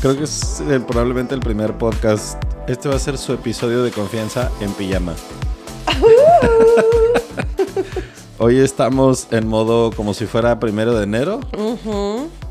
Creo 0.00 0.16
que 0.16 0.24
es 0.24 0.60
eh, 0.68 0.80
probablemente 0.80 1.34
el 1.34 1.40
primer 1.40 1.76
podcast. 1.76 2.42
Este 2.66 2.88
va 2.88 2.96
a 2.96 2.98
ser 2.98 3.18
su 3.18 3.32
episodio 3.32 3.82
de 3.82 3.90
confianza 3.90 4.50
en 4.60 4.72
pijama. 4.72 5.14
Hoy 8.38 8.58
estamos 8.58 9.28
en 9.32 9.46
modo 9.46 9.90
como 9.92 10.14
si 10.14 10.24
fuera 10.26 10.58
primero 10.58 10.94
de 10.94 11.04
enero. 11.04 11.40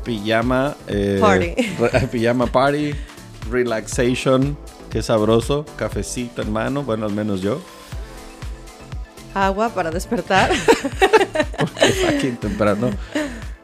Pijama. 0.04 0.76
eh, 0.86 1.18
Party. 1.20 1.54
re- 1.78 2.06
pijama 2.12 2.46
party. 2.46 2.92
Relaxation. 3.50 4.56
Qué 4.90 5.02
sabroso. 5.02 5.64
Cafecito 5.76 6.42
en 6.42 6.52
mano. 6.52 6.84
Bueno, 6.84 7.06
al 7.06 7.12
menos 7.12 7.40
yo. 7.40 7.60
Agua 9.34 9.70
para 9.70 9.90
despertar. 9.90 10.52
Fucking 10.54 12.36
temprano. 12.36 12.90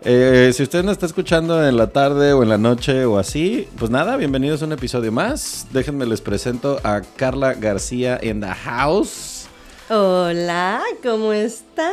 Eh, 0.09 0.53
si 0.53 0.63
usted 0.63 0.85
nos 0.85 0.93
está 0.93 1.07
escuchando 1.07 1.67
en 1.67 1.77
la 1.77 1.89
tarde 1.89 2.33
o 2.33 2.45
en 2.45 2.49
la 2.49 2.59
noche 2.59 3.05
o 3.07 3.19
así, 3.19 3.67
pues 3.77 3.91
nada, 3.91 4.17
bienvenidos 4.17 4.63
a 4.63 4.67
un 4.67 4.71
episodio 4.71 5.11
más. 5.11 5.67
Déjenme 5.73 6.07
les 6.07 6.21
presento 6.21 6.79
a 6.85 7.01
Carla 7.17 7.55
García 7.55 8.17
en 8.23 8.41
the 8.41 8.47
house. 8.47 9.49
Hola, 9.91 10.81
¿cómo 11.03 11.33
están? 11.33 11.91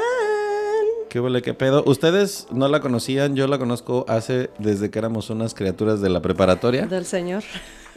¿Qué 1.09 1.19
huele, 1.19 1.41
qué 1.41 1.55
pedo? 1.55 1.83
Ustedes 1.87 2.45
no 2.51 2.67
la 2.67 2.81
conocían, 2.81 3.35
yo 3.35 3.47
la 3.47 3.57
conozco 3.57 4.05
hace 4.07 4.51
desde 4.59 4.91
que 4.91 4.99
éramos 4.99 5.31
unas 5.31 5.55
criaturas 5.55 5.99
de 5.99 6.09
la 6.09 6.21
preparatoria. 6.21 6.85
Del 6.85 7.07
señor. 7.07 7.43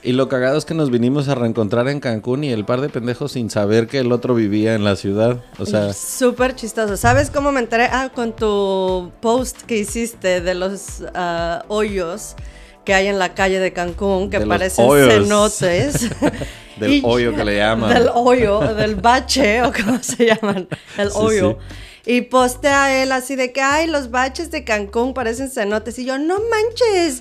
Y 0.07 0.13
lo 0.13 0.29
cagado 0.29 0.57
es 0.57 0.65
que 0.65 0.73
nos 0.75 0.91
vinimos 0.91 1.29
a 1.29 1.35
reencontrar 1.35 1.89
en 1.89 1.99
Cancún 1.99 2.45
y 2.45 2.53
el 2.53 2.65
par 2.65 2.81
de 2.81 2.89
pendejos 2.89 3.33
sin 3.33 3.51
saber 3.51 3.89
que 3.89 3.99
el 3.99 4.13
otro 4.13 4.37
vivía 4.37 4.75
en 4.77 4.85
la 4.85 4.95
ciudad. 4.95 5.43
O 5.59 5.67
sea, 5.67 5.93
Súper 5.93 6.55
chistoso. 6.55 6.97
¿Sabes 6.97 7.29
cómo 7.31 7.51
me 7.51 7.59
enteré? 7.59 7.89
Ah, 7.91 8.11
con 8.15 8.33
tu 8.35 9.11
post 9.21 9.63
que 9.63 9.77
hiciste 9.79 10.41
de 10.41 10.55
los 10.55 11.03
ah, 11.15 11.65
hoyos 11.67 12.37
que 12.85 12.95
hay 12.95 13.09
en 13.09 13.19
la 13.19 13.35
calle 13.35 13.59
de 13.59 13.73
Cancún, 13.73 14.31
que 14.31 14.39
De 14.39 14.47
parecen 14.47 14.87
cenotes. 14.89 16.09
del 16.79 16.93
Y- 16.93 17.03
hoyo 17.05 17.35
que 17.35 17.45
le 17.45 17.57
llaman. 17.57 17.93
Del 17.95 18.09
hoyo, 18.15 18.61
del 18.75 18.95
bache, 18.95 19.61
o 19.63 19.73
cómo 19.73 20.01
se 20.01 20.27
llaman, 20.27 20.69
el 20.99 21.11
Sí, 21.11 21.17
hoyo. 21.19 21.59
sí. 21.69 21.77
Y 22.07 22.21
postea 22.23 22.85
a 22.85 23.03
él 23.03 23.11
así 23.11 23.35
de 23.35 23.53
que, 23.53 23.61
ay, 23.61 23.89
los 23.89 24.13
baches 24.13 24.53
de 24.53 24.63
Cancún 24.63 25.13
parecen 25.13 25.51
cenotes. 25.51 25.99
Y 25.99 26.05
yo, 26.05 26.19
no 26.19 26.37
manches, 26.39 27.21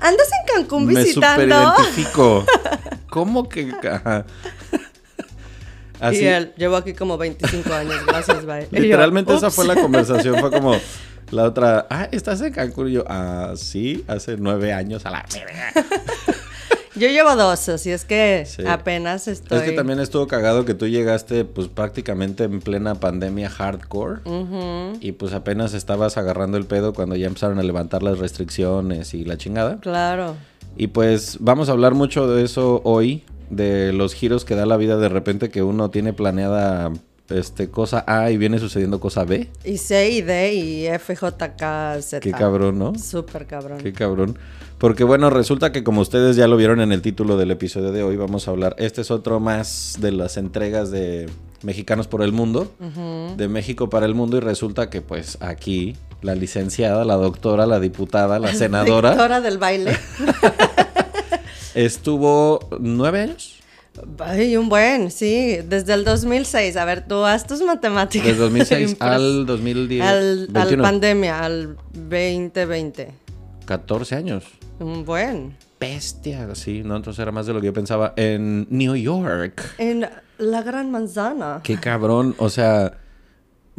andas 0.00 0.28
en 0.40 0.54
Cancún 0.54 0.86
Me 0.86 0.94
visitando. 0.94 1.42
superidentifico. 1.42 2.46
¿Cómo 3.10 3.48
que? 3.48 3.72
Ajá. 3.82 4.24
Y 6.12 6.24
él, 6.24 6.54
llevo 6.56 6.76
aquí 6.76 6.94
como 6.94 7.18
25 7.18 7.74
años, 7.74 8.06
gracias, 8.06 8.46
bye. 8.46 8.68
Yo, 8.70 8.80
Literalmente 8.80 9.34
esa 9.34 9.50
fue 9.50 9.66
la 9.66 9.74
conversación. 9.74 10.38
Fue 10.38 10.50
como 10.50 10.76
la 11.30 11.44
otra. 11.44 11.86
Ah, 11.90 12.08
¿estás 12.10 12.40
en 12.40 12.52
Cancún? 12.52 12.88
Y 12.88 12.92
yo, 12.92 13.04
ah, 13.08 13.54
sí, 13.56 14.04
hace 14.06 14.36
nueve 14.38 14.72
años 14.72 15.04
a 15.06 15.10
la. 15.10 15.26
Yo 17.00 17.08
llevo 17.08 17.34
dos, 17.34 17.66
así 17.70 17.90
es 17.90 18.04
que 18.04 18.44
Sí. 18.46 18.62
apenas 18.68 19.26
estoy. 19.26 19.56
Es 19.58 19.64
que 19.64 19.72
también 19.72 20.00
estuvo 20.00 20.26
cagado 20.26 20.66
que 20.66 20.74
tú 20.74 20.86
llegaste, 20.86 21.46
pues 21.46 21.66
prácticamente 21.68 22.44
en 22.44 22.60
plena 22.60 22.94
pandemia 22.96 23.48
hardcore. 23.48 24.20
Ujú, 24.26 24.98
Y 25.00 25.12
pues 25.12 25.32
apenas 25.32 25.72
estabas 25.72 26.18
agarrando 26.18 26.58
el 26.58 26.66
pedo 26.66 26.92
cuando 26.92 27.16
ya 27.16 27.26
empezaron 27.26 27.58
a 27.58 27.62
levantar 27.62 28.02
las 28.02 28.18
restricciones 28.18 29.14
y 29.14 29.24
la 29.24 29.38
chingada. 29.38 29.78
Claro. 29.80 30.36
Y 30.76 30.88
pues 30.88 31.38
vamos 31.40 31.70
a 31.70 31.72
hablar 31.72 31.94
mucho 31.94 32.28
de 32.28 32.44
eso 32.44 32.82
hoy, 32.84 33.24
de 33.48 33.92
los 33.94 34.12
giros 34.14 34.44
que 34.44 34.54
da 34.54 34.66
la 34.66 34.76
vida 34.76 34.98
de 34.98 35.08
repente 35.08 35.48
que 35.48 35.62
uno 35.62 35.90
tiene 35.90 36.12
planeada 36.12 36.92
este 37.30 37.70
cosa 37.70 38.04
A 38.06 38.30
y 38.30 38.36
viene 38.36 38.58
sucediendo 38.58 39.00
cosa 39.00 39.24
B. 39.24 39.48
Y 39.64 39.78
C 39.78 40.10
y 40.10 40.20
D 40.20 40.52
y 40.52 40.86
F, 40.86 41.16
J, 41.16 41.56
K, 41.56 41.96
Z. 42.02 42.20
Qué 42.20 42.32
cabrón, 42.32 42.78
¿no? 42.78 42.92
Súper 42.98 43.46
cabrón. 43.46 43.78
Qué 43.78 43.92
cabrón. 43.92 44.36
Porque 44.80 45.04
bueno, 45.04 45.28
resulta 45.28 45.72
que 45.72 45.84
como 45.84 46.00
ustedes 46.00 46.36
ya 46.36 46.48
lo 46.48 46.56
vieron 46.56 46.80
en 46.80 46.90
el 46.90 47.02
título 47.02 47.36
del 47.36 47.50
episodio 47.50 47.92
de 47.92 48.02
hoy, 48.02 48.16
vamos 48.16 48.48
a 48.48 48.50
hablar, 48.50 48.74
este 48.78 49.02
es 49.02 49.10
otro 49.10 49.38
más 49.38 49.98
de 50.00 50.10
las 50.10 50.38
entregas 50.38 50.90
de 50.90 51.28
Mexicanos 51.62 52.06
por 52.08 52.22
el 52.22 52.32
Mundo, 52.32 52.72
de 53.36 53.48
México 53.48 53.90
para 53.90 54.06
el 54.06 54.14
Mundo, 54.14 54.38
y 54.38 54.40
resulta 54.40 54.88
que 54.88 55.02
pues 55.02 55.36
aquí 55.42 55.96
la 56.22 56.34
licenciada, 56.34 57.04
la 57.04 57.16
doctora, 57.16 57.66
la 57.66 57.78
diputada, 57.78 58.38
la 58.38 58.54
senadora, 58.54 59.10
Directora 59.10 59.42
del 59.42 59.58
baile. 59.58 59.98
estuvo 61.74 62.60
nueve 62.80 63.20
años. 63.20 63.56
Ay, 64.18 64.56
un 64.56 64.70
buen, 64.70 65.10
sí, 65.10 65.58
desde 65.68 65.92
el 65.92 66.04
2006. 66.04 66.76
A 66.76 66.84
ver, 66.86 67.06
tú 67.06 67.24
haz 67.24 67.46
tus 67.46 67.60
matemáticas. 67.60 68.28
Desde 68.28 68.40
2006 68.40 68.96
Impres- 68.98 69.02
al 69.02 69.44
2010. 69.46 70.00
al, 70.02 70.16
al 70.16 70.46
21. 70.48 70.82
pandemia, 70.82 71.44
al 71.44 71.76
2020. 71.92 73.12
14 73.70 74.16
años. 74.16 74.44
Un 74.80 75.04
buen. 75.04 75.56
Bestia, 75.78 76.52
sí, 76.56 76.82
no, 76.84 76.96
entonces 76.96 77.22
era 77.22 77.30
más 77.30 77.46
de 77.46 77.52
lo 77.52 77.60
que 77.60 77.66
yo 77.66 77.72
pensaba. 77.72 78.14
En 78.16 78.66
New 78.68 78.96
York. 78.96 79.62
En 79.78 80.08
la 80.38 80.62
gran 80.62 80.90
manzana. 80.90 81.60
Qué 81.62 81.78
cabrón, 81.78 82.34
o 82.38 82.50
sea, 82.50 82.98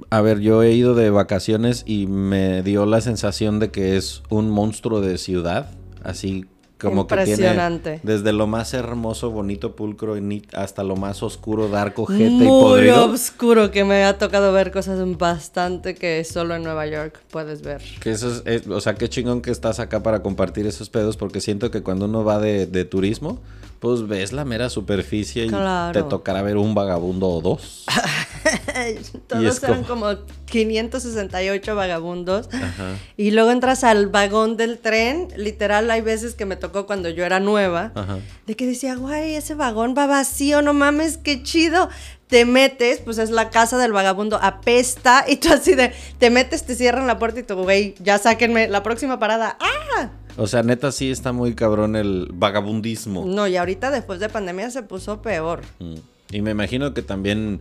a 0.09 0.21
ver, 0.21 0.39
yo 0.39 0.63
he 0.63 0.71
ido 0.71 0.95
de 0.95 1.09
vacaciones 1.09 1.83
y 1.85 2.07
me 2.07 2.63
dio 2.63 2.85
la 2.85 3.01
sensación 3.01 3.59
de 3.59 3.69
que 3.69 3.97
es 3.97 4.23
un 4.29 4.49
monstruo 4.49 5.01
de 5.01 5.17
ciudad, 5.17 5.71
así 6.05 6.45
como 6.89 7.07
que 7.07 7.15
tiene 7.15 7.31
Impresionante. 7.31 7.99
desde 8.03 8.33
lo 8.33 8.47
más 8.47 8.73
hermoso, 8.73 9.31
bonito, 9.31 9.75
pulcro 9.75 10.15
hasta 10.53 10.83
lo 10.83 10.95
más 10.95 11.21
oscuro, 11.23 11.67
darko, 11.69 12.05
jete 12.05 12.23
y 12.23 12.29
Muy 12.31 12.47
podrido. 12.47 13.11
oscuro 13.11 13.71
que 13.71 13.83
me 13.83 14.03
ha 14.03 14.17
tocado 14.17 14.51
ver 14.51 14.71
cosas 14.71 14.99
bastante 15.17 15.95
que 15.95 16.23
solo 16.23 16.55
en 16.55 16.63
Nueva 16.63 16.87
York 16.87 17.19
puedes 17.31 17.61
ver. 17.61 17.81
Que 18.01 18.11
eso 18.11 18.29
es, 18.31 18.43
es- 18.45 18.67
o 18.67 18.81
sea, 18.81 18.95
qué 18.95 19.09
chingón 19.09 19.41
que 19.41 19.51
estás 19.51 19.79
acá 19.79 20.03
para 20.03 20.21
compartir 20.21 20.65
esos 20.67 20.89
pedos, 20.89 21.17
porque 21.17 21.41
siento 21.41 21.71
que 21.71 21.81
cuando 21.83 22.05
uno 22.05 22.23
va 22.23 22.39
de, 22.39 22.65
de 22.65 22.85
turismo, 22.85 23.39
pues 23.81 24.07
ves 24.07 24.31
la 24.31 24.45
mera 24.45 24.69
superficie 24.69 25.45
y 25.45 25.49
Claro. 25.49 25.91
te 25.91 26.07
tocará 26.07 26.41
ver 26.43 26.55
un 26.55 26.73
vagabundo 26.75 27.27
o 27.27 27.41
dos. 27.41 27.85
Todos 29.27 29.63
eran 29.63 29.83
como- 29.83 30.05
como 30.15 30.25
568 30.45 31.75
vagabundos. 31.75 32.47
Ajá. 32.53 32.95
Y 33.17 33.31
luego 33.31 33.51
entras 33.51 33.83
al 33.83 34.07
vagón 34.07 34.55
del 34.57 34.77
tren. 34.79 35.29
Literal, 35.35 35.89
hay 35.91 36.01
veces 36.01 36.35
que 36.35 36.45
me 36.45 36.55
tocó 36.55 36.85
cuando 36.85 37.09
yo 37.09 37.25
era 37.25 37.39
nueva. 37.39 37.91
Ajá. 37.95 38.19
De 38.47 38.55
que 38.55 38.65
decía, 38.65 38.95
güey, 38.95 39.35
ese 39.35 39.55
vagón 39.55 39.95
va 39.97 40.05
vacío, 40.07 40.61
no 40.61 40.73
mames, 40.73 41.17
qué 41.17 41.41
chido. 41.43 41.89
Te 42.27 42.45
metes, 42.45 42.99
pues 42.99 43.17
es 43.17 43.29
la 43.29 43.49
casa 43.49 43.77
del 43.77 43.91
vagabundo, 43.91 44.39
apesta. 44.41 45.25
Y 45.27 45.35
tú 45.37 45.51
así 45.51 45.75
de, 45.75 45.91
te 46.17 46.29
metes, 46.29 46.65
te 46.65 46.75
cierran 46.75 47.05
la 47.07 47.19
puerta 47.19 47.39
y 47.41 47.43
tú, 47.43 47.55
güey, 47.55 47.95
ya 47.99 48.17
sáquenme 48.19 48.67
la 48.69 48.83
próxima 48.83 49.19
parada. 49.19 49.57
¡Ah! 49.59 50.11
O 50.37 50.47
sea, 50.47 50.63
neta 50.63 50.91
sí 50.91 51.11
está 51.11 51.33
muy 51.33 51.55
cabrón 51.55 51.95
el 51.95 52.29
vagabundismo. 52.33 53.25
No, 53.25 53.47
y 53.47 53.57
ahorita 53.57 53.91
después 53.91 54.19
de 54.19 54.29
pandemia 54.29 54.69
se 54.71 54.83
puso 54.83 55.21
peor. 55.21 55.61
Mm. 55.79 55.95
Y 56.31 56.41
me 56.41 56.51
imagino 56.51 56.93
que 56.93 57.01
también, 57.01 57.59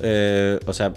eh, 0.00 0.60
o 0.66 0.72
sea, 0.72 0.92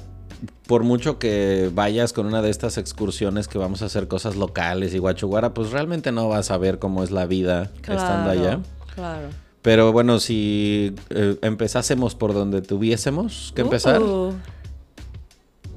por 0.67 0.83
mucho 0.83 1.17
que 1.19 1.71
vayas 1.73 2.13
con 2.13 2.25
una 2.25 2.41
de 2.41 2.49
estas 2.49 2.77
excursiones 2.77 3.47
que 3.47 3.57
vamos 3.57 3.81
a 3.81 3.85
hacer 3.85 4.07
cosas 4.07 4.35
locales 4.35 4.93
y 4.93 4.97
guachuguara, 4.97 5.53
pues 5.53 5.71
realmente 5.71 6.11
no 6.11 6.27
vas 6.29 6.51
a 6.51 6.57
ver 6.57 6.79
cómo 6.79 7.03
es 7.03 7.11
la 7.11 7.25
vida 7.25 7.71
estando 7.81 8.29
allá. 8.29 8.59
Claro. 8.95 9.29
Pero 9.61 9.91
bueno, 9.91 10.19
si 10.19 10.95
eh, 11.09 11.37
empezásemos 11.41 12.15
por 12.15 12.33
donde 12.33 12.61
tuviésemos 12.61 13.51
que 13.55 13.61
empezar, 13.61 14.01
Uh. 14.01 14.33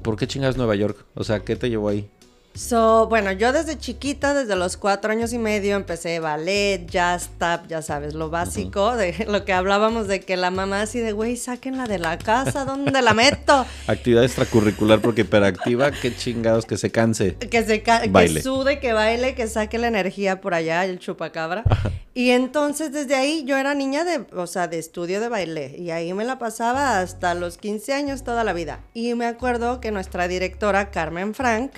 ¿por 0.01 0.15
qué 0.15 0.27
chingas 0.27 0.57
Nueva 0.57 0.75
York? 0.75 1.05
O 1.15 1.23
sea, 1.23 1.41
¿qué 1.41 1.55
te 1.55 1.69
llevó 1.69 1.89
ahí? 1.89 2.09
So, 2.55 3.07
bueno, 3.07 3.31
yo 3.31 3.51
desde 3.51 3.79
chiquita, 3.79 4.35
desde 4.35 4.55
los 4.55 4.77
cuatro 4.77 5.11
años 5.11 5.33
y 5.33 5.39
medio, 5.39 5.75
empecé 5.75 6.19
ballet, 6.19 6.85
jazz, 6.87 7.31
tap, 7.39 7.65
ya 7.67 7.81
sabes, 7.81 8.13
lo 8.13 8.29
básico, 8.29 8.95
de 8.95 9.25
lo 9.27 9.43
que 9.43 9.53
hablábamos 9.53 10.07
de 10.07 10.19
que 10.19 10.37
la 10.37 10.51
mamá 10.51 10.81
así 10.81 10.99
de, 10.99 11.13
güey, 11.13 11.35
sáquenla 11.35 11.87
de 11.87 11.97
la 11.97 12.19
casa, 12.19 12.63
¿dónde 12.63 13.01
la 13.01 13.15
meto? 13.15 13.65
Actividad 13.87 14.23
extracurricular 14.23 14.99
porque 15.01 15.21
hiperactiva, 15.21 15.89
qué 15.91 16.15
chingados 16.15 16.65
que 16.67 16.77
se 16.77 16.91
canse. 16.91 17.33
Que 17.37 17.63
se 17.63 17.81
ca- 17.81 18.03
Baile. 18.07 18.35
que 18.35 18.43
sude, 18.43 18.79
que 18.79 18.93
baile, 18.93 19.33
que 19.33 19.47
saque 19.47 19.79
la 19.79 19.87
energía 19.87 20.39
por 20.39 20.53
allá, 20.53 20.85
el 20.85 20.99
chupacabra. 20.99 21.63
Y 22.15 22.29
entonces 22.29 22.91
desde 22.93 23.15
ahí 23.15 23.43
yo 23.43 23.57
era 23.57 23.73
niña 23.73 24.03
de, 24.03 24.23
o 24.35 24.45
sea, 24.45 24.67
de 24.67 24.77
estudio 24.77 25.19
de 25.19 25.29
baile 25.29 25.75
y 25.79 25.89
ahí 25.89 26.13
me 26.13 26.23
la 26.25 26.37
pasaba 26.37 26.99
hasta 26.99 27.33
los 27.33 27.57
15 27.57 27.91
años 27.91 28.23
toda 28.23 28.43
la 28.43 28.53
vida. 28.53 28.81
Y 28.93 29.15
me 29.15 29.25
acuerdo 29.25 29.81
que 29.81 29.89
nuestra 29.89 30.27
directora 30.27 30.91
Carmen 30.91 31.33
Frank 31.33 31.71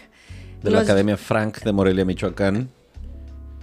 De 0.66 0.72
la 0.72 0.82
Academia 0.82 1.18
Frank 1.18 1.60
de 1.62 1.72
Morelia, 1.72 2.04
Michoacán. 2.06 2.70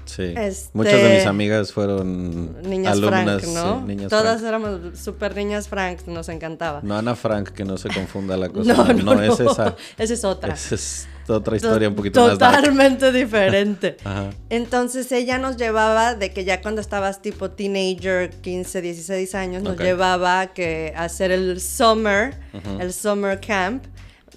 Sí. 0.05 0.35
Este- 0.37 0.71
Muchas 0.75 1.01
de 1.01 1.15
mis 1.17 1.27
amigas 1.27 1.73
fueron 1.73 2.61
Niñas 2.69 2.93
alumnas. 2.95 3.41
Frank, 3.43 3.55
¿no? 3.55 3.81
sí, 3.81 3.87
niñas 3.87 4.11
Todas 4.11 4.41
Frank. 4.41 4.49
éramos 4.49 4.99
super 4.99 5.35
niñas 5.37 5.69
Frank, 5.69 6.01
nos 6.07 6.29
encantaba. 6.29 6.81
No 6.83 6.97
Ana 6.99 7.15
Frank, 7.15 7.51
que 7.51 7.65
no 7.65 7.79
se 7.79 7.89
confunda 7.89 8.37
la 8.37 8.49
cosa. 8.51 8.75
No, 8.75 8.93
no, 8.93 9.15
no, 9.15 9.23
es 9.23 9.39
esa. 9.41 9.77
Esa 9.99 10.15
es 10.15 10.25
otra. 10.25 10.55
Esa 10.55 10.75
es 10.75 11.07
otra 11.29 11.57
historia 11.57 11.89
un 11.89 11.95
poquito 11.95 12.21
más. 12.21 12.33
Totalmente 12.33 13.11
diferente. 13.13 13.97
Ajá. 14.05 14.31
Entonces 14.51 15.11
ella 15.13 15.39
nos 15.39 15.57
llevaba 15.57 16.15
de 16.15 16.31
que 16.33 16.45
ya 16.45 16.61
cuando 16.61 16.81
estabas 16.83 17.23
tipo 17.23 17.51
teenager, 17.53 18.29
15, 18.31 18.83
16 18.83 19.35
años, 19.37 19.63
nos 19.63 19.79
llevaba 19.79 20.49
que 20.49 20.93
a 20.97 21.05
hacer 21.05 21.31
el 21.31 21.61
summer, 21.61 22.37
el 22.81 22.93
summer 22.93 23.41
camp. 23.41 23.85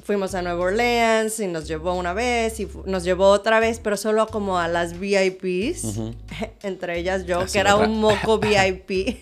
Fuimos 0.06 0.36
a 0.36 0.44
Nueva 0.44 0.64
Orleans 0.66 1.40
y 1.40 1.48
nos 1.48 1.68
llevó 1.68 1.96
una 1.96 2.14
vez 2.14 2.60
y 2.60 2.68
nos 2.86 3.04
llevó 3.04 3.30
otra 3.30 3.60
vez, 3.60 3.80
pero 3.84 3.98
solo 3.98 4.28
como 4.28 4.60
a 4.60 4.68
las 4.68 5.00
VIPs, 5.00 5.98
entre 6.64 7.00
ellas 7.00 7.26
yo, 7.26 7.42
Así 7.42 7.54
que 7.54 7.60
era 7.60 7.76
otra. 7.76 7.88
un 7.88 8.00
moco 8.00 8.40
VIP. 8.40 9.18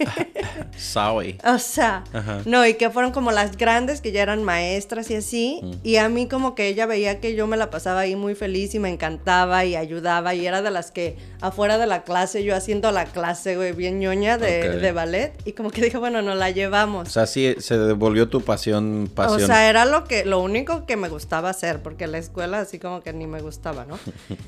Sorry. 0.77 1.37
O 1.45 1.57
sea, 1.59 2.03
Ajá. 2.13 2.41
no, 2.45 2.65
y 2.65 2.75
que 2.75 2.89
fueron 2.89 3.11
como 3.11 3.31
las 3.31 3.57
grandes 3.57 4.01
que 4.01 4.11
ya 4.11 4.21
eran 4.23 4.43
maestras 4.43 5.09
y 5.11 5.15
así. 5.15 5.61
Y 5.83 5.97
a 5.97 6.09
mí 6.09 6.27
como 6.27 6.55
que 6.55 6.67
ella 6.67 6.85
veía 6.85 7.19
que 7.19 7.35
yo 7.35 7.47
me 7.47 7.57
la 7.57 7.69
pasaba 7.69 8.01
ahí 8.01 8.15
muy 8.15 8.33
feliz 8.35 8.73
y 8.75 8.79
me 8.79 8.89
encantaba 8.89 9.65
y 9.65 9.75
ayudaba. 9.75 10.33
Y 10.33 10.45
era 10.47 10.61
de 10.61 10.71
las 10.71 10.91
que 10.91 11.17
afuera 11.41 11.77
de 11.77 11.85
la 11.85 12.03
clase, 12.03 12.43
yo 12.43 12.55
haciendo 12.55 12.91
la 12.91 13.05
clase, 13.05 13.55
güey, 13.55 13.73
bien 13.73 13.99
ñoña 13.99 14.37
de, 14.37 14.91
ballet. 14.93 15.33
Y 15.45 15.51
como 15.53 15.69
que 15.71 15.81
dije, 15.81 15.97
bueno, 15.97 16.21
nos 16.21 16.37
la 16.37 16.47
O 16.47 16.49
llevamos. 16.49 17.09
sea, 17.11 17.25
sí, 17.27 17.55
se 17.59 17.77
devolvió 17.77 18.29
tu 18.29 18.41
pasión, 18.41 19.09
O 19.11 19.15
pasión. 19.15 19.47
sea, 19.47 19.69
era 19.69 19.85
lo 19.85 20.05
que, 20.05 20.25
lo 20.25 20.39
único 20.39 20.85
que 20.85 20.95
me 20.97 21.09
gustaba 21.09 21.49
hacer, 21.49 21.81
porque 21.81 22.07
la 22.07 22.17
escuela 22.17 22.59
así 22.59 22.79
como 22.79 23.01
que 23.01 23.13
ni 23.13 23.27
me 23.27 23.41
gustaba, 23.41 23.85
¿no? 23.85 23.99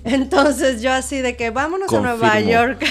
Entonces 0.04 0.82
yo 0.82 0.92
así 0.92 1.22
de 1.22 1.36
que 1.36 1.50
vámonos 1.50 1.92
a 1.94 2.00
Nueva 2.00 2.30
Confirmo. 2.30 2.50
York. 2.56 2.86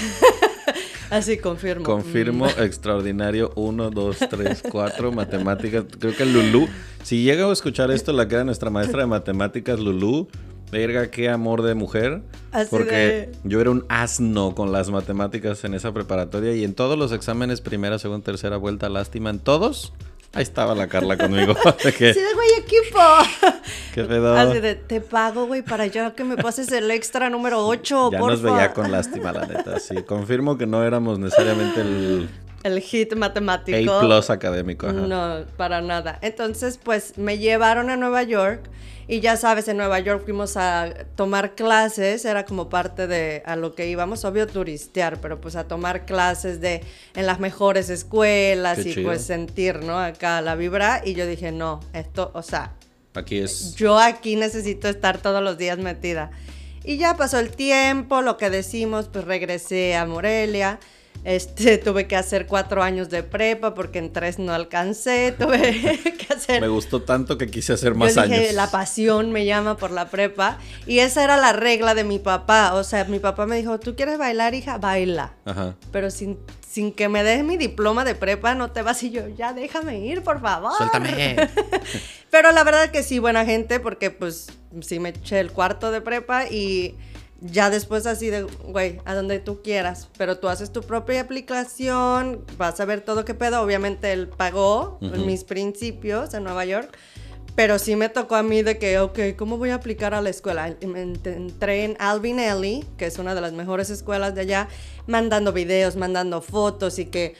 así 1.10 1.38
confirmo. 1.38 1.84
Confirmo, 1.84 2.46
extraordinario. 2.48 3.52
Uno, 3.56 3.90
dos, 3.90 4.18
tres, 4.30 4.62
cuatro, 4.70 5.12
matemáticas. 5.12 5.84
Creo 5.98 6.16
que 6.16 6.24
Lulú. 6.26 6.68
Si 7.02 7.22
llega 7.22 7.46
a 7.48 7.52
escuchar 7.52 7.90
esto, 7.90 8.12
la 8.12 8.26
que 8.28 8.34
era 8.36 8.44
nuestra 8.44 8.70
maestra 8.70 9.00
de 9.00 9.06
matemáticas, 9.06 9.78
Lulú. 9.78 10.28
Verga, 10.72 11.08
qué 11.10 11.28
amor 11.28 11.62
de 11.62 11.74
mujer. 11.74 12.22
Así 12.50 12.68
porque 12.70 12.94
de- 12.96 13.32
yo 13.44 13.60
era 13.60 13.70
un 13.70 13.84
asno 13.88 14.54
con 14.56 14.72
las 14.72 14.90
matemáticas 14.90 15.62
en 15.64 15.74
esa 15.74 15.92
preparatoria 15.92 16.54
y 16.56 16.64
en 16.64 16.74
todos 16.74 16.98
los 16.98 17.12
exámenes, 17.12 17.60
primera, 17.60 17.98
segunda, 17.98 18.24
tercera 18.24 18.56
vuelta, 18.56 18.88
lástima, 18.88 19.30
en 19.30 19.38
todos, 19.38 19.92
ahí 20.34 20.42
estaba 20.42 20.74
la 20.74 20.86
Carla 20.88 21.16
conmigo. 21.16 21.54
Que, 21.98 22.12
de, 22.12 22.34
güey, 22.34 22.48
equipo. 22.58 22.98
¿Qué 23.94 24.04
pedo? 24.04 24.36
Así 24.36 24.60
de, 24.60 24.74
te 24.74 25.00
pago, 25.00 25.46
güey, 25.46 25.62
para 25.62 25.86
yo 25.86 26.14
que 26.14 26.24
me 26.24 26.36
pases 26.36 26.70
el 26.72 26.90
extra 26.90 27.30
número 27.30 27.66
8, 27.66 28.10
ya 28.12 28.18
porfa. 28.18 28.32
nos 28.32 28.42
veía 28.42 28.72
con 28.72 28.90
lástima, 28.90 29.32
la 29.32 29.46
neta. 29.46 29.78
Sí, 29.78 30.02
confirmo 30.02 30.56
que 30.58 30.66
no 30.66 30.82
éramos 30.84 31.18
necesariamente 31.18 31.80
el 31.80 32.28
El 32.62 32.80
hit 32.80 33.14
matemático. 33.14 33.92
A 33.92 34.00
plus 34.00 34.30
académico. 34.30 34.86
ajá. 34.86 34.94
No, 34.96 35.44
para 35.56 35.80
nada. 35.80 36.18
Entonces, 36.22 36.78
pues, 36.82 37.18
me 37.18 37.38
llevaron 37.38 37.90
a 37.90 37.96
Nueva 37.96 38.22
York 38.22 38.62
y 39.06 39.20
ya 39.20 39.36
sabes, 39.36 39.68
en 39.68 39.76
Nueva 39.76 39.98
York 40.00 40.22
fuimos 40.24 40.56
a 40.56 40.92
tomar 41.16 41.54
clases, 41.54 42.24
era 42.24 42.44
como 42.44 42.68
parte 42.68 43.06
de 43.06 43.42
a 43.44 43.56
lo 43.56 43.74
que 43.74 43.88
íbamos, 43.88 44.24
obvio, 44.24 44.46
turistear, 44.46 45.20
pero 45.20 45.40
pues 45.40 45.56
a 45.56 45.68
tomar 45.68 46.06
clases 46.06 46.60
de 46.60 46.82
en 47.14 47.26
las 47.26 47.40
mejores 47.40 47.90
escuelas 47.90 48.78
Qué 48.78 48.90
y 48.90 48.94
chido. 48.94 49.08
pues 49.08 49.22
sentir, 49.24 49.82
¿no? 49.82 49.98
Acá 49.98 50.40
la 50.40 50.54
vibra 50.54 51.02
y 51.04 51.14
yo 51.14 51.26
dije, 51.26 51.52
no, 51.52 51.80
esto, 51.92 52.30
o 52.34 52.42
sea, 52.42 52.72
Aquí 53.14 53.38
es. 53.38 53.74
yo 53.76 53.98
aquí 53.98 54.36
necesito 54.36 54.88
estar 54.88 55.18
todos 55.18 55.42
los 55.42 55.58
días 55.58 55.78
metida. 55.78 56.30
Y 56.82 56.98
ya 56.98 57.16
pasó 57.16 57.38
el 57.38 57.50
tiempo, 57.50 58.20
lo 58.22 58.36
que 58.36 58.50
decimos, 58.50 59.08
pues 59.12 59.24
regresé 59.24 59.96
a 59.96 60.04
Morelia. 60.04 60.78
Este, 61.24 61.78
tuve 61.84 62.06
que 62.06 62.16
hacer 62.16 62.46
cuatro 62.46 62.82
años 62.82 63.08
de 63.10 63.22
prepa 63.22 63.74
porque 63.74 63.98
en 63.98 64.12
tres 64.12 64.38
no 64.38 64.52
alcancé. 64.52 65.32
Tuve 65.38 65.98
que 66.18 66.32
hacer. 66.32 66.60
Me 66.60 66.68
gustó 66.68 67.02
tanto 67.02 67.38
que 67.38 67.48
quise 67.48 67.72
hacer 67.72 67.94
más 67.94 68.14
Yo 68.14 68.22
dije, 68.22 68.34
años. 68.34 68.52
la 68.54 68.70
pasión 68.70 69.32
me 69.32 69.46
llama 69.46 69.76
por 69.76 69.90
la 69.90 70.10
prepa. 70.10 70.58
Y 70.86 70.98
esa 70.98 71.24
era 71.24 71.36
la 71.36 71.52
regla 71.52 71.94
de 71.94 72.04
mi 72.04 72.18
papá. 72.18 72.74
O 72.74 72.84
sea, 72.84 73.04
mi 73.04 73.18
papá 73.18 73.46
me 73.46 73.56
dijo, 73.56 73.80
¿tú 73.80 73.96
quieres 73.96 74.18
bailar, 74.18 74.54
hija? 74.54 74.78
Baila. 74.78 75.34
Ajá. 75.46 75.74
Pero 75.90 76.10
sin, 76.10 76.38
sin 76.68 76.92
que 76.92 77.08
me 77.08 77.24
des 77.24 77.42
mi 77.42 77.56
diploma 77.56 78.04
de 78.04 78.14
prepa, 78.14 78.54
no 78.54 78.70
te 78.70 78.82
vas. 78.82 79.02
Y 79.02 79.10
yo, 79.10 79.28
ya 79.28 79.52
déjame 79.54 80.00
ir, 80.00 80.22
por 80.22 80.40
favor. 80.40 80.72
Suéltame. 80.76 81.36
Pero 82.30 82.52
la 82.52 82.64
verdad 82.64 82.90
que 82.90 83.02
sí, 83.02 83.18
buena 83.18 83.44
gente, 83.44 83.80
porque 83.80 84.10
pues 84.10 84.48
sí 84.82 84.98
me 84.98 85.10
eché 85.10 85.40
el 85.40 85.52
cuarto 85.52 85.90
de 85.90 86.00
prepa 86.00 86.46
y 86.46 86.96
ya 87.44 87.68
después 87.68 88.06
así 88.06 88.30
de, 88.30 88.42
güey, 88.42 89.00
a 89.04 89.14
donde 89.14 89.38
tú 89.38 89.60
quieras, 89.62 90.08
pero 90.16 90.38
tú 90.38 90.48
haces 90.48 90.72
tu 90.72 90.80
propia 90.82 91.20
aplicación, 91.20 92.44
vas 92.56 92.80
a 92.80 92.84
ver 92.86 93.02
todo 93.02 93.24
qué 93.24 93.34
pedo. 93.34 93.60
Obviamente 93.60 94.12
él 94.12 94.28
pagó 94.28 94.98
mis 95.00 95.44
principios 95.44 96.32
en 96.32 96.44
Nueva 96.44 96.64
York, 96.64 96.96
pero 97.54 97.78
sí 97.78 97.96
me 97.96 98.08
tocó 98.08 98.36
a 98.36 98.42
mí 98.42 98.62
de 98.62 98.78
que, 98.78 98.98
ok, 98.98 99.18
¿cómo 99.36 99.58
voy 99.58 99.70
a 99.70 99.76
aplicar 99.76 100.14
a 100.14 100.22
la 100.22 100.30
escuela? 100.30 100.74
Entré 100.80 101.84
en 101.84 101.96
Albinelli, 101.98 102.84
que 102.96 103.06
es 103.06 103.18
una 103.18 103.34
de 103.34 103.42
las 103.42 103.52
mejores 103.52 103.90
escuelas 103.90 104.34
de 104.34 104.40
allá, 104.40 104.68
mandando 105.06 105.52
videos, 105.52 105.96
mandando 105.96 106.40
fotos 106.40 106.98
y 106.98 107.04
que 107.06 107.34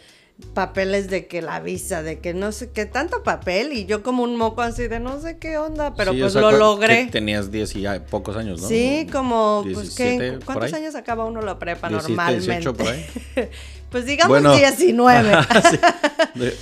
papeles 0.52 1.08
de 1.10 1.26
que 1.28 1.42
la 1.42 1.60
visa, 1.60 2.02
de 2.02 2.18
que 2.18 2.34
no 2.34 2.50
sé 2.50 2.70
qué, 2.70 2.86
tanto 2.86 3.22
papel 3.22 3.72
y 3.72 3.86
yo 3.86 4.02
como 4.02 4.24
un 4.24 4.36
moco 4.36 4.62
así 4.62 4.88
de 4.88 4.98
no 4.98 5.20
sé 5.20 5.38
qué 5.38 5.58
onda, 5.58 5.94
pero 5.94 6.12
Sí, 6.12 6.20
o 6.20 6.24
pues 6.24 6.32
sea, 6.32 6.42
lo 6.42 6.50
logré. 6.52 7.06
que 7.06 7.12
Tenías 7.12 7.52
10 7.52 7.76
y 7.76 7.84
pocos 8.10 8.36
años, 8.36 8.60
¿no? 8.60 8.68
Sí, 8.68 9.06
como, 9.12 9.62
pues, 9.62 9.94
¿qué? 9.94 10.04
17, 10.18 10.32
por 10.38 10.44
¿cuántos 10.44 10.72
años 10.72 10.94
acaba 10.96 11.24
uno 11.24 11.40
la 11.40 11.58
prepa 11.58 11.88
17, 11.88 12.12
normalmente? 12.16 12.46
18 12.46 12.74
por 12.74 12.88
ahí. 12.88 13.06
pues 13.90 14.06
digamos 14.06 14.30
Bueno. 14.30 14.56
19. 14.56 15.30
Sí. 15.70 15.78
De- 16.34 16.56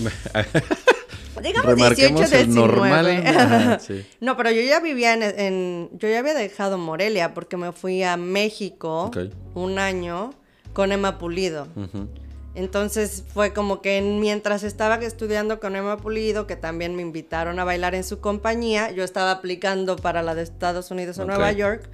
digamos 1.43 1.75
18, 1.75 1.77
Remarquemos 1.77 2.21
19. 2.31 2.43
el 2.43 2.55
normal. 2.55 3.07
Ajá, 3.27 3.79
sí. 3.79 4.05
No, 4.21 4.37
pero 4.37 4.51
yo 4.51 4.61
ya 4.63 4.81
vivía 4.81 5.15
en, 5.15 5.23
en- 5.23 5.91
Yo 5.95 6.09
ya 6.09 6.19
había 6.19 6.35
dejado 6.35 6.77
Morelia 6.79 7.33
porque 7.35 7.57
me 7.57 7.73
fui 7.73 8.03
a 8.03 8.17
México 8.19 9.11
un 9.55 9.79
año 9.79 10.35
con 10.75 10.93
Emma 10.93 11.19
Pulido. 11.19 11.69
Ujú. 11.75 12.07
Entonces 12.55 13.25
fue 13.33 13.53
como 13.53 13.81
que 13.81 13.97
en- 13.99 14.21
mientras 14.21 14.63
estaba 14.63 14.97
estudiando 14.97 15.59
con 15.59 15.75
Emma 15.75 15.97
Pulido, 15.97 16.47
que 16.47 16.57
también 16.57 16.95
me 16.97 17.03
invitaron 17.03 17.59
a 17.59 17.65
bailar 17.65 17.95
en 17.95 18.05
su 18.05 18.21
compañía, 18.21 18.91
yo 18.91 19.05
estaba 19.05 19.31
aplicando 19.31 19.97
para 19.97 20.23
la 20.23 20.35
de 20.35 20.43
Estados 20.43 20.91
Unidos 20.91 21.19
o. 21.19 21.25
Nueva 21.25 21.51
York. 21.53 21.89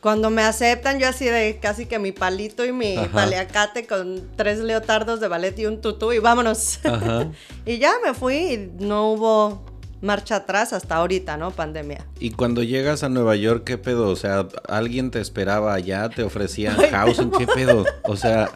Cuando 0.00 0.28
me 0.28 0.42
aceptan, 0.42 0.98
yo 0.98 1.08
así 1.08 1.24
de 1.24 1.58
casi 1.62 1.86
que 1.86 1.98
mi 1.98 2.12
palito 2.12 2.66
y 2.66 2.72
mi 2.72 2.98
Ajá. 2.98 3.08
paliacate 3.10 3.86
con 3.86 4.28
tres 4.36 4.58
leotardos 4.58 5.18
de 5.20 5.28
ballet 5.28 5.58
y 5.58 5.64
un 5.64 5.80
tutú 5.80 6.12
y 6.12 6.18
vámonos. 6.18 6.80
Ajá. 6.84 7.28
y 7.64 7.78
ya 7.78 7.94
me 8.04 8.12
fui 8.12 8.34
y 8.36 8.72
no 8.84 9.12
hubo 9.12 9.64
marcha 10.02 10.36
atrás 10.36 10.74
hasta 10.74 10.96
ahorita, 10.96 11.38
¿no? 11.38 11.52
Pandemia. 11.52 12.04
Y 12.20 12.32
cuando 12.32 12.62
llegas 12.62 13.02
a 13.02 13.08
Nueva 13.08 13.36
York, 13.36 13.64
¿qué 13.64 13.78
pedo? 13.78 14.08
O 14.10 14.16
sea, 14.16 14.46
¿alguien 14.68 15.10
te 15.10 15.22
esperaba 15.22 15.72
allá? 15.72 16.10
¿Te 16.10 16.22
ofrecían 16.22 16.76
housing? 16.90 17.30
¿Qué 17.30 17.46
pedo? 17.46 17.86
O 18.02 18.14
sea, 18.16 18.50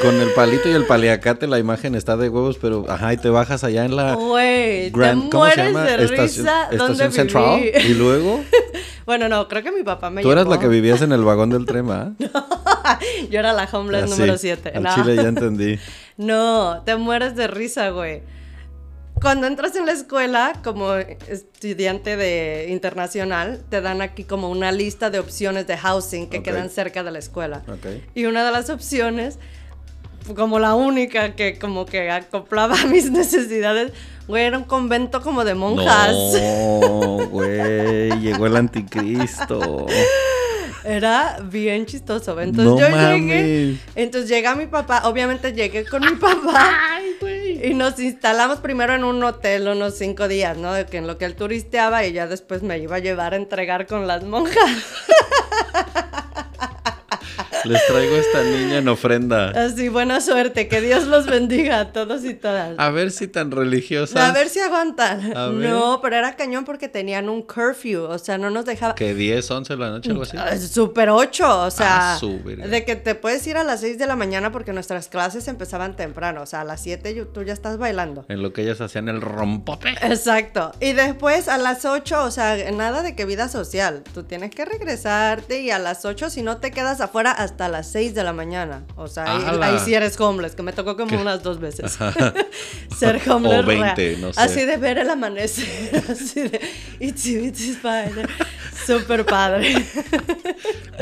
con 0.00 0.20
el 0.20 0.32
palito 0.32 0.68
y 0.68 0.72
el 0.72 0.84
paliacate 0.84 1.46
la 1.46 1.58
imagen 1.58 1.94
está 1.94 2.16
de 2.16 2.28
huevos, 2.28 2.58
pero 2.60 2.84
ajá, 2.88 3.12
y 3.12 3.16
te 3.16 3.28
bajas 3.30 3.64
allá 3.64 3.84
en 3.84 3.96
la 3.96 4.16
te 4.16 4.90
Grand, 4.92 5.30
¿cómo 5.30 5.46
se 5.48 5.56
llama? 5.56 5.82
de 5.84 6.04
Estación, 6.04 6.46
risa 6.46 6.68
Estación 6.70 7.12
Central. 7.12 7.60
Y 7.84 7.94
luego, 7.94 8.42
bueno, 9.06 9.28
no, 9.28 9.48
creo 9.48 9.62
que 9.62 9.72
mi 9.72 9.82
papá 9.82 10.10
me 10.10 10.22
tú 10.22 10.30
eras 10.32 10.44
llevó. 10.44 10.54
la 10.54 10.60
que 10.60 10.68
vivías 10.68 11.02
en 11.02 11.12
el 11.12 11.22
vagón 11.24 11.50
del 11.50 11.66
tren, 11.66 11.90
¿ah? 11.90 12.12
Yo 13.30 13.38
era 13.38 13.52
la 13.52 13.68
homeless 13.70 14.04
Ah, 14.04 14.06
sí, 14.06 14.12
número 14.12 14.38
7. 14.38 14.72
Al 14.74 14.82
No. 14.82 14.94
chile 14.94 15.16
ya 15.16 15.28
entendí. 15.28 15.78
no, 16.16 16.82
te 16.84 16.96
mueres 16.96 17.34
de 17.36 17.46
risa, 17.48 17.90
güey. 17.90 18.22
Cuando 19.14 19.46
entras 19.46 19.76
en 19.76 19.86
la 19.86 19.92
escuela 19.92 20.52
como 20.64 20.94
estudiante 20.96 22.16
de 22.16 22.66
internacional, 22.70 23.62
te 23.68 23.80
dan 23.80 24.02
aquí 24.02 24.24
como 24.24 24.50
una 24.50 24.72
lista 24.72 25.10
de 25.10 25.20
opciones 25.20 25.66
de 25.68 25.76
housing 25.76 26.28
que 26.28 26.38
Ok. 26.38 26.44
quedan 26.44 26.70
cerca 26.70 27.04
de 27.04 27.12
la 27.12 27.20
escuela. 27.20 27.62
Ok. 27.68 27.86
Y 28.16 28.24
una 28.24 28.44
de 28.44 28.50
las 28.50 28.68
opciones, 28.68 29.38
como 30.36 30.58
la 30.58 30.74
única 30.74 31.34
que 31.34 31.58
como 31.58 31.86
que 31.86 32.10
acoplaba 32.10 32.80
a 32.80 32.86
mis 32.86 33.10
necesidades, 33.10 33.92
güey, 34.28 34.44
era 34.44 34.58
un 34.58 34.64
convento 34.64 35.20
como 35.22 35.44
de 35.44 35.54
monjas. 35.54 36.12
No, 36.80 37.28
güey, 37.28 38.10
llegó 38.20 38.46
el 38.46 38.56
anticristo. 38.56 39.86
Era 40.84 41.38
bien 41.44 41.86
chistoso. 41.86 42.40
Entonces 42.40 42.64
No 42.72 42.78
yo 42.80 42.90
mames. 42.90 43.20
llegué. 43.20 43.76
Entonces 43.94 44.28
llega 44.28 44.56
mi 44.56 44.66
papá. 44.66 45.02
Obviamente 45.04 45.52
llegué 45.52 45.84
con 45.84 46.02
mi 46.02 46.16
papá. 46.16 46.98
Y 47.64 47.74
nos 47.74 48.00
instalamos 48.00 48.58
primero 48.58 48.92
en 48.96 49.04
un 49.04 49.22
hotel 49.22 49.68
unos 49.68 49.96
cinco 49.96 50.26
días, 50.26 50.56
¿no? 50.56 50.72
De 50.72 50.84
que 50.86 50.96
en 50.96 51.06
lo 51.06 51.16
que 51.18 51.26
él 51.26 51.36
turisteaba 51.36 52.04
y 52.04 52.12
ya 52.12 52.26
después 52.26 52.62
me 52.64 52.78
iba 52.78 52.96
a 52.96 52.98
llevar 52.98 53.34
a 53.34 53.36
entregar 53.36 53.86
con 53.86 54.08
las 54.08 54.24
monjas. 54.24 54.56
Les 57.64 57.86
traigo 57.86 58.14
a 58.16 58.18
esta 58.18 58.42
niña 58.42 58.78
en 58.78 58.88
ofrenda. 58.88 59.50
Así, 59.50 59.88
buena 59.88 60.20
suerte. 60.20 60.68
Que 60.68 60.80
Dios 60.80 61.04
los 61.06 61.26
bendiga 61.26 61.80
a 61.80 61.92
todos 61.92 62.24
y 62.24 62.34
todas. 62.34 62.78
A 62.78 62.90
ver 62.90 63.10
si 63.10 63.28
tan 63.28 63.50
religiosa. 63.50 64.28
A 64.28 64.32
ver 64.32 64.48
si 64.48 64.60
aguantan. 64.60 65.36
A 65.36 65.48
ver. 65.48 65.70
No, 65.70 66.00
pero 66.02 66.16
era 66.16 66.34
cañón 66.36 66.64
porque 66.64 66.88
tenían 66.88 67.28
un 67.28 67.42
curfew. 67.42 68.04
O 68.04 68.18
sea, 68.18 68.38
no 68.38 68.50
nos 68.50 68.64
dejaba. 68.64 68.94
Que 68.94 69.14
10, 69.14 69.50
11 69.50 69.72
de 69.74 69.78
la 69.78 69.90
noche, 69.90 70.10
algo 70.10 70.22
así. 70.22 70.36
Ah, 70.36 70.56
Super 70.58 71.10
8, 71.10 71.60
o 71.66 71.70
sea, 71.70 72.14
Ah, 72.14 72.18
de 72.22 72.84
que 72.84 72.96
te 72.96 73.14
puedes 73.14 73.46
ir 73.46 73.56
a 73.56 73.64
las 73.64 73.80
6 73.80 73.98
de 73.98 74.06
la 74.06 74.16
mañana 74.16 74.50
porque 74.52 74.72
nuestras 74.72 75.08
clases 75.08 75.46
empezaban 75.48 75.94
temprano, 75.96 76.42
o 76.42 76.46
sea, 76.46 76.62
a 76.62 76.64
las 76.64 76.80
7 76.82 77.14
yo- 77.14 77.28
tú 77.28 77.42
ya 77.42 77.52
estás 77.52 77.78
bailando. 77.78 78.24
En 78.28 78.42
lo 78.42 78.52
que 78.52 78.62
ellas 78.62 78.80
hacían 78.80 79.08
el 79.08 79.20
rompope. 79.20 79.90
Exacto. 80.02 80.72
Y 80.80 80.92
después 80.92 81.48
a 81.48 81.58
las 81.58 81.84
8, 81.84 82.24
o 82.24 82.30
sea, 82.30 82.56
nada 82.72 83.02
de 83.02 83.14
que 83.14 83.24
vida 83.24 83.48
social. 83.48 84.02
Tú 84.14 84.22
tienes 84.24 84.50
que 84.50 84.64
regresarte 84.64 85.60
y 85.60 85.70
a 85.70 85.78
las 85.78 86.04
8 86.04 86.30
si 86.30 86.42
no 86.42 86.58
te 86.58 86.70
quedas 86.70 87.00
afuera 87.00 87.30
hasta 87.52 87.68
las 87.68 87.90
6 87.92 88.14
de 88.14 88.24
la 88.24 88.32
mañana. 88.32 88.84
O 88.96 89.06
sea, 89.08 89.24
ahí, 89.36 89.58
ahí 89.60 89.78
sí 89.84 89.94
eres 89.94 90.18
homeless, 90.20 90.54
que 90.54 90.62
me 90.62 90.72
tocó 90.72 90.96
como 90.96 91.20
unas 91.20 91.42
dos 91.42 91.60
veces. 91.60 91.98
Ser 92.98 93.20
homeless. 93.30 93.60
O 93.60 93.66
20, 93.66 93.94
real. 93.94 94.20
no 94.20 94.32
sé. 94.32 94.40
Así 94.40 94.64
de 94.64 94.76
ver 94.78 94.98
el 94.98 95.10
amanecer, 95.10 96.02
así 96.10 96.40
de 96.40 96.60
Itsy 97.00 97.36
Bitsy 97.36 97.70
Spider. 97.70 98.28
Súper 98.86 99.24
padre. 99.24 99.74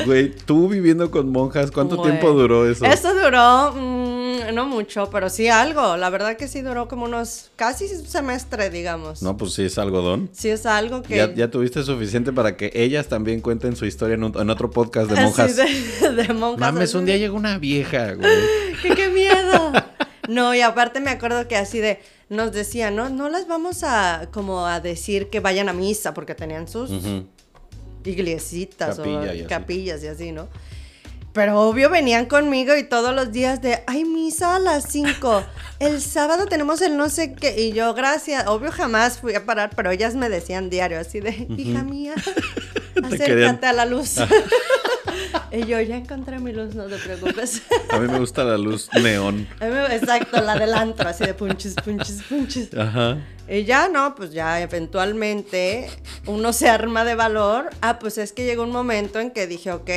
Güey, 0.05 0.31
tú 0.31 0.67
viviendo 0.69 1.09
con 1.09 1.29
monjas, 1.31 1.71
¿cuánto 1.71 1.97
Güey. 1.97 2.11
tiempo 2.11 2.31
duró 2.31 2.69
eso? 2.69 2.85
Eso 2.85 3.13
duró, 3.15 3.73
mm, 3.73 4.53
no 4.53 4.65
mucho, 4.67 5.09
pero 5.11 5.29
sí 5.29 5.47
algo. 5.47 5.97
La 5.97 6.09
verdad 6.11 6.37
que 6.37 6.47
sí 6.47 6.61
duró 6.61 6.87
como 6.87 7.05
unos, 7.05 7.49
casi 7.55 7.87
semestre, 7.87 8.69
digamos. 8.69 9.23
No, 9.23 9.35
pues 9.37 9.53
sí 9.53 9.63
es 9.63 9.77
algodón. 9.79 10.29
Sí 10.31 10.49
es 10.49 10.65
algo 10.67 11.01
que... 11.01 11.15
Ya, 11.15 11.33
ya 11.33 11.49
tuviste 11.49 11.81
suficiente 11.83 12.31
para 12.31 12.55
que 12.55 12.71
ellas 12.75 13.07
también 13.07 13.41
cuenten 13.41 13.75
su 13.75 13.85
historia 13.85 14.13
en, 14.15 14.25
un- 14.25 14.39
en 14.39 14.49
otro 14.51 14.69
podcast 14.69 15.09
de 15.09 15.15
así 15.17 15.23
monjas. 15.25 15.55
de, 15.55 16.33
Mames, 16.57 16.93
un 16.93 17.05
día 17.05 17.17
llegó 17.17 17.35
una 17.35 17.57
vieja, 17.57 18.13
güey. 18.13 18.29
¡Qué, 18.81 18.95
qué 18.95 19.09
miedo! 19.09 19.71
No, 20.27 20.53
y 20.55 20.61
aparte 20.61 20.99
me 20.99 21.09
acuerdo 21.11 21.47
que 21.47 21.57
así 21.57 21.79
de, 21.79 21.99
nos 22.29 22.51
decían, 22.51 22.95
no, 22.95 23.09
no 23.09 23.29
las 23.29 23.47
vamos 23.47 23.83
a, 23.83 24.29
como 24.31 24.65
a 24.65 24.79
decir 24.79 25.29
que 25.29 25.39
vayan 25.39 25.67
a 25.67 25.73
misa, 25.73 26.13
porque 26.13 26.35
tenían 26.35 26.67
sus 26.67 26.89
Ujú. 26.91 27.27
iglesitas 28.05 28.97
Capilla 28.97 29.31
o 29.31 29.35
y 29.35 29.43
capillas 29.45 30.03
y 30.03 30.07
así, 30.07 30.31
¿no? 30.31 30.47
Pero 31.33 31.61
obvio 31.61 31.89
venían 31.89 32.25
conmigo 32.25 32.75
y 32.75 32.83
todos 32.83 33.15
los 33.15 33.31
días 33.31 33.61
de, 33.61 33.83
hay 33.87 34.03
misa 34.03 34.57
a 34.57 34.59
las 34.59 34.85
5, 34.89 35.43
el 35.79 36.01
sábado 36.01 36.45
tenemos 36.45 36.81
el 36.81 36.97
no 36.97 37.09
sé 37.09 37.33
qué, 37.33 37.59
y 37.61 37.71
yo, 37.71 37.93
gracias, 37.93 38.47
obvio 38.47 38.69
jamás 38.71 39.19
fui 39.19 39.33
a 39.35 39.45
parar, 39.45 39.71
pero 39.75 39.91
ellas 39.91 40.15
me 40.15 40.27
decían 40.27 40.69
diario, 40.69 40.99
así 40.99 41.21
de, 41.21 41.47
hija 41.57 41.83
mía, 41.83 42.15
acércate 43.03 43.65
a 43.65 43.73
la 43.73 43.85
luz. 43.85 44.15
y 45.51 45.65
yo, 45.65 45.79
ya 45.81 45.97
encontré 45.97 46.39
mi 46.39 46.53
luz, 46.53 46.75
no 46.75 46.85
te 46.85 46.97
preocupes. 46.97 47.61
A 47.91 47.99
mí 47.99 48.07
me 48.07 48.19
gusta 48.19 48.43
la 48.43 48.57
luz 48.57 48.89
neón. 49.01 49.47
Exacto, 49.59 50.41
la 50.41 50.57
del 50.57 50.73
antro, 50.73 51.09
así 51.09 51.25
de 51.25 51.33
punches, 51.33 51.75
punches, 51.75 52.23
punches. 52.23 52.73
Ajá. 52.73 53.17
Y 53.47 53.65
ya 53.65 53.89
no, 53.89 54.15
pues 54.15 54.31
ya 54.31 54.61
eventualmente 54.61 55.89
uno 56.25 56.53
se 56.53 56.69
arma 56.69 57.03
de 57.03 57.15
valor. 57.15 57.69
Ah, 57.81 57.99
pues 57.99 58.17
es 58.17 58.31
que 58.31 58.45
llegó 58.45 58.63
un 58.63 58.71
momento 58.71 59.19
en 59.19 59.31
que 59.31 59.45
dije, 59.45 59.71
ok, 59.73 59.89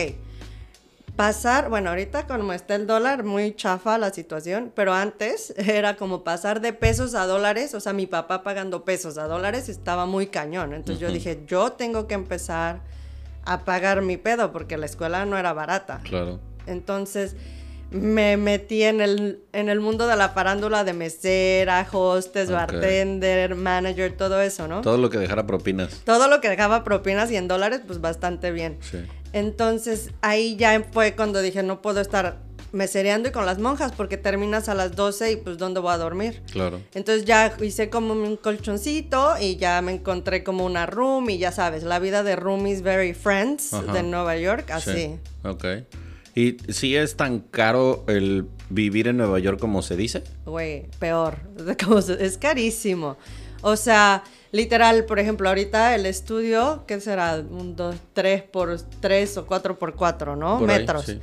pasar, 1.14 1.68
bueno, 1.68 1.90
ahorita 1.90 2.26
como 2.26 2.52
está 2.52 2.74
el 2.74 2.86
dólar, 2.86 3.22
muy 3.22 3.54
chafa 3.54 3.98
la 3.98 4.12
situación, 4.12 4.72
pero 4.74 4.92
antes 4.92 5.54
era 5.56 5.96
como 5.96 6.24
pasar 6.24 6.60
de 6.60 6.72
pesos 6.72 7.14
a 7.14 7.26
dólares, 7.26 7.74
o 7.74 7.80
sea, 7.80 7.92
mi 7.92 8.06
papá 8.06 8.42
pagando 8.42 8.84
pesos 8.84 9.18
a 9.18 9.28
dólares 9.28 9.68
estaba 9.68 10.06
muy 10.06 10.26
cañón. 10.26 10.74
Entonces 10.74 11.00
yo 11.00 11.12
dije, 11.12 11.44
yo 11.46 11.72
tengo 11.72 12.08
que 12.08 12.14
empezar 12.14 12.80
a 13.46 13.64
pagar 13.64 14.02
mi 14.02 14.16
pedo 14.16 14.52
porque 14.52 14.76
la 14.78 14.86
escuela 14.86 15.24
no 15.26 15.36
era 15.38 15.52
barata. 15.52 16.00
Claro. 16.04 16.40
Entonces 16.66 17.36
me 17.90 18.36
metí 18.36 18.82
en 18.82 19.00
el, 19.00 19.40
en 19.52 19.68
el 19.68 19.78
mundo 19.78 20.06
de 20.08 20.16
la 20.16 20.30
farándula 20.30 20.82
de 20.82 20.94
mesera, 20.94 21.86
hostess, 21.92 22.48
Ok. 22.48 22.54
bartender, 22.54 23.54
manager, 23.54 24.16
todo 24.16 24.40
eso, 24.40 24.66
¿no? 24.66 24.80
Todo 24.80 24.98
lo 24.98 25.10
que 25.10 25.18
dejara 25.18 25.46
propinas. 25.46 26.00
Todo 26.04 26.26
lo 26.28 26.40
que 26.40 26.48
dejaba 26.48 26.82
propinas 26.82 27.30
y 27.30 27.36
en 27.36 27.46
dólares, 27.46 27.82
pues 27.86 28.00
bastante 28.00 28.50
bien. 28.50 28.78
Sí. 28.80 28.98
Entonces 29.32 30.10
ahí 30.22 30.56
ya 30.56 30.82
fue 30.92 31.14
cuando 31.14 31.40
dije, 31.42 31.62
no 31.62 31.82
puedo 31.82 32.00
estar 32.00 32.38
mesereando 32.74 33.28
y 33.28 33.32
con 33.32 33.46
las 33.46 33.58
monjas 33.58 33.92
porque 33.92 34.16
terminas 34.16 34.68
a 34.68 34.74
las 34.74 34.94
12 34.96 35.32
y 35.32 35.36
pues 35.36 35.56
¿dónde 35.56 35.80
voy 35.80 35.92
a 35.92 35.98
dormir? 35.98 36.42
Claro. 36.50 36.80
Entonces 36.92 37.24
ya 37.24 37.56
hice 37.62 37.88
como 37.88 38.12
un 38.12 38.36
colchoncito 38.36 39.34
y 39.40 39.56
ya 39.56 39.80
me 39.80 39.92
encontré 39.92 40.44
como 40.44 40.66
una 40.66 40.86
room 40.86 41.30
y 41.30 41.38
ya 41.38 41.52
sabes, 41.52 41.84
la 41.84 41.98
vida 41.98 42.22
de 42.22 42.36
roomies 42.36 42.82
very 42.82 43.14
friends 43.14 43.72
Ajá. 43.72 43.92
de 43.92 44.02
Nueva 44.02 44.36
York, 44.36 44.70
así. 44.70 44.92
Sí. 44.92 45.16
Ok. 45.44 45.64
¿Y 46.34 46.56
si 46.72 46.96
es 46.96 47.16
tan 47.16 47.38
caro 47.38 48.04
el 48.08 48.46
vivir 48.68 49.06
en 49.06 49.18
Nueva 49.18 49.38
York 49.38 49.60
como 49.60 49.82
se 49.82 49.96
dice? 49.96 50.24
Güey, 50.44 50.86
peor. 50.98 51.38
Es 52.18 52.38
carísimo. 52.38 53.16
O 53.62 53.76
sea, 53.76 54.24
literal, 54.50 55.04
por 55.04 55.18
ejemplo, 55.18 55.48
ahorita 55.48 55.94
el 55.94 56.06
estudio, 56.06 56.84
¿qué 56.86 57.00
será? 57.00 57.36
Un, 57.36 57.76
dos, 57.76 57.96
tres 58.12 58.42
por 58.42 58.76
tres 59.00 59.36
o 59.36 59.46
cuatro 59.46 59.78
por 59.78 59.94
cuatro, 59.94 60.34
¿no? 60.34 60.58
Por 60.58 60.70
ahí, 60.70 60.80
Metros. 60.80 61.04
sí. 61.06 61.20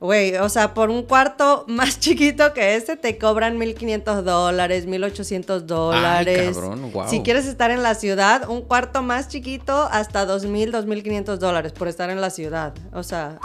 Güey, 0.00 0.36
o 0.36 0.48
sea, 0.48 0.74
por 0.74 0.90
un 0.90 1.02
cuarto 1.02 1.64
más 1.68 1.98
chiquito 1.98 2.52
que 2.54 2.76
este 2.76 2.96
te 2.96 3.18
cobran 3.18 3.58
1.500 3.58 4.22
dólares, 4.22 4.86
1.800 4.86 5.60
dólares. 5.60 6.56
cabrón, 6.56 6.90
guau. 6.92 7.10
Si 7.10 7.20
quieres 7.22 7.46
estar 7.46 7.70
en 7.72 7.82
la 7.82 7.94
ciudad, 7.96 8.48
un 8.48 8.62
cuarto 8.62 9.02
más 9.02 9.28
chiquito 9.28 9.88
hasta 9.90 10.24
2.000, 10.26 10.70
2.500 10.70 11.36
dólares 11.38 11.72
por 11.72 11.88
estar 11.88 12.10
en 12.10 12.20
la 12.20 12.30
ciudad. 12.30 12.74
O 12.92 13.02
sea, 13.02 13.38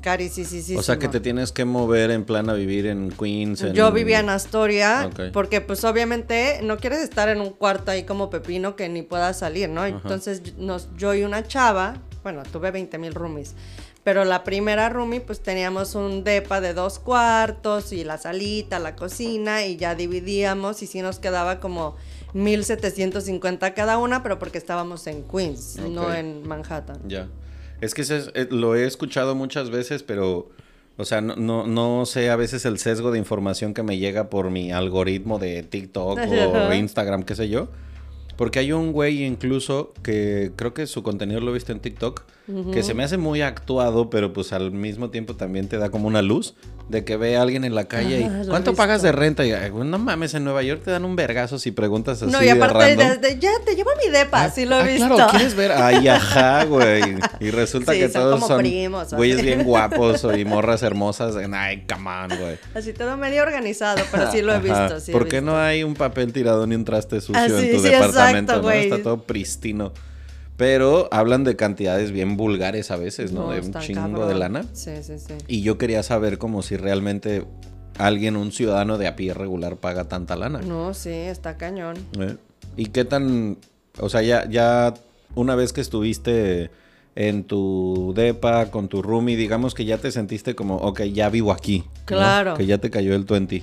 carísimo. 0.00 0.78
O 0.78 0.82
sea 0.82 0.98
que 0.98 1.08
te 1.08 1.20
tienes 1.20 1.52
que 1.52 1.66
mover 1.66 2.10
en 2.10 2.24
plan 2.24 2.48
a 2.48 2.54
vivir 2.54 2.86
en 2.86 3.10
Queens. 3.10 3.60
en- 3.60 3.74
Yo 3.74 3.92
vivía 3.92 4.20
en 4.20 4.30
Astoria 4.30 5.10
porque 5.32 5.60
pues 5.60 5.84
obviamente 5.84 6.60
no 6.62 6.78
quieres 6.78 7.00
estar 7.00 7.28
en 7.28 7.42
un 7.42 7.50
cuarto 7.50 7.90
ahí 7.90 8.04
como 8.04 8.30
pepino 8.30 8.74
que 8.74 8.88
ni 8.88 9.02
puedas 9.02 9.38
salir, 9.40 9.68
¿no? 9.68 9.84
Entonces 9.84 10.56
nos, 10.56 10.88
yo 10.96 11.12
y 11.14 11.24
una 11.24 11.46
chava, 11.46 11.98
bueno, 12.22 12.42
tuve 12.50 12.70
20 12.70 12.96
mil 12.96 13.14
roomies, 13.14 13.54
pero 14.04 14.24
la 14.24 14.44
primera 14.44 14.88
roomie 14.88 15.20
pues 15.20 15.40
teníamos 15.40 15.94
un 15.94 16.24
depa 16.24 16.60
de 16.60 16.74
dos 16.74 16.98
cuartos 16.98 17.92
y 17.92 18.04
la 18.04 18.18
salita, 18.18 18.78
la 18.78 18.96
cocina 18.96 19.66
y 19.66 19.76
ya 19.76 19.94
dividíamos 19.94 20.82
y 20.82 20.86
sí 20.86 21.02
nos 21.02 21.18
quedaba 21.18 21.60
como 21.60 21.96
1750 22.32 23.74
cada 23.74 23.98
una, 23.98 24.22
pero 24.22 24.38
porque 24.38 24.58
estábamos 24.58 25.06
en 25.06 25.24
Queens, 25.24 25.76
no 25.76 26.14
en 26.14 26.46
Manhattan. 26.46 27.00
Ya. 27.06 27.28
Es 27.80 27.94
que 27.94 28.02
eh, 28.02 28.48
lo 28.50 28.74
he 28.74 28.86
escuchado 28.86 29.34
muchas 29.34 29.70
veces, 29.70 30.02
pero, 30.02 30.50
o 30.96 31.04
sea, 31.04 31.20
no, 31.20 31.36
no, 31.36 31.66
no 31.66 32.04
sé 32.06 32.30
a 32.30 32.36
veces 32.36 32.64
el 32.66 32.78
sesgo 32.78 33.10
de 33.10 33.18
información 33.18 33.74
que 33.74 33.82
me 33.82 33.98
llega 33.98 34.28
por 34.28 34.50
mi 34.50 34.70
algoritmo 34.70 35.38
de 35.38 35.62
TikTok 35.62 36.18
o. 36.18 36.72
Instagram, 36.74 37.22
qué 37.22 37.34
sé 37.34 37.48
yo. 37.48 37.68
Porque 38.36 38.58
hay 38.58 38.72
un 38.72 38.92
güey 38.92 39.24
incluso 39.24 39.92
que 40.02 40.52
creo 40.56 40.72
que 40.72 40.86
su 40.86 41.02
contenido 41.02 41.40
lo 41.40 41.50
he 41.50 41.54
visto 41.54 41.72
en 41.72 41.80
TikTok, 41.80 42.22
que 42.72 42.82
se 42.82 42.94
me 42.94 43.04
hace 43.04 43.16
muy 43.16 43.42
actuado, 43.42 44.10
pero 44.10 44.32
pues 44.32 44.52
al 44.52 44.70
mismo 44.72 45.10
tiempo 45.10 45.34
también 45.36 45.68
te 45.68 45.76
da 45.78 45.90
como 45.90 46.06
una 46.08 46.22
luz 46.22 46.54
de 46.88 47.04
que 47.04 47.16
ve 47.16 47.36
a 47.36 47.42
alguien 47.42 47.64
en 47.64 47.74
la 47.76 47.84
calle 47.84 48.28
Ah, 48.28 48.38
y 48.40 48.42
he 48.42 48.48
¿cuánto 48.48 48.74
pagas 48.74 49.00
de 49.02 49.12
renta? 49.12 49.46
Y 49.46 49.52
no 49.72 49.98
mames, 49.98 50.34
en 50.34 50.42
Nueva 50.42 50.62
York 50.64 50.82
te 50.84 50.90
dan 50.90 51.04
un 51.04 51.14
vergazo 51.14 51.58
si 51.58 51.70
preguntas 51.70 52.20
así 52.22 52.32
no, 52.32 52.42
y 52.42 52.46
de 52.46 52.50
aparte 52.52 52.96
random. 52.96 53.20
desde 53.20 53.38
ya 53.38 53.50
te 53.64 53.76
llevo 53.76 53.90
mi 54.04 54.10
depa, 54.10 54.50
sí 54.50 54.64
lo 54.66 54.76
he 54.76 54.80
Ah, 54.80 54.82
visto. 54.84 55.14
Claro, 55.14 55.30
¿quieres 55.30 55.54
ver? 55.54 55.70
Ay, 55.72 56.08
ajá, 56.08 56.64
güey. 56.64 57.02
Y 57.38 57.50
resulta 57.52 57.92
Sí, 57.92 58.00
que 58.00 58.08
son 58.08 58.22
todos 58.22 58.34
como 58.34 58.48
son 58.48 58.58
primos, 58.58 59.14
güeyes 59.14 59.40
bien 59.42 59.62
guapos 59.64 60.26
y 60.36 60.44
morras 60.44 60.82
hermosas. 60.82 61.36
Ay, 61.52 61.84
come 61.92 62.10
on, 62.10 62.28
güey. 62.40 62.58
Así 62.74 62.92
todo 62.92 63.16
medio 63.16 63.42
organizado, 63.42 64.02
pero 64.10 64.30
sí 64.32 64.42
lo 64.42 64.52
he 64.52 64.56
Ajá. 64.56 64.84
visto. 64.86 65.00
Sí 65.00 65.12
he 65.12 65.14
¿Por 65.14 65.28
qué 65.28 65.36
visto. 65.40 65.52
no 65.52 65.58
hay 65.58 65.84
un 65.84 65.94
papel 65.94 66.32
tirado 66.32 66.66
ni 66.66 66.74
un 66.74 66.84
traste 66.84 67.20
sucio 67.20 67.36
Ah, 67.40 67.46
en 67.46 67.70
tu 67.76 67.82
departamento? 67.82 68.52
exacto, 68.52 68.62
¿no? 68.68 68.70
Está 68.72 69.02
todo 69.02 69.22
pristino. 69.22 69.92
Pero 70.60 71.08
hablan 71.10 71.42
de 71.42 71.56
cantidades 71.56 72.12
bien 72.12 72.36
vulgares 72.36 72.90
a 72.90 72.96
veces, 72.96 73.32
¿no? 73.32 73.46
No, 73.46 73.52
de 73.52 73.60
un 73.60 73.72
chingo 73.80 74.02
cabrón. 74.02 74.28
de 74.28 74.34
lana. 74.34 74.64
Sí, 74.74 74.90
sí, 75.02 75.18
sí. 75.18 75.32
Y 75.48 75.62
yo 75.62 75.78
quería 75.78 76.02
saber 76.02 76.36
como 76.36 76.60
si 76.60 76.76
realmente 76.76 77.46
alguien, 77.96 78.36
un 78.36 78.52
ciudadano 78.52 78.98
de 78.98 79.06
a 79.06 79.16
pie 79.16 79.32
regular, 79.32 79.76
paga 79.76 80.04
tanta 80.04 80.36
lana. 80.36 80.60
No, 80.60 80.92
sí, 80.92 81.08
está 81.08 81.56
cañón. 81.56 81.96
¿Eh? 82.18 82.36
¿Y 82.76 82.86
qué 82.88 83.06
tan, 83.06 83.56
o 83.98 84.10
sea, 84.10 84.20
ya, 84.20 84.46
ya 84.50 84.92
una 85.34 85.54
vez 85.54 85.72
que 85.72 85.80
estuviste 85.80 86.70
en 87.14 87.44
tu 87.44 88.12
depa 88.14 88.66
con 88.66 88.88
tu 88.88 89.00
roomie, 89.00 89.36
digamos 89.36 89.72
que 89.74 89.86
ya 89.86 89.96
te 89.96 90.12
sentiste 90.12 90.54
como, 90.54 90.76
ok, 90.76 91.04
ya 91.04 91.30
vivo 91.30 91.52
aquí. 91.52 91.84
¿no? 91.86 92.04
Claro. 92.04 92.54
Que 92.54 92.66
ya 92.66 92.76
te 92.76 92.90
cayó 92.90 93.14
el 93.14 93.24
20. 93.24 93.62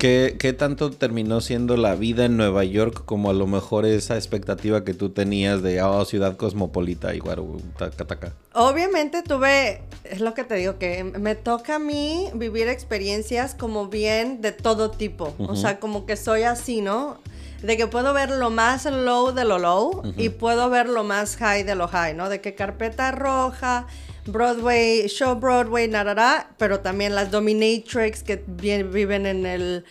¿Qué, 0.00 0.36
¿Qué 0.38 0.54
tanto 0.54 0.90
terminó 0.90 1.42
siendo 1.42 1.76
la 1.76 1.94
vida 1.94 2.24
en 2.24 2.38
Nueva 2.38 2.64
York 2.64 3.02
como 3.04 3.28
a 3.28 3.34
lo 3.34 3.46
mejor 3.46 3.84
esa 3.84 4.16
expectativa 4.16 4.82
que 4.82 4.94
tú 4.94 5.10
tenías 5.10 5.62
de 5.62 5.82
oh, 5.82 6.06
ciudad 6.06 6.38
cosmopolita 6.38 7.14
y 7.14 7.18
guaru, 7.18 7.60
taca, 7.76 8.06
taca? 8.06 8.32
Obviamente 8.54 9.22
tuve, 9.22 9.82
es 10.04 10.22
lo 10.22 10.32
que 10.32 10.44
te 10.44 10.54
digo, 10.54 10.78
que 10.78 11.04
me 11.04 11.34
toca 11.34 11.74
a 11.74 11.78
mí 11.78 12.30
vivir 12.32 12.66
experiencias 12.68 13.54
como 13.54 13.88
bien 13.88 14.40
de 14.40 14.52
todo 14.52 14.90
tipo. 14.90 15.34
O 15.36 15.54
sea, 15.54 15.78
como 15.78 16.06
que 16.06 16.16
soy 16.16 16.44
así, 16.44 16.80
¿no? 16.80 17.18
De 17.62 17.76
que 17.76 17.86
puedo 17.86 18.14
ver 18.14 18.30
lo 18.30 18.48
más 18.48 18.86
low 18.86 19.32
de 19.32 19.44
lo 19.44 19.58
low 19.58 20.02
y 20.16 20.30
puedo 20.30 20.70
ver 20.70 20.88
lo 20.88 21.04
más 21.04 21.36
high 21.36 21.62
de 21.62 21.74
lo 21.74 21.88
high, 21.88 22.14
¿no? 22.14 22.30
De 22.30 22.40
que 22.40 22.54
carpeta 22.54 23.12
roja, 23.12 23.86
Broadway, 24.26 25.08
show 25.08 25.34
Broadway, 25.34 25.88
narara, 25.88 26.50
pero 26.58 26.80
también 26.80 27.14
las 27.14 27.30
dominatrix 27.30 28.22
que 28.22 28.42
viven 28.46 29.26
en 29.26 29.46
el, 29.46 29.84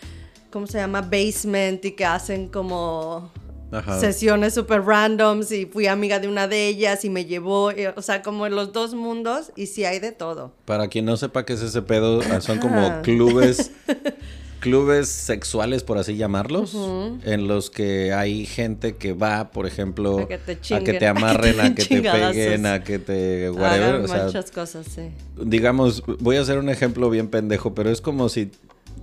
¿cómo 0.50 0.66
se 0.66 0.78
llama? 0.78 1.02
Basement 1.02 1.84
y 1.84 1.92
que 1.92 2.04
hacen 2.04 2.48
como 2.48 3.30
Ajá. 3.72 4.00
sesiones 4.00 4.54
super 4.54 4.82
randoms 4.82 5.52
y 5.52 5.66
fui 5.66 5.86
amiga 5.86 6.18
de 6.18 6.28
una 6.28 6.48
de 6.48 6.68
ellas 6.68 7.04
y 7.04 7.10
me 7.10 7.24
llevó, 7.24 7.72
y, 7.72 7.86
o 7.86 8.02
sea, 8.02 8.22
como 8.22 8.46
en 8.46 8.54
los 8.54 8.72
dos 8.72 8.94
mundos 8.94 9.52
y 9.56 9.66
sí 9.66 9.84
hay 9.84 9.98
de 9.98 10.12
todo. 10.12 10.52
Para 10.64 10.88
quien 10.88 11.04
no 11.04 11.16
sepa 11.16 11.44
qué 11.44 11.52
es 11.54 11.62
ese 11.62 11.82
pedo, 11.82 12.20
ah, 12.32 12.40
son 12.40 12.58
como 12.58 13.02
clubes, 13.02 13.70
clubes 14.60 15.08
sexuales, 15.08 15.82
por 15.82 15.98
así 15.98 16.16
llamarlos, 16.16 16.76
en 17.24 17.48
los 17.48 17.70
que 17.70 18.12
hay 18.12 18.46
gente 18.46 18.94
que 18.96 19.12
va, 19.12 19.50
por 19.50 19.66
ejemplo, 19.66 20.20
A 20.20 20.28
que 20.28 20.38
te 20.38 20.52
a 20.52 20.54
que 20.54 20.60
chinguen, 20.60 20.98
te 20.98 21.06
amarren, 21.08 21.60
a 21.60 21.74
que 21.74 21.84
te 21.84 22.02
peguen, 22.02 22.66
a 22.66 22.84
que 22.84 22.98
te 22.98 23.50
whatever. 23.50 23.94
Hagan 23.94 24.04
O 24.04 24.08
sea, 24.08 24.24
muchas 24.26 24.50
cosas, 24.50 24.86
sí. 24.86 25.10
digamos, 25.42 26.04
voy 26.20 26.36
a 26.36 26.42
hacer 26.42 26.58
un 26.58 26.68
ejemplo 26.68 27.10
bien 27.10 27.28
pendejo, 27.28 27.74
pero 27.74 27.90
es 27.90 28.00
como 28.00 28.28
si, 28.28 28.50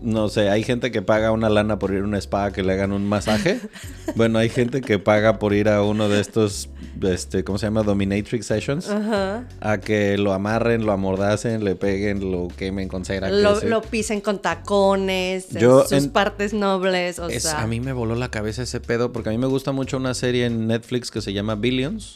no 0.01 0.29
sé, 0.29 0.49
hay 0.49 0.61
gente 0.63 0.91
que 0.91 1.01
paga 1.01 1.31
una 1.31 1.49
lana 1.49 1.79
por 1.79 1.91
ir 1.91 2.01
a 2.01 2.03
un 2.03 2.13
spa 2.15 2.51
que 2.51 2.61
le 2.63 2.73
hagan 2.73 2.91
un 2.91 3.07
masaje. 3.07 3.59
bueno, 4.15 4.37
hay 4.39 4.49
gente 4.49 4.81
que 4.81 4.99
paga 4.99 5.39
por 5.39 5.53
ir 5.53 5.69
a 5.69 5.81
uno 5.81 6.07
de 6.07 6.19
estos, 6.21 6.69
este, 7.01 7.43
¿cómo 7.43 7.57
se 7.57 7.65
llama? 7.65 7.81
Dominatrix 7.81 8.45
sessions. 8.45 8.89
Ajá. 8.89 9.45
A 9.59 9.79
que 9.79 10.17
lo 10.19 10.33
amarren, 10.33 10.85
lo 10.85 10.91
amordacen, 10.91 11.63
le 11.63 11.75
peguen, 11.75 12.31
lo 12.31 12.47
quemen 12.55 12.87
con 12.89 13.05
cera. 13.05 13.27
que 13.29 13.37
Lo, 13.37 13.59
lo 13.61 13.81
pisen 13.81 14.21
con 14.21 14.39
tacones, 14.39 15.55
en 15.55 15.61
Yo 15.61 15.81
sus 15.83 15.91
en- 15.93 16.09
partes 16.11 16.53
nobles, 16.53 17.17
o 17.17 17.27
Es- 17.27 17.43
sea. 17.43 17.61
a 17.63 17.67
mí 17.67 17.79
me 17.79 17.91
voló 17.93 18.13
la 18.15 18.29
cabeza 18.29 18.61
ese 18.61 18.79
pedo 18.79 19.11
porque 19.11 19.29
a 19.29 19.31
mí 19.31 19.37
me 19.39 19.47
gusta 19.47 19.71
mucho 19.71 19.97
una 19.97 20.13
serie 20.13 20.45
en 20.45 20.67
Netflix 20.67 21.09
que 21.09 21.21
se 21.21 21.33
llama 21.33 21.55
Billions 21.55 22.13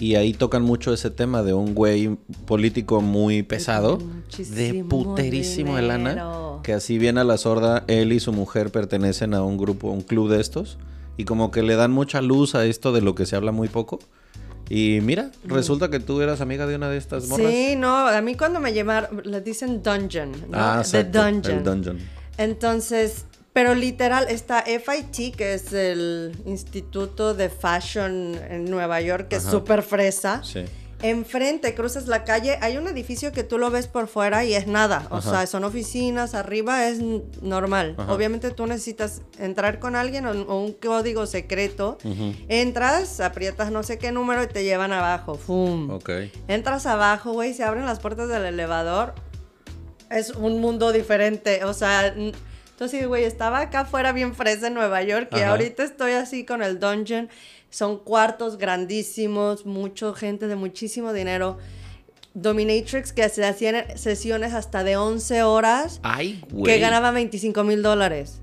y 0.00 0.16
ahí 0.16 0.32
tocan 0.32 0.62
mucho 0.62 0.92
ese 0.92 1.10
tema 1.10 1.42
de 1.44 1.54
un 1.54 1.74
güey 1.74 2.16
político 2.46 3.00
muy 3.00 3.42
pesado 3.44 3.98
de 4.36 4.84
puterísimo 4.88 5.76
de 5.76 5.82
lana 5.82 6.10
dinero. 6.10 6.60
que 6.64 6.72
así 6.72 6.93
bien 6.98 7.18
a 7.18 7.24
la 7.24 7.36
sorda 7.38 7.84
él 7.88 8.12
y 8.12 8.20
su 8.20 8.32
mujer 8.32 8.70
pertenecen 8.70 9.34
a 9.34 9.42
un 9.42 9.56
grupo, 9.58 9.90
un 9.90 10.02
club 10.02 10.30
de 10.30 10.40
estos 10.40 10.78
y 11.16 11.24
como 11.24 11.50
que 11.50 11.62
le 11.62 11.76
dan 11.76 11.92
mucha 11.92 12.20
luz 12.20 12.54
a 12.54 12.64
esto 12.64 12.92
de 12.92 13.00
lo 13.00 13.14
que 13.14 13.26
se 13.26 13.36
habla 13.36 13.52
muy 13.52 13.68
poco 13.68 13.98
y 14.68 15.00
mira, 15.02 15.30
resulta 15.44 15.90
que 15.90 16.00
tú 16.00 16.20
eras 16.22 16.40
amiga 16.40 16.66
de 16.66 16.76
una 16.76 16.88
de 16.88 16.96
estas 16.96 17.28
morras. 17.28 17.52
Sí, 17.52 17.76
no, 17.76 18.06
a 18.06 18.20
mí 18.22 18.34
cuando 18.34 18.60
me 18.60 18.72
llevaron, 18.72 19.20
le 19.24 19.40
dicen 19.42 19.82
dungeon, 19.82 20.32
¿no? 20.48 20.58
Ah, 20.58 20.82
The 20.82 21.00
exacto, 21.00 21.22
dungeon. 21.22 21.58
el 21.58 21.64
dungeon. 21.64 21.98
Entonces, 22.38 23.26
pero 23.52 23.74
literal, 23.74 24.26
está 24.28 24.64
FIT, 24.64 25.36
que 25.36 25.54
es 25.54 25.72
el 25.72 26.32
Instituto 26.46 27.34
de 27.34 27.50
Fashion 27.50 28.34
en 28.50 28.64
Nueva 28.64 29.00
York, 29.00 29.28
que 29.28 29.36
es 29.36 29.42
Ajá. 29.42 29.50
súper 29.52 29.82
fresa. 29.82 30.42
Sí. 30.42 30.64
Enfrente, 31.02 31.74
cruzas 31.74 32.06
la 32.06 32.24
calle, 32.24 32.58
hay 32.62 32.76
un 32.78 32.88
edificio 32.88 33.32
que 33.32 33.44
tú 33.44 33.58
lo 33.58 33.70
ves 33.70 33.86
por 33.88 34.06
fuera 34.08 34.44
y 34.44 34.54
es 34.54 34.66
nada. 34.66 35.06
O 35.10 35.16
Ajá. 35.16 35.30
sea, 35.30 35.46
son 35.46 35.64
oficinas, 35.64 36.34
arriba 36.34 36.86
es 36.88 37.00
normal. 37.42 37.94
Ajá. 37.98 38.12
Obviamente 38.12 38.50
tú 38.50 38.66
necesitas 38.66 39.20
entrar 39.38 39.80
con 39.80 39.96
alguien 39.96 40.24
o, 40.26 40.30
o 40.30 40.60
un 40.60 40.72
código 40.72 41.26
secreto. 41.26 41.98
Entras, 42.48 43.20
aprietas 43.20 43.70
no 43.70 43.82
sé 43.82 43.98
qué 43.98 44.12
número 44.12 44.42
y 44.42 44.46
te 44.46 44.64
llevan 44.64 44.92
abajo. 44.92 45.34
¡Fum! 45.34 45.90
Ok. 45.90 46.10
Entras 46.48 46.86
abajo, 46.86 47.32
güey, 47.32 47.52
se 47.54 47.64
abren 47.64 47.84
las 47.86 48.00
puertas 48.00 48.28
del 48.28 48.44
elevador. 48.44 49.14
Es 50.10 50.30
un 50.30 50.60
mundo 50.60 50.92
diferente. 50.92 51.64
O 51.64 51.74
sea, 51.74 52.06
entonces, 52.06 53.06
güey, 53.06 53.24
estaba 53.24 53.60
acá 53.60 53.80
afuera 53.80 54.12
bien 54.12 54.34
fresa 54.34 54.68
en 54.68 54.74
Nueva 54.74 55.02
York 55.02 55.28
y 55.32 55.36
Ajá. 55.40 55.50
ahorita 55.50 55.82
estoy 55.84 56.12
así 56.12 56.44
con 56.44 56.62
el 56.62 56.80
dungeon. 56.80 57.28
Son 57.74 57.98
cuartos 57.98 58.56
grandísimos, 58.56 59.66
mucha 59.66 60.14
gente 60.14 60.46
de 60.46 60.54
muchísimo 60.54 61.12
dinero. 61.12 61.58
Dominatrix 62.32 63.12
que 63.12 63.28
se 63.28 63.44
hacían 63.44 63.98
sesiones 63.98 64.54
hasta 64.54 64.84
de 64.84 64.96
11 64.96 65.42
horas 65.42 65.98
Ay, 66.04 66.40
güey. 66.52 66.72
que 66.72 66.78
ganaban 66.78 67.14
25 67.14 67.64
mil 67.64 67.82
dólares. 67.82 68.40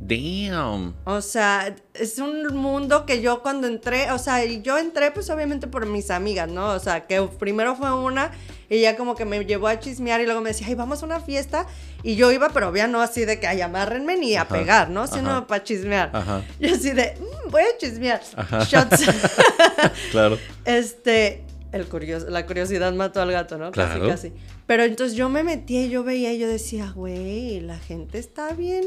Damn. 0.00 0.94
O 1.04 1.20
sea, 1.20 1.76
es 1.92 2.18
un 2.18 2.56
mundo 2.56 3.04
que 3.04 3.20
yo 3.20 3.42
cuando 3.42 3.66
entré, 3.66 4.10
o 4.10 4.18
sea, 4.18 4.42
yo 4.42 4.78
entré 4.78 5.10
pues 5.10 5.28
obviamente 5.28 5.66
por 5.66 5.84
mis 5.84 6.10
amigas, 6.10 6.48
¿no? 6.48 6.70
O 6.70 6.78
sea, 6.78 7.06
que 7.06 7.20
primero 7.38 7.76
fue 7.76 7.92
una 7.92 8.30
y 8.70 8.80
ya 8.80 8.96
como 8.96 9.16
que 9.16 9.24
me 9.26 9.44
llevó 9.44 9.66
a 9.68 9.78
chismear 9.80 10.20
y 10.20 10.24
luego 10.24 10.40
me 10.40 10.50
decía, 10.50 10.68
ay, 10.68 10.74
vamos 10.76 11.02
a 11.02 11.06
una 11.06 11.20
fiesta. 11.20 11.66
Y 12.04 12.14
yo 12.14 12.30
iba, 12.30 12.48
pero 12.50 12.74
ya 12.74 12.86
no 12.86 13.02
así 13.02 13.24
de 13.26 13.38
que, 13.40 13.46
ay, 13.48 13.60
amárrenme 13.60 14.16
ni 14.16 14.36
a 14.36 14.42
Ajá, 14.42 14.54
pegar, 14.54 14.88
¿no? 14.90 15.06
Sino 15.08 15.30
ajá. 15.30 15.46
para 15.48 15.62
chismear. 15.64 16.10
Ajá. 16.14 16.42
Yo 16.60 16.72
así 16.74 16.92
de, 16.92 17.16
"Mm, 17.18 17.50
voy 17.50 17.62
a 17.62 17.76
chismear. 17.76 18.22
Ajá. 18.36 18.60
Shots. 18.64 19.04
Claro. 20.12 20.38
este, 20.64 21.42
el 21.72 21.86
curios 21.86 22.24
la 22.28 22.46
curiosidad 22.46 22.92
mató 22.92 23.20
al 23.22 23.30
gato, 23.32 23.58
¿no? 23.58 23.70
Claro. 23.70 24.08
Casi, 24.08 24.28
casi. 24.28 24.40
Pero 24.66 24.84
entonces 24.84 25.16
yo 25.16 25.28
me 25.28 25.42
metía 25.42 25.84
y 25.84 25.90
yo 25.90 26.02
veía 26.04 26.32
y 26.32 26.38
yo 26.38 26.48
decía, 26.48 26.90
güey, 26.94 27.60
la 27.60 27.78
gente 27.78 28.18
está 28.18 28.52
bien 28.54 28.84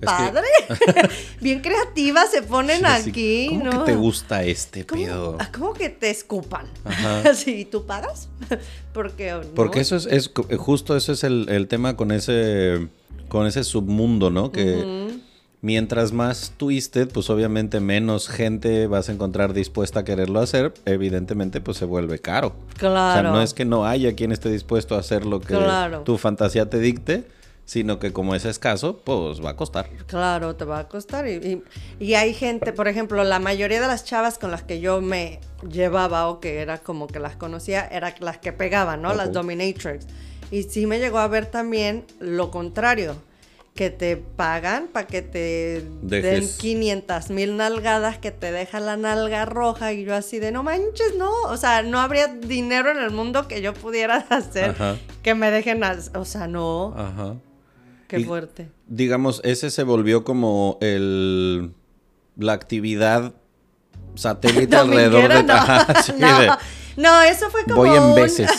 que- 0.00 0.06
padre, 0.06 0.46
bien 1.40 1.60
creativa, 1.60 2.26
se 2.26 2.42
ponen 2.42 2.78
Sí, 2.78 3.02
sí. 3.04 3.10
aquí, 3.10 3.46
¿Cómo 3.50 3.64
¿no? 3.64 3.70
que 3.84 3.92
te 3.92 3.96
gusta 3.96 4.44
este 4.44 4.86
¿Cómo, 4.86 5.02
pedo? 5.04 5.36
ah, 5.40 5.50
cómo 5.52 5.72
que 5.74 5.88
te 5.90 6.10
escupan? 6.10 6.66
Ajá. 6.84 7.34
Sí, 7.34 7.64
¿tú 7.70 7.84
pagas? 7.86 8.28
Porque, 8.92 9.32
¿no? 9.32 9.40
Porque 9.54 9.80
eso 9.80 9.96
es, 9.96 10.06
es 10.06 10.30
justo 10.58 10.96
eso 10.96 11.12
es 11.12 11.24
el, 11.24 11.48
el 11.48 11.68
tema 11.68 11.96
con 11.96 12.12
ese 12.12 12.88
con 13.28 13.46
ese 13.46 13.62
submundo, 13.62 14.30
¿no? 14.30 14.50
Que. 14.50 15.09
Mientras 15.62 16.12
más 16.12 16.52
twisted, 16.56 17.08
pues 17.08 17.28
obviamente 17.30 17.80
menos 17.80 18.28
gente 18.28 18.86
vas 18.86 19.08
a 19.08 19.12
encontrar 19.12 19.52
dispuesta 19.52 20.00
a 20.00 20.04
quererlo 20.04 20.40
hacer. 20.40 20.72
Evidentemente, 20.86 21.60
pues 21.60 21.76
se 21.76 21.84
vuelve 21.84 22.18
caro. 22.18 22.54
Claro. 22.78 23.18
O 23.20 23.22
sea, 23.22 23.30
no 23.32 23.42
es 23.42 23.54
que 23.54 23.64
no 23.64 23.84
haya 23.86 24.14
quien 24.14 24.32
esté 24.32 24.50
dispuesto 24.50 24.94
a 24.94 25.00
hacer 25.00 25.26
lo 25.26 25.40
que 25.40 25.48
Claro. 25.54 26.00
tu 26.00 26.16
fantasía 26.18 26.68
te 26.70 26.78
dicte, 26.78 27.24
sino 27.66 28.00
que 28.00 28.12
como 28.12 28.34
es 28.34 28.44
escaso, 28.46 29.00
pues 29.04 29.44
va 29.44 29.50
a 29.50 29.56
costar. 29.56 29.88
Claro, 30.06 30.56
te 30.56 30.64
va 30.64 30.80
a 30.80 30.88
costar. 30.88 31.28
Y, 31.28 31.34
y- 31.34 31.62
y 32.04 32.14
hay 32.14 32.34
gente, 32.34 32.72
por 32.72 32.88
ejemplo, 32.88 33.22
la 33.22 33.38
mayoría 33.38 33.80
de 33.80 33.86
las 33.86 34.04
chavas 34.04 34.38
con 34.38 34.50
las 34.50 34.64
que 34.64 34.80
yo 34.80 35.00
me 35.00 35.38
llevaba 35.70 36.26
o 36.28 36.40
que 36.40 36.58
era 36.62 36.78
como 36.78 37.06
que 37.06 37.20
las 37.20 37.36
conocía, 37.36 37.86
eran 37.86 38.14
las 38.20 38.38
que 38.38 38.52
pegaban, 38.52 39.02
¿no? 39.02 39.14
Las 39.14 39.26
Ujú. 39.26 39.34
dominatrix. 39.34 40.06
Y 40.50 40.64
sí 40.64 40.86
me 40.86 40.98
llegó 40.98 41.18
a 41.18 41.28
ver 41.28 41.46
también 41.46 42.04
lo 42.18 42.50
contrario, 42.50 43.14
que 43.74 43.88
te 43.90 44.16
pagan 44.16 44.88
para 44.92 45.06
que 45.06 45.22
te 45.22 45.80
den 46.02 46.22
Dejes. 46.22 46.58
500 46.58 47.30
mil 47.30 47.56
nalgadas, 47.56 48.18
que 48.18 48.30
te 48.30 48.52
deja 48.52 48.78
la 48.80 48.96
nalga 48.96 49.44
roja 49.46 49.92
y 49.92 50.04
yo 50.04 50.14
así 50.14 50.38
de 50.38 50.52
no 50.52 50.62
manches, 50.62 51.14
no. 51.16 51.30
O 51.44 51.56
sea, 51.56 51.82
no 51.82 51.98
habría 52.00 52.26
dinero 52.28 52.90
en 52.90 52.98
el 52.98 53.10
mundo 53.10 53.48
que 53.48 53.62
yo 53.62 53.72
pudiera 53.72 54.16
hacer 54.28 54.70
Ajá. 54.70 54.96
que 55.22 55.34
me 55.34 55.50
dejen, 55.50 55.80
o 56.14 56.24
sea, 56.24 56.46
no. 56.46 56.94
Ajá. 56.96 57.36
Qué 58.08 58.20
y- 58.20 58.24
fuerte. 58.24 58.68
Digamos, 58.86 59.40
ese 59.44 59.70
se 59.70 59.82
volvió 59.84 60.24
como 60.24 60.76
el 60.80 61.72
la 62.36 62.52
actividad 62.54 63.32
satélite 64.14 64.76
alrededor 64.76 65.32
de 65.32 65.42
no. 65.44 65.52
Ajá, 65.54 66.02
sí, 66.02 66.12
no, 66.18 66.40
de- 66.40 66.50
no, 66.96 67.22
eso 67.22 67.48
fue 67.50 67.62
como 67.64 67.76
voy 67.76 67.90
en 67.96 68.02
un- 68.02 68.14
veces. 68.16 68.50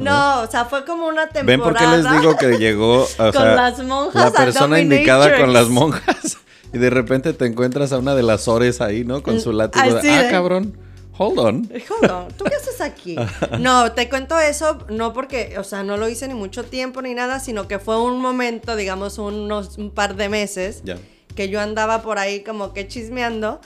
No, 0.00 0.42
o 0.42 0.50
sea, 0.50 0.64
fue 0.64 0.84
como 0.84 1.06
una 1.06 1.28
temporada. 1.28 1.44
¿Ven 1.44 1.60
por 1.60 1.76
qué 1.76 1.86
les 1.86 2.10
digo 2.10 2.36
que 2.36 2.58
llegó 2.58 3.02
o 3.18 3.32
Con 3.32 3.56
las 3.56 3.78
monjas 3.84 4.14
la 4.14 4.28
a 4.28 4.32
persona 4.32 4.80
indicada 4.80 5.36
con 5.38 5.52
las 5.52 5.68
monjas? 5.68 6.38
Y 6.72 6.78
de 6.78 6.88
repente 6.88 7.32
te 7.32 7.46
encuentras 7.46 7.92
a 7.92 7.98
una 7.98 8.14
de 8.14 8.22
las 8.22 8.46
ores 8.46 8.80
ahí, 8.80 9.04
¿no? 9.04 9.24
Con 9.24 9.40
su 9.40 9.52
látigo. 9.52 9.92
de, 9.92 10.10
ah, 10.12 10.28
cabrón. 10.30 10.78
Hold 11.18 11.38
on. 11.38 11.70
Hold 11.90 12.10
on, 12.10 12.28
¿tú 12.32 12.44
qué 12.44 12.56
haces 12.56 12.80
aquí? 12.80 13.14
No, 13.58 13.92
te 13.92 14.08
cuento 14.08 14.38
eso, 14.38 14.78
no 14.88 15.12
porque, 15.12 15.56
o 15.58 15.64
sea, 15.64 15.82
no 15.82 15.98
lo 15.98 16.08
hice 16.08 16.26
ni 16.28 16.34
mucho 16.34 16.64
tiempo 16.64 17.02
ni 17.02 17.12
nada, 17.12 17.40
sino 17.40 17.68
que 17.68 17.78
fue 17.78 18.00
un 18.00 18.20
momento, 18.20 18.74
digamos, 18.74 19.18
unos 19.18 19.76
un 19.76 19.90
par 19.90 20.16
de 20.16 20.30
meses, 20.30 20.82
que 21.34 21.48
yo 21.50 21.60
andaba 21.60 22.00
por 22.00 22.18
ahí 22.18 22.42
como 22.42 22.72
que 22.72 22.88
chismeando, 22.88 23.60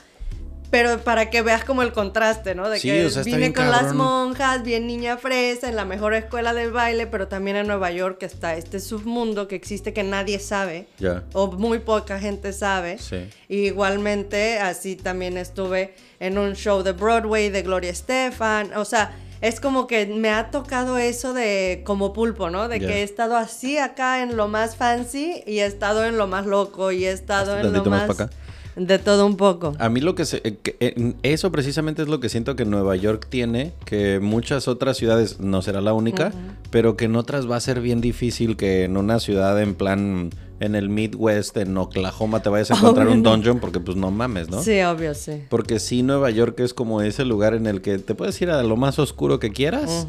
Pero 0.75 0.99
para 0.99 1.29
que 1.29 1.41
veas 1.41 1.63
como 1.63 1.83
el 1.83 1.93
contraste, 1.93 2.53
¿no? 2.53 2.69
De 2.69 2.79
Sí, 2.81 2.89
que 2.89 3.05
o 3.05 3.09
sea, 3.09 3.23
vine 3.23 3.53
con 3.53 3.71
las 3.71 3.93
monjas, 3.93 4.61
bien 4.61 4.87
niña 4.87 5.15
fresa, 5.15 5.69
en 5.69 5.77
la 5.77 5.85
mejor 5.85 6.13
escuela 6.13 6.53
del 6.53 6.73
baile, 6.73 7.07
pero 7.07 7.29
también 7.29 7.55
en 7.55 7.65
Nueva 7.65 7.91
York 7.91 8.21
está 8.23 8.55
este 8.57 8.81
submundo 8.81 9.47
que 9.47 9.55
existe 9.55 9.93
que 9.93 10.03
nadie 10.03 10.37
sabe. 10.37 10.87
Ya. 10.99 11.23
O 11.31 11.49
muy 11.49 11.79
poca 11.79 12.19
gente 12.19 12.51
sabe. 12.51 12.97
Sí. 12.97 13.29
Y 13.47 13.67
igualmente, 13.67 14.59
así 14.59 14.97
también 14.97 15.37
estuve 15.37 15.93
en 16.19 16.37
un 16.37 16.55
show 16.55 16.83
de 16.83 16.91
Broadway 16.91 17.49
de 17.49 17.61
Gloria 17.61 17.91
Estefan. 17.91 18.73
O 18.75 18.83
sea, 18.83 19.15
es 19.39 19.61
como 19.61 19.87
que 19.87 20.05
me 20.07 20.29
ha 20.29 20.51
tocado 20.51 20.97
eso 20.97 21.33
de 21.33 21.83
como 21.85 22.11
pulpo, 22.11 22.49
¿no? 22.49 22.67
De 22.67 22.81
que 22.81 22.99
he 22.99 23.03
estado 23.03 23.37
así 23.37 23.77
acá 23.77 24.21
en 24.21 24.35
lo 24.35 24.49
más 24.49 24.75
fancy 24.75 25.41
y 25.47 25.59
he 25.59 25.65
estado 25.65 26.03
en 26.03 26.17
lo 26.17 26.27
más 26.27 26.45
loco 26.45 26.91
y 26.91 27.05
he 27.05 27.11
estado 27.11 27.57
en 27.57 27.71
lo 27.71 27.85
más 27.85 28.07
más... 28.07 28.17
pa' 28.17 28.23
acá. 28.25 28.35
De 28.75 28.99
todo 28.99 29.25
un 29.25 29.37
poco. 29.37 29.73
A 29.79 29.89
mí 29.89 30.01
lo 30.01 30.15
que, 30.15 30.25
se, 30.25 30.37
eh, 30.43 30.57
que, 30.61 30.75
eh, 30.79 31.13
eso 31.23 31.51
precisamente 31.51 32.01
es 32.01 32.07
lo 32.07 32.19
que 32.19 32.29
siento 32.29 32.55
que 32.55 32.65
Nueva 32.65 32.95
York 32.95 33.27
tiene, 33.29 33.73
que 33.85 34.19
muchas 34.19 34.67
otras 34.67 34.97
ciudades 34.97 35.39
no 35.39 35.61
será 35.61 35.81
la 35.81 35.93
única, 35.93 36.33
pero 36.71 36.97
que 36.97 37.05
en 37.05 37.15
otras 37.15 37.49
va 37.49 37.55
a 37.55 37.59
ser 37.61 37.79
bien 37.81 38.01
difícil 38.01 38.57
que 38.57 38.83
en 38.83 38.97
una 38.97 39.19
ciudad 39.19 39.61
en 39.61 39.75
plan 39.75 40.29
en 40.61 40.73
el 40.75 40.87
Midwest, 40.87 41.57
en 41.57 41.77
Oklahoma, 41.77 42.41
te 42.41 42.47
vayas 42.47 42.71
a 42.71 42.75
encontrar 42.77 43.07
Obvio 43.07 43.17
un 43.17 43.23
dungeon 43.23 43.59
porque 43.59 43.81
pues 43.81 43.97
no 43.97 44.09
mames, 44.09 44.49
¿no? 44.49 44.63
Sí, 44.63 44.79
obvio, 44.83 45.13
sí. 45.13 45.43
Porque 45.49 45.79
sí, 45.79 46.01
Nueva 46.01 46.29
York 46.29 46.57
es 46.61 46.73
como 46.73 47.01
ese 47.01 47.25
lugar 47.25 47.55
en 47.55 47.67
el 47.67 47.81
que 47.81 47.97
te 47.99 48.15
puedes 48.15 48.41
ir 48.41 48.49
a 48.49 48.63
lo 48.63 48.77
más 48.77 48.97
oscuro 48.97 49.37
que 49.37 49.51
quieras 49.51 50.07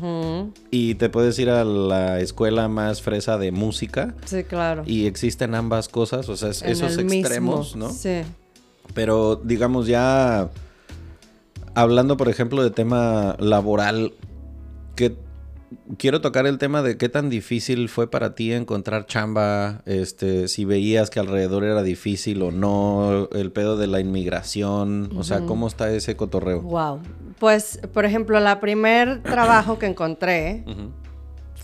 y 0.71 0.95
te 0.95 1.09
puedes 1.09 1.37
ir 1.41 1.51
a 1.51 1.65
la 1.65 2.21
escuela 2.21 2.69
más 2.69 3.03
fresa 3.03 3.39
de 3.39 3.51
música 3.51 4.15
Sí, 4.25 4.45
claro. 4.45 4.85
y 4.87 5.07
existen 5.07 5.55
ambas 5.57 5.89
cosas, 5.89 6.29
o 6.29 6.37
sea, 6.37 6.51
es- 6.51 6.63
esos 6.63 6.97
extremos, 6.97 7.75
mismo, 7.75 7.89
¿no? 7.89 7.93
Sí. 7.93 8.21
Pero 8.95 9.37
digamos 9.37 9.87
ya 9.87 10.49
hablando 11.75 12.17
por 12.17 12.29
ejemplo 12.29 12.63
de 12.63 12.71
tema 12.71 13.37
laboral, 13.39 14.15
que 14.97 15.17
quiero 15.99 16.21
tocar 16.21 16.47
el 16.47 16.59
tema 16.59 16.83
de 16.83 16.97
qué 16.97 17.09
tan 17.09 17.29
difícil 17.29 17.89
fue 17.89 18.11
para 18.11 18.35
ti 18.35 18.53
encontrar 18.53 19.07
chamba, 19.07 19.83
este, 19.85 20.49
si 20.49 20.65
veías 20.65 21.11
que 21.11 21.21
alrededor 21.21 21.65
era 21.65 21.83
difícil 21.83 22.43
o 22.43 22.51
no, 22.51 23.29
el 23.33 23.53
pedo 23.53 23.77
de 23.77 23.87
la 23.87 24.01
inmigración, 24.01 25.11
o 25.17 25.23
sea, 25.23 25.41
cómo 25.41 25.67
está 25.67 25.91
ese 25.91 26.17
cotorreo. 26.17 26.63
Wow. 26.63 27.01
Pues, 27.39 27.81
por 27.93 28.05
ejemplo, 28.05 28.41
la 28.41 28.61
primer 28.61 29.23
trabajo 29.23 29.79
que 29.79 29.87
encontré. 29.87 30.65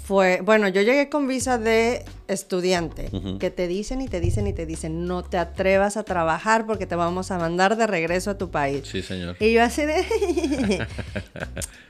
Fue, 0.04 0.40
bueno, 0.42 0.66
yo 0.68 0.82
llegué 0.82 1.08
con 1.08 1.28
visa 1.28 1.58
de 1.58 2.04
estudiante, 2.26 3.08
que 3.38 3.50
te 3.50 3.68
dicen 3.68 4.00
y 4.00 4.08
te 4.08 4.20
dicen 4.20 4.46
y 4.48 4.52
te 4.52 4.66
dicen, 4.66 5.06
no 5.06 5.22
te 5.22 5.38
atrevas 5.38 5.96
a 5.96 6.02
trabajar 6.02 6.66
porque 6.66 6.86
te 6.86 6.96
vamos 6.96 7.30
a 7.30 7.38
mandar 7.38 7.76
de 7.76 7.86
regreso 7.86 8.30
a 8.30 8.38
tu 8.38 8.50
país. 8.50 8.82
Sí, 8.86 9.00
señor. 9.02 9.36
Y 9.38 9.52
yo 9.52 9.62
así 9.62 9.82
de... 9.86 10.86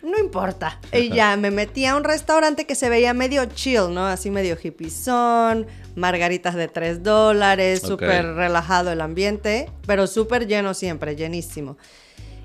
no 0.02 0.18
importa. 0.18 0.78
Y 0.92 1.08
ya 1.10 1.36
me 1.36 1.50
metí 1.50 1.86
a 1.86 1.96
un 1.96 2.04
restaurante 2.04 2.66
que 2.66 2.74
se 2.74 2.88
veía 2.88 3.14
medio 3.14 3.44
chill, 3.46 3.92
¿no? 3.94 4.06
Así 4.06 4.30
medio 4.30 4.58
hippizón, 4.62 5.66
margaritas 5.94 6.54
de 6.54 6.68
3 6.68 7.02
dólares, 7.02 7.82
Ok. 7.84 7.90
súper 7.90 8.26
relajado 8.34 8.92
el 8.92 9.00
ambiente, 9.00 9.70
pero 9.86 10.06
súper 10.06 10.46
lleno 10.46 10.74
siempre, 10.74 11.16
llenísimo. 11.16 11.78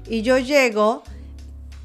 Y 0.07 0.21
yo 0.21 0.37
llego 0.37 1.03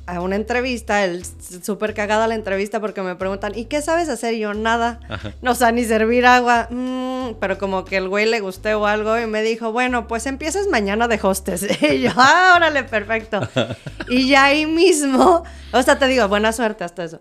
a 0.06 0.20
una 0.20 0.36
entrevista, 0.36 1.04
el 1.04 1.24
súper 1.62 1.94
cagada 1.94 2.26
la 2.26 2.34
entrevista 2.34 2.80
porque 2.80 3.02
me 3.02 3.14
preguntan, 3.14 3.52
¿y 3.56 3.66
qué 3.66 3.82
sabes 3.82 4.08
hacer? 4.08 4.34
Y 4.34 4.40
yo, 4.40 4.54
nada. 4.54 5.00
No, 5.42 5.50
o 5.52 5.54
sea, 5.54 5.72
ni 5.72 5.84
servir 5.84 6.26
agua. 6.26 6.68
Mm, 6.70 7.34
pero 7.40 7.58
como 7.58 7.84
que 7.84 7.98
el 7.98 8.08
güey 8.08 8.26
le 8.26 8.40
gusté 8.40 8.74
o 8.74 8.86
algo 8.86 9.18
y 9.18 9.26
me 9.26 9.42
dijo, 9.42 9.72
bueno, 9.72 10.08
pues 10.08 10.26
empiezas 10.26 10.66
mañana 10.66 11.08
de 11.08 11.18
hostes. 11.22 11.66
Y 11.82 12.00
yo, 12.00 12.10
ah, 12.16 12.54
órale, 12.56 12.84
perfecto. 12.84 13.40
y 14.08 14.28
ya 14.28 14.44
ahí 14.44 14.66
mismo, 14.66 15.44
o 15.72 15.82
sea, 15.82 15.98
te 15.98 16.06
digo, 16.06 16.26
buena 16.28 16.52
suerte 16.52 16.84
hasta 16.84 17.04
eso. 17.04 17.18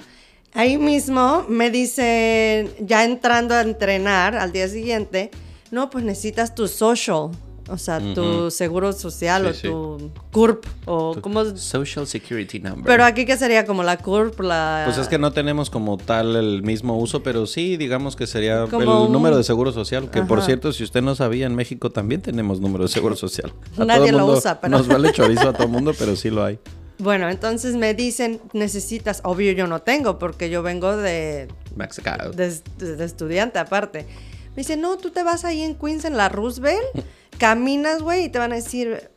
Ahí 0.54 0.78
mismo 0.78 1.46
me 1.48 1.70
dicen, 1.70 2.72
ya 2.80 3.04
entrando 3.04 3.56
a 3.56 3.62
entrenar 3.62 4.36
al 4.36 4.52
día 4.52 4.68
siguiente, 4.68 5.32
no, 5.72 5.90
pues 5.90 6.04
necesitas 6.04 6.54
tu 6.56 6.68
social. 6.68 7.32
O 7.72 7.78
sea, 7.78 8.00
tu 8.14 8.52
seguro 8.52 8.92
social 8.92 9.44
Sí, 9.44 9.50
o 9.50 9.54
sí. 9.54 9.62
tu 10.08 10.12
CURP 10.32 10.66
o 10.86 11.16
como... 11.22 11.46
Social 11.56 12.06
Security 12.06 12.60
Number. 12.60 12.84
Pero 12.86 13.06
aquí 13.06 13.26
que 13.26 13.38
sería 13.38 13.66
como 13.66 13.82
la 13.82 13.98
CURP, 13.98 14.40
la... 14.42 14.84
Pues 14.86 14.98
es 14.98 15.08
que 15.08 15.18
no 15.18 15.32
tenemos 15.32 15.70
como 15.70 15.98
tal 15.98 16.36
el 16.36 16.64
mismo 16.64 16.98
uso, 16.98 17.24
pero 17.24 17.48
sí, 17.48 17.78
digamos 17.78 18.16
que 18.18 18.28
sería 18.28 18.66
Como 18.70 18.82
el 18.84 18.90
un- 18.90 19.12
número 19.12 19.38
de 19.38 19.44
seguro 19.44 19.72
social. 19.72 20.12
Que 20.12 20.22
por 20.24 20.42
cierto, 20.44 20.74
si 20.74 20.84
usted 20.84 21.02
no 21.02 21.16
sabía, 21.16 21.46
en 21.46 21.56
México 21.56 21.90
también 21.92 22.22
tenemos 22.22 22.60
número 22.60 22.84
de 22.84 22.90
seguro 22.90 23.16
social. 23.16 23.54
A 23.78 23.86
Nadie 23.86 24.10
todo 24.10 24.20
lo 24.20 24.26
mundo 24.26 24.38
usa, 24.40 24.60
pero- 24.60 24.78
Nos 24.78 24.88
vale 24.88 25.12
chorizo 25.14 25.50
a 25.50 25.54
todo 25.54 25.68
mundo, 25.70 25.94
pero 25.98 26.16
sí 26.16 26.30
lo 26.30 26.44
hay. 26.44 26.60
Bueno, 27.00 27.30
entonces 27.30 27.76
me 27.78 27.94
dicen, 27.94 28.40
necesitas, 28.54 29.22
obvio 29.24 29.54
yo 29.54 29.66
no 29.66 29.80
tengo, 29.82 30.20
porque 30.20 30.50
yo 30.50 30.62
vengo 30.62 30.98
de, 30.98 31.48
Mexicano. 31.76 32.30
de, 32.32 32.54
de 32.78 33.06
estudiante 33.06 33.58
aparte. 33.58 34.06
Me 34.52 34.58
dicen, 34.58 34.82
no, 34.82 34.98
tú 34.98 35.10
te 35.12 35.24
vas 35.24 35.46
ahí 35.46 35.62
en 35.62 35.76
Queens, 35.76 36.04
en 36.06 36.18
la 36.18 36.28
Roosevelt, 36.30 36.84
caminas, 37.38 38.02
güey, 38.02 38.26
y 38.26 38.30
te 38.30 38.40
van 38.40 38.52
a 38.52 38.56
decir, 38.56 39.10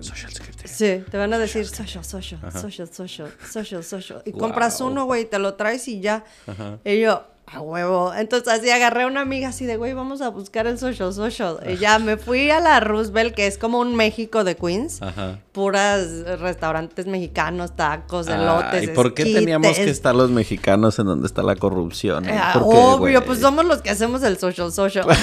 Social 0.00 0.32
Security. 0.32 0.66
sí, 0.68 1.04
te 1.10 1.16
van 1.16 1.32
a 1.32 1.38
decir 1.38 1.66
social, 1.66 2.04
social, 2.04 2.40
social, 2.52 2.88
social, 2.92 3.32
social, 3.52 3.84
social. 3.84 4.22
Y 4.24 4.32
Wow. 4.32 4.40
compras 4.40 4.80
uno, 4.80 5.04
güey, 5.04 5.22
y 5.22 5.24
te 5.26 5.38
lo 5.38 5.54
traes 5.54 5.86
y 5.88 6.00
ya. 6.00 6.24
Ajá. 6.46 6.78
Y 6.84 7.00
yo, 7.00 7.24
a 7.46 7.60
huevo. 7.60 8.12
Entonces 8.14 8.48
así 8.52 8.70
agarré 8.70 9.02
a 9.02 9.06
una 9.06 9.20
amiga 9.20 9.48
así 9.48 9.64
de, 9.66 9.76
güey, 9.76 9.92
vamos 9.94 10.20
a 10.22 10.28
buscar 10.30 10.66
el 10.66 10.78
social, 10.78 11.12
social. 11.12 11.58
Y 11.68 11.76
ya 11.76 11.98
me 12.00 12.16
fui 12.16 12.50
a 12.50 12.60
la 12.60 12.80
Roosevelt, 12.80 13.34
que 13.34 13.46
es 13.46 13.58
como 13.58 13.78
un 13.78 13.94
México 13.94 14.42
de 14.44 14.56
Queens. 14.56 15.00
Ajá. 15.02 15.38
puras 15.52 16.08
restaurantes 16.40 17.06
mexicanos, 17.06 17.76
tacos, 17.76 18.26
Ah, 18.28 18.36
elotes. 18.36 18.84
¿Y 18.84 18.86
por 18.88 19.12
qué 19.14 19.24
teníamos 19.24 19.76
que 19.76 19.90
estar 19.90 20.14
los 20.14 20.30
mexicanos 20.30 20.98
en 20.98 21.06
donde 21.06 21.26
está 21.26 21.42
la 21.42 21.54
corrupción? 21.56 22.26
eh? 22.28 22.36
Ah, 22.40 22.52
¿Por 22.54 22.62
qué, 22.70 22.76
obvio, 22.78 23.24
pues 23.24 23.38
somos 23.40 23.64
los 23.66 23.82
que 23.82 23.90
hacemos 23.90 24.22
el 24.22 24.38
social 24.38 24.72
social. 24.72 25.06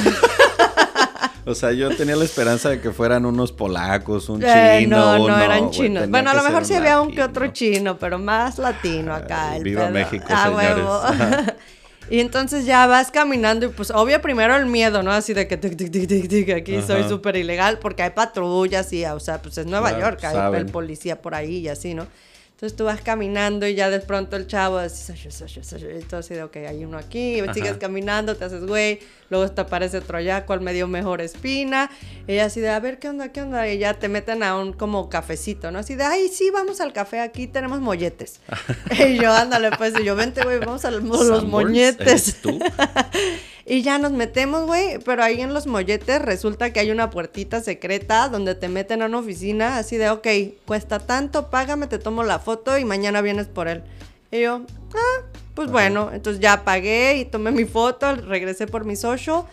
O 1.46 1.56
sea, 1.56 1.72
yo 1.72 1.90
tenía 1.96 2.16
la 2.16 2.26
esperanza 2.26 2.70
de 2.70 2.80
que 2.82 2.92
fueran 2.92 3.26
unos 3.26 3.52
polacos, 3.52 4.30
un 4.30 4.44
Eh, 4.44 4.80
chino. 4.82 4.98
no, 4.98 5.28
no, 5.28 5.40
eran 5.40 5.60
güey, 5.66 5.72
chinos. 5.72 6.10
Bueno, 6.10 6.30
a 6.32 6.34
lo 6.34 6.44
mejor 6.44 6.66
sí 6.66 6.74
había 6.74 7.02
un 7.02 7.12
que 7.14 7.24
otro 7.24 7.48
chino, 7.48 7.98
pero 7.98 8.20
más 8.20 8.58
latino 8.60 9.14
acá. 9.14 9.56
El 9.58 9.64
viva 9.64 9.84
pedo. 9.84 9.92
México, 9.94 10.26
A 10.30 10.44
señores. 10.46 10.76
huevo. 10.76 10.94
Ajá. 11.04 11.56
Y 12.12 12.22
entonces 12.22 12.66
ya 12.66 12.88
vas 12.88 13.12
caminando 13.12 13.68
y 13.68 13.70
pues 13.70 13.92
obvio 13.92 14.20
primero 14.20 14.56
el 14.56 14.66
miedo, 14.66 15.04
¿no? 15.04 15.12
Así 15.12 15.36
de 15.36 15.48
que 15.48 15.58
tic, 15.58 15.78
tic, 15.78 15.92
tic, 15.92 16.08
tic, 16.08 16.28
tic, 16.28 16.50
aquí 16.56 16.82
soy 16.82 17.08
súper 17.08 17.36
ilegal 17.36 17.78
porque 17.78 18.02
hay 18.02 18.10
patrullas 18.10 18.92
y, 18.94 19.06
o 19.06 19.20
sea, 19.20 19.40
pues 19.40 19.60
es 19.60 19.68
Nueva 19.68 19.90
Claro, 19.90 20.18
York, 20.18 20.24
hay 20.24 20.60
el 20.60 20.66
policía 20.66 21.22
por 21.22 21.36
ahí 21.36 21.58
y 21.58 21.68
así, 21.68 21.94
¿no? 21.94 22.08
Entonces 22.54 22.76
tú 22.76 22.86
vas 22.86 23.02
caminando 23.02 23.68
y 23.68 23.76
ya 23.76 23.92
de 23.92 24.00
pronto 24.00 24.38
el 24.38 24.48
chavo 24.48 24.78
así, 24.80 25.14
y 25.14 26.02
tú 26.04 26.16
así 26.16 26.34
de, 26.34 26.42
ok, 26.42 26.56
hay 26.68 26.84
uno 26.84 26.98
aquí, 26.98 27.44
sigues 27.54 27.78
caminando, 27.78 28.36
te 28.36 28.46
haces 28.46 28.66
güey, 28.66 29.00
luego 29.30 29.50
te 29.52 29.62
aparece 29.62 29.98
otro 29.98 30.18
allá, 30.18 30.46
cuál 30.46 30.62
me 30.62 30.74
dio 30.74 30.88
mejor 30.88 31.22
espina, 31.22 31.90
ella 32.28 32.46
así 32.46 32.60
de, 32.60 32.70
a 32.70 32.80
ver, 32.80 33.00
¿qué 33.00 33.10
onda, 33.10 33.32
qué 33.32 33.42
onda? 33.42 33.68
Y 33.68 33.78
ya 33.78 33.94
te 33.94 34.10
meten 34.10 34.44
a 34.44 34.58
un 34.58 34.74
como 34.74 35.10
cafecito, 35.10 35.72
¿no? 35.72 35.80
Así 35.80 35.96
de, 35.96 36.04
ay, 36.04 36.30
sí, 36.30 36.50
vamos 36.52 36.82
al 36.82 36.94
café, 36.94 37.20
aquí 37.20 37.48
tenemos 37.48 37.80
molletes. 37.80 38.40
y 39.08 39.18
yo, 39.18 39.32
ándale, 39.32 39.72
pues, 39.78 39.94
y 40.00 40.04
yo, 40.04 40.16
vente, 40.16 40.44
güey, 40.44 40.60
vamos 40.60 40.86
a 40.86 40.92
los, 40.92 41.04
los 41.04 41.46
molletes. 41.46 42.08
¿eres 42.08 42.42
tú? 42.42 42.60
Y 43.72 43.84
ya 43.84 44.00
nos 44.00 44.12
metemos, 44.14 44.66
güey, 44.66 44.98
pero 45.06 45.24
ahí 45.24 45.42
en 45.42 45.54
los 45.54 45.68
molletes 45.68 46.20
resulta 46.24 46.74
que 46.74 46.80
hay 46.80 46.90
una 46.90 47.12
puertita 47.12 47.62
secreta 47.62 48.28
donde 48.28 48.56
te 48.56 48.68
meten 48.68 49.04
a 49.04 49.06
una 49.06 49.20
oficina 49.20 49.78
así 49.78 49.96
de, 49.96 50.10
ok, 50.10 50.28
cuesta 50.66 50.98
tanto, 50.98 51.52
págame, 51.52 51.86
te 51.86 52.00
tomo 52.00 52.24
la 52.24 52.40
foto 52.40 52.80
y 52.80 52.84
mañana 52.84 53.22
vienes 53.22 53.46
por 53.46 53.68
él. 53.68 53.84
Y 54.32 54.42
yo, 54.42 54.66
ah, 54.96 55.22
pues 55.60 55.72
bueno, 55.72 56.10
entonces 56.14 56.40
ya 56.42 56.64
pagué 56.64 57.18
y 57.18 57.26
tomé 57.26 57.52
mi 57.52 57.66
foto, 57.66 58.16
regresé 58.16 58.66
por 58.66 58.86
mi 58.86 58.96
social, 58.96 59.44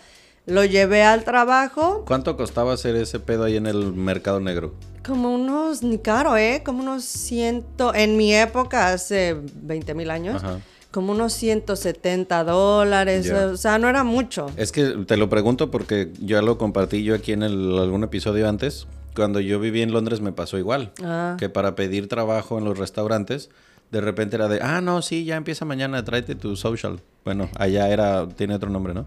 lo 0.46 0.64
llevé 0.64 1.02
al 1.02 1.24
trabajo, 1.24 2.04
¿Cuánto 2.06 2.36
costaba 2.36 2.74
hacer 2.74 2.94
ese 2.94 3.18
pedo 3.18 3.42
ahí 3.42 3.56
en 3.56 3.66
el 3.66 3.92
mercado 3.92 4.38
negro? 4.38 4.72
como 5.04 5.34
unos, 5.34 5.82
ni 5.82 5.98
caro, 5.98 6.36
¿eh? 6.36 6.62
Como 6.64 6.80
unos 6.82 7.02
ciento, 7.04 7.92
en 7.92 8.16
mi 8.16 8.32
época, 8.34 8.92
hace 8.92 9.36
20 9.62 9.94
mil 9.94 10.10
años, 10.10 10.44
Ajá. 10.44 10.60
como 10.92 11.10
unos 11.12 11.32
170 11.32 12.44
dólares, 12.44 13.28
o 13.32 13.56
sea, 13.56 13.78
no 13.78 13.88
era 13.88 14.04
mucho. 14.04 14.46
Es 14.56 14.70
que 14.70 14.84
te 15.06 15.16
lo 15.16 15.28
pregunto 15.28 15.70
porque 15.72 16.12
ya 16.20 16.40
lo 16.42 16.56
compartí 16.56 17.02
yo 17.02 17.16
aquí 17.16 17.32
en 17.32 17.42
el- 17.42 17.78
algún 17.78 18.04
episodio 18.04 18.48
antes. 18.48 18.86
Cuando 19.16 19.40
yo 19.40 19.58
viví 19.58 19.80
en 19.82 19.92
Londres 19.92 20.20
me 20.20 20.30
pasó 20.32 20.56
igual. 20.58 20.92
Ah. 21.02 21.36
Que 21.38 21.48
para 21.48 21.74
pedir 21.74 22.08
trabajo 22.08 22.58
en 22.58 22.64
los 22.64 22.76
restaurantes, 22.78 23.48
de 23.90 24.00
repente 24.00 24.36
era 24.36 24.48
de, 24.48 24.60
ah, 24.62 24.80
no, 24.80 25.02
sí, 25.02 25.24
ya 25.24 25.36
empieza 25.36 25.64
mañana, 25.64 26.04
tráete 26.04 26.34
tu 26.34 26.56
social. 26.56 27.00
Bueno, 27.24 27.48
allá 27.56 27.88
era, 27.88 28.28
tiene 28.28 28.54
otro 28.54 28.70
nombre, 28.70 28.94
¿no? 28.94 29.06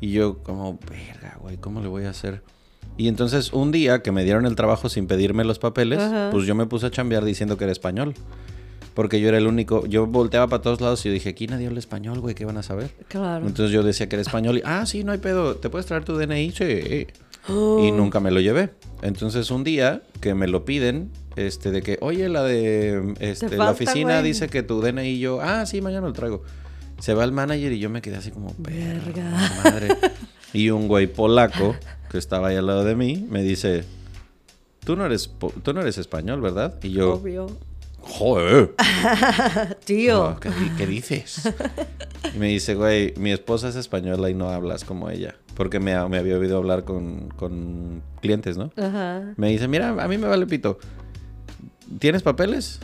Y 0.00 0.12
yo 0.12 0.42
como, 0.42 0.78
verga, 0.88 1.38
güey, 1.40 1.56
¿cómo 1.56 1.80
le 1.80 1.88
voy 1.88 2.04
a 2.04 2.10
hacer? 2.10 2.42
Y 2.96 3.08
entonces 3.08 3.52
un 3.52 3.72
día 3.72 4.02
que 4.02 4.12
me 4.12 4.24
dieron 4.24 4.46
el 4.46 4.54
trabajo 4.54 4.88
sin 4.88 5.06
pedirme 5.06 5.44
los 5.44 5.58
papeles, 5.58 6.00
Ajá. 6.00 6.28
pues 6.30 6.46
yo 6.46 6.54
me 6.54 6.66
puse 6.66 6.86
a 6.86 6.90
chambear 6.90 7.24
diciendo 7.24 7.56
que 7.56 7.64
era 7.64 7.72
español. 7.72 8.14
Porque 8.94 9.20
yo 9.20 9.28
era 9.28 9.38
el 9.38 9.48
único, 9.48 9.86
yo 9.86 10.06
volteaba 10.06 10.46
para 10.46 10.62
todos 10.62 10.80
lados 10.80 11.04
y 11.04 11.10
dije, 11.10 11.30
aquí 11.30 11.48
nadie 11.48 11.66
habla 11.66 11.80
español, 11.80 12.20
güey, 12.20 12.36
¿qué 12.36 12.44
van 12.44 12.58
a 12.58 12.62
saber? 12.62 12.90
Claro. 13.08 13.44
Entonces 13.44 13.72
yo 13.72 13.82
decía 13.82 14.08
que 14.08 14.14
era 14.14 14.22
español 14.22 14.58
y, 14.58 14.62
ah, 14.64 14.86
sí, 14.86 15.02
no 15.02 15.10
hay 15.10 15.18
pedo, 15.18 15.56
¿te 15.56 15.68
puedes 15.68 15.86
traer 15.86 16.04
tu 16.04 16.16
DNI? 16.16 16.52
Sí. 16.52 17.08
Oh. 17.48 17.84
Y 17.84 17.92
nunca 17.92 18.20
me 18.20 18.30
lo 18.30 18.40
llevé. 18.40 18.70
Entonces 19.02 19.50
un 19.50 19.64
día 19.64 20.02
que 20.20 20.34
me 20.34 20.48
lo 20.48 20.64
piden, 20.64 21.10
este, 21.36 21.70
de 21.70 21.82
que, 21.82 21.98
oye, 22.00 22.28
la 22.28 22.42
de 22.42 23.14
este, 23.20 23.48
Te 23.48 23.56
la 23.56 23.70
oficina 23.70 24.20
güey. 24.20 24.22
dice 24.24 24.48
que 24.48 24.62
tu 24.62 24.80
DNI 24.80 25.08
y 25.08 25.18
yo, 25.18 25.40
ah, 25.40 25.66
sí, 25.66 25.80
mañana 25.80 26.06
lo 26.06 26.12
traigo. 26.12 26.42
Se 27.00 27.12
va 27.12 27.24
el 27.24 27.32
manager 27.32 27.72
y 27.72 27.78
yo 27.78 27.90
me 27.90 28.00
quedé 28.00 28.16
así 28.16 28.30
como, 28.30 28.54
verga, 28.58 29.30
madre. 29.64 29.88
Y 30.54 30.70
un 30.70 30.86
güey 30.86 31.08
polaco 31.08 31.74
que 32.08 32.16
estaba 32.16 32.46
ahí 32.48 32.56
al 32.56 32.68
lado 32.68 32.84
de 32.84 32.94
mí 32.94 33.26
me 33.28 33.42
dice, 33.42 33.82
tú 34.84 34.94
no 34.94 35.04
eres, 35.04 35.28
tú 35.64 35.72
no 35.74 35.80
eres 35.80 35.98
español, 35.98 36.40
¿verdad? 36.40 36.78
Y 36.80 36.92
yo, 36.92 37.14
Obvio. 37.14 37.48
Joder. 38.04 38.74
Tío. 39.84 40.30
No, 40.30 40.40
¿qué, 40.40 40.50
di- 40.50 40.70
qué 40.76 40.86
dices? 40.86 41.42
Y 42.34 42.38
me 42.38 42.46
dice, 42.48 42.74
güey, 42.74 43.14
mi 43.16 43.30
esposa 43.32 43.68
es 43.68 43.76
española 43.76 44.30
y 44.30 44.34
no 44.34 44.48
hablas 44.50 44.84
como 44.84 45.10
ella. 45.10 45.36
Porque 45.54 45.78
me, 45.80 45.92
me 46.08 46.18
había 46.18 46.36
oído 46.38 46.56
hablar 46.56 46.84
con, 46.84 47.28
con 47.30 48.02
clientes, 48.20 48.56
¿no? 48.56 48.72
Ajá. 48.76 49.34
Me 49.36 49.48
dice, 49.50 49.68
mira, 49.68 49.90
a 49.90 50.08
mí 50.08 50.18
me 50.18 50.26
vale 50.26 50.46
pito. 50.46 50.78
¿Tienes 51.98 52.22
papeles? 52.22 52.80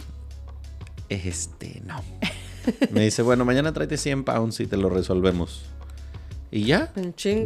Este, 1.09 1.83
no. 1.85 2.01
Me 2.91 3.01
dice, 3.01 3.23
bueno, 3.23 3.45
mañana 3.45 3.73
tráete 3.73 3.97
100 3.97 4.25
pounds 4.25 4.61
y 4.61 4.67
te 4.67 4.77
lo 4.77 4.91
resolvemos. 4.91 5.65
Y 6.53 6.65
ya. 6.65 6.93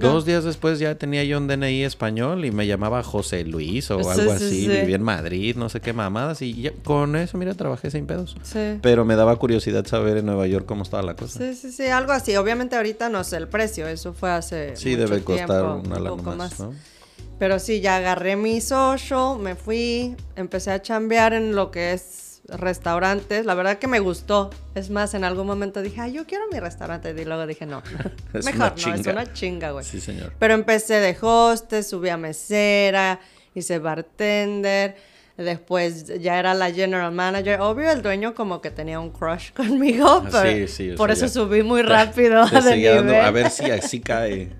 Dos 0.01 0.25
días 0.25 0.45
después 0.45 0.79
ya 0.79 0.95
tenía 0.95 1.25
yo 1.25 1.37
un 1.37 1.47
DNI 1.47 1.85
español 1.85 2.45
y 2.45 2.51
me 2.51 2.67
llamaba 2.67 3.03
José 3.03 3.45
Luis 3.45 3.91
o 3.91 3.99
algo 3.99 4.13
sí, 4.15 4.31
así. 4.31 4.61
sí. 4.63 4.69
Vivía 4.69 4.97
en 4.97 5.03
Madrid, 5.03 5.57
no 5.57 5.69
sé 5.69 5.81
qué 5.81 5.93
mamadas. 5.93 6.41
Y 6.41 6.55
ya, 6.55 6.73
con 6.83 7.15
eso, 7.17 7.37
mira, 7.37 7.53
trabajé 7.55 7.91
sin 7.91 8.07
pedos. 8.07 8.35
Sí. 8.43 8.79
Pero 8.81 9.05
me 9.05 9.15
daba 9.17 9.37
curiosidad 9.37 9.85
saber 9.87 10.17
en 10.17 10.27
Nueva 10.27 10.47
York 10.47 10.65
cómo 10.65 10.85
estaba 10.85 11.03
la 11.03 11.15
cosa. 11.17 11.39
Sí, 11.39 11.55
sí, 11.55 11.71
sí, 11.71 11.87
algo 11.87 12.13
así. 12.13 12.35
Obviamente 12.37 12.77
ahorita 12.77 13.11
no 13.11 13.25
sé 13.25 13.37
el 13.37 13.49
precio, 13.49 13.87
eso 13.87 14.15
fue 14.15 14.31
hace 14.31 14.75
Sí, 14.77 14.97
mucho 14.97 15.01
debe 15.01 15.23
costar 15.23 15.47
tiempo, 15.49 15.83
una 15.85 16.13
un 16.13 16.19
poco 16.19 16.37
más, 16.37 16.59
¿no? 16.61 16.73
Pero 17.39 17.59
sí, 17.59 17.81
ya 17.81 17.97
agarré 17.97 18.37
mi 18.37 18.61
social, 18.61 19.39
me 19.39 19.55
fui, 19.55 20.15
empecé 20.37 20.71
a 20.71 20.81
chambear 20.81 21.35
en 21.35 21.55
lo 21.55 21.71
que 21.71 21.93
es 21.93 22.24
restaurantes. 22.49 23.47
La 23.47 23.55
verdad 23.55 23.79
que 23.79 23.87
me 23.87 24.01
gustó. 24.01 24.51
Es 24.75 24.91
más, 24.91 25.15
en 25.15 25.25
algún 25.25 25.47
momento 25.47 25.83
dije, 25.83 26.01
ay, 26.01 26.13
yo 26.13 26.27
quiero 26.27 26.45
mi 26.53 26.61
restaurante. 26.61 27.15
Y 27.19 27.25
luego 27.25 27.47
dije, 27.47 27.67
no, 27.67 27.83
Es 28.35 28.45
mejor 28.45 28.75
no, 28.87 28.95
es 28.95 29.07
una 29.07 29.33
chinga, 29.33 29.71
güey. 29.73 29.85
Sí, 29.85 30.01
señor. 30.01 30.33
Pero 30.39 30.55
empecé 30.55 30.95
de 31.01 31.17
hostess, 31.21 31.89
subí 31.89 32.09
a 32.09 32.17
mesera, 32.17 33.21
hice 33.55 33.79
bartender. 33.79 34.97
Después 35.37 36.07
ya 36.21 36.39
era 36.39 36.55
la 36.55 36.71
general 36.71 37.11
manager. 37.11 37.61
Obvio, 37.61 37.91
el 37.91 38.03
dueño 38.03 38.37
como 38.37 38.61
que 38.61 38.71
tenía 38.71 39.01
un 39.01 39.11
crush 39.11 39.51
conmigo, 39.57 40.23
Ah, 40.25 40.29
pero 40.31 40.67
sí, 40.69 40.69
sí, 40.69 40.91
o 40.93 40.97
por 40.97 41.11
eso 41.11 41.27
ya. 41.27 41.33
subí 41.33 41.63
muy 41.65 41.83
rápido 41.83 42.49
Te 42.49 42.55
de 42.57 42.63
seguía 42.63 42.95
dando- 42.95 43.13
nivel. 43.13 43.27
a 43.27 43.31
ver 43.33 43.51
si 43.51 43.69
así 43.69 43.99
cae. 44.01 44.51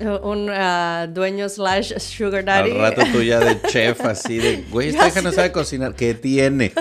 Un 0.00 0.50
ah, 0.50 1.06
dueño 1.08 1.48
slash 1.48 1.98
sugar 1.98 2.44
daddy. 2.44 2.70
Al 2.72 2.78
rato 2.78 3.02
tú 3.12 3.22
ya 3.22 3.38
de 3.40 3.60
chef, 3.68 4.00
así 4.04 4.38
de, 4.38 4.64
güey, 4.70 4.88
esta 4.88 5.08
hija 5.08 5.20
no 5.22 5.32
sabe 5.32 5.52
cocinar. 5.52 5.94
¿Qué 5.94 6.14
tiene? 6.14 6.72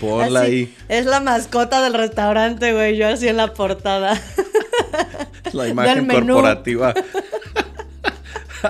Ponla 0.00 0.40
Así, 0.42 0.50
ahí. 0.50 0.76
Es 0.88 1.06
la 1.06 1.20
mascota 1.20 1.82
del 1.82 1.94
restaurante, 1.94 2.72
güey. 2.72 2.96
Yo 2.96 3.08
así 3.08 3.28
en 3.28 3.36
la 3.36 3.54
portada. 3.54 4.20
La 5.52 5.68
imagen 5.68 6.08
corporativa. 6.08 6.94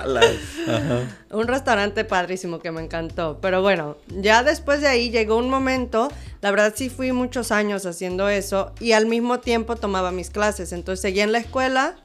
La- 0.05 0.21
Ajá. 0.67 0.99
Un 1.31 1.47
restaurante 1.47 2.03
padrísimo 2.05 2.59
que 2.59 2.69
me 2.71 2.81
encantó. 2.83 3.39
Pero 3.41 3.61
bueno, 3.61 3.97
ya 4.07 4.43
después 4.43 4.81
de 4.81 4.87
ahí 4.87 5.09
llegó 5.09 5.37
un 5.37 5.49
momento. 5.49 6.09
La 6.41 6.51
verdad 6.51 6.73
sí 6.75 6.89
fui 6.89 7.11
muchos 7.11 7.51
años 7.51 7.85
haciendo 7.85 8.29
eso. 8.29 8.73
Y 8.79 8.91
al 8.91 9.05
mismo 9.05 9.39
tiempo 9.39 9.75
tomaba 9.77 10.11
mis 10.11 10.29
clases. 10.29 10.73
Entonces 10.73 11.01
seguía 11.01 11.23
en 11.23 11.31
la 11.31 11.39
escuela. 11.39 11.95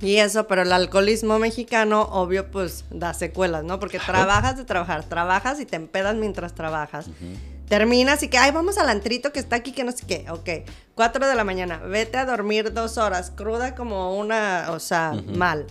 Y 0.00 0.16
eso, 0.16 0.46
pero 0.46 0.62
el 0.62 0.72
alcoholismo 0.72 1.38
mexicano, 1.38 2.02
obvio, 2.02 2.50
pues 2.50 2.84
da 2.90 3.12
secuelas, 3.12 3.64
¿no? 3.64 3.78
Porque 3.78 3.98
trabajas 3.98 4.56
de 4.56 4.64
trabajar, 4.64 5.04
trabajas 5.04 5.60
y 5.60 5.66
te 5.66 5.76
empedas 5.76 6.16
mientras 6.16 6.54
trabajas. 6.54 7.06
Terminas 7.68 8.22
y 8.22 8.28
que, 8.28 8.38
ay, 8.38 8.50
vamos 8.50 8.78
al 8.78 8.88
antrito 8.88 9.32
que 9.32 9.38
está 9.38 9.56
aquí, 9.56 9.72
que 9.72 9.84
no 9.84 9.92
sé 9.92 10.04
qué. 10.06 10.26
Ok, 10.30 10.68
4 10.94 11.28
de 11.28 11.34
la 11.34 11.44
mañana, 11.44 11.78
vete 11.78 12.18
a 12.18 12.24
dormir 12.24 12.72
dos 12.72 12.98
horas, 12.98 13.30
cruda 13.30 13.74
como 13.74 14.16
una, 14.18 14.68
o 14.70 14.80
sea, 14.80 15.14
mal. 15.26 15.66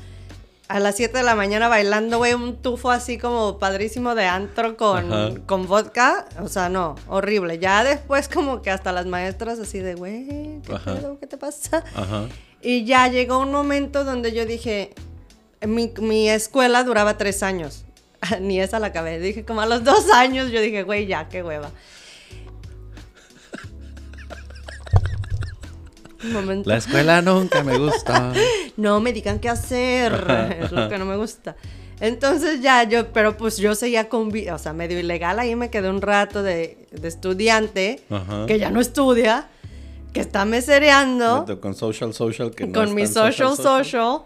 A 0.68 0.80
las 0.80 0.98
7 0.98 1.18
de 1.18 1.24
la 1.24 1.34
mañana 1.34 1.68
bailando, 1.68 2.20
güey, 2.20 2.36
un 2.36 2.58
tufo 2.62 2.92
así 2.92 3.18
como 3.18 3.58
padrísimo 3.58 4.14
de 4.14 4.28
antro 4.28 4.78
con, 4.78 5.42
con 5.48 5.66
vodka. 5.66 6.28
O 6.44 6.48
sea, 6.48 6.70
no, 6.70 6.94
horrible. 7.08 7.58
Ya 7.58 7.84
después 7.84 8.30
como 8.30 8.62
que 8.62 8.70
hasta 8.70 8.92
las 8.92 9.08
maestras 9.08 9.58
así 9.58 9.80
de, 9.80 9.96
güey, 9.96 10.62
¿qué 10.62 10.78
pedo? 10.86 11.18
¿Qué 11.20 11.26
te 11.26 11.38
pasa? 11.38 11.84
Ajá. 11.96 12.28
Y 12.62 12.84
ya 12.86 13.08
llegó 13.08 13.40
un 13.40 13.52
momento 13.52 14.04
donde 14.04 14.34
yo 14.34 14.46
dije, 14.46 14.94
mi, 15.66 15.92
mi 16.02 16.30
escuela 16.30 16.84
duraba 16.84 17.18
tres 17.18 17.42
años. 17.44 17.86
Ni 18.42 18.60
esa 18.60 18.80
la 18.80 18.88
acabé. 18.88 19.20
Dije, 19.20 19.46
como 19.46 19.62
a 19.62 19.66
los 19.66 19.84
dos 19.84 20.10
años, 20.14 20.52
yo 20.52 20.60
dije, 20.62 20.84
güey, 20.84 21.06
ya, 21.06 21.30
qué 21.30 21.42
hueva. 21.44 21.72
Momento. 26.34 26.70
La 26.70 26.78
escuela 26.78 27.22
nunca 27.22 27.64
me 27.64 27.78
gusta. 27.78 28.34
No 28.78 29.02
me 29.02 29.12
digan 29.12 29.40
qué 29.40 29.50
hacer. 29.50 30.14
es 30.62 30.72
lo 30.72 30.88
que 30.88 30.98
no 30.98 31.04
me 31.04 31.18
gusta. 31.18 31.58
Entonces 32.00 32.62
ya 32.62 32.84
yo, 32.84 33.12
pero 33.12 33.36
pues 33.36 33.58
yo 33.58 33.76
seguía 33.76 34.08
con, 34.08 34.30
vi- 34.32 34.48
o 34.50 34.58
sea, 34.58 34.72
medio 34.72 34.98
ilegal. 34.98 35.38
Ahí 35.38 35.54
me 35.58 35.70
quedé 35.70 35.90
un 35.90 36.02
rato 36.02 36.42
de, 36.44 36.88
de 36.92 37.08
estudiante, 37.10 38.02
Ajá. 38.10 38.46
que 38.46 38.58
ya 38.58 38.72
no 38.72 38.80
estudia, 38.80 39.50
que 40.14 40.22
está 40.22 40.46
mesereando 40.46 41.46
Con 41.62 41.76
social, 41.76 42.14
social, 42.14 42.52
que 42.52 42.68
no 42.68 42.74
con 42.74 42.96
mi 42.96 43.04
tan 43.04 43.14
social, 43.14 43.56
social. 43.56 44.22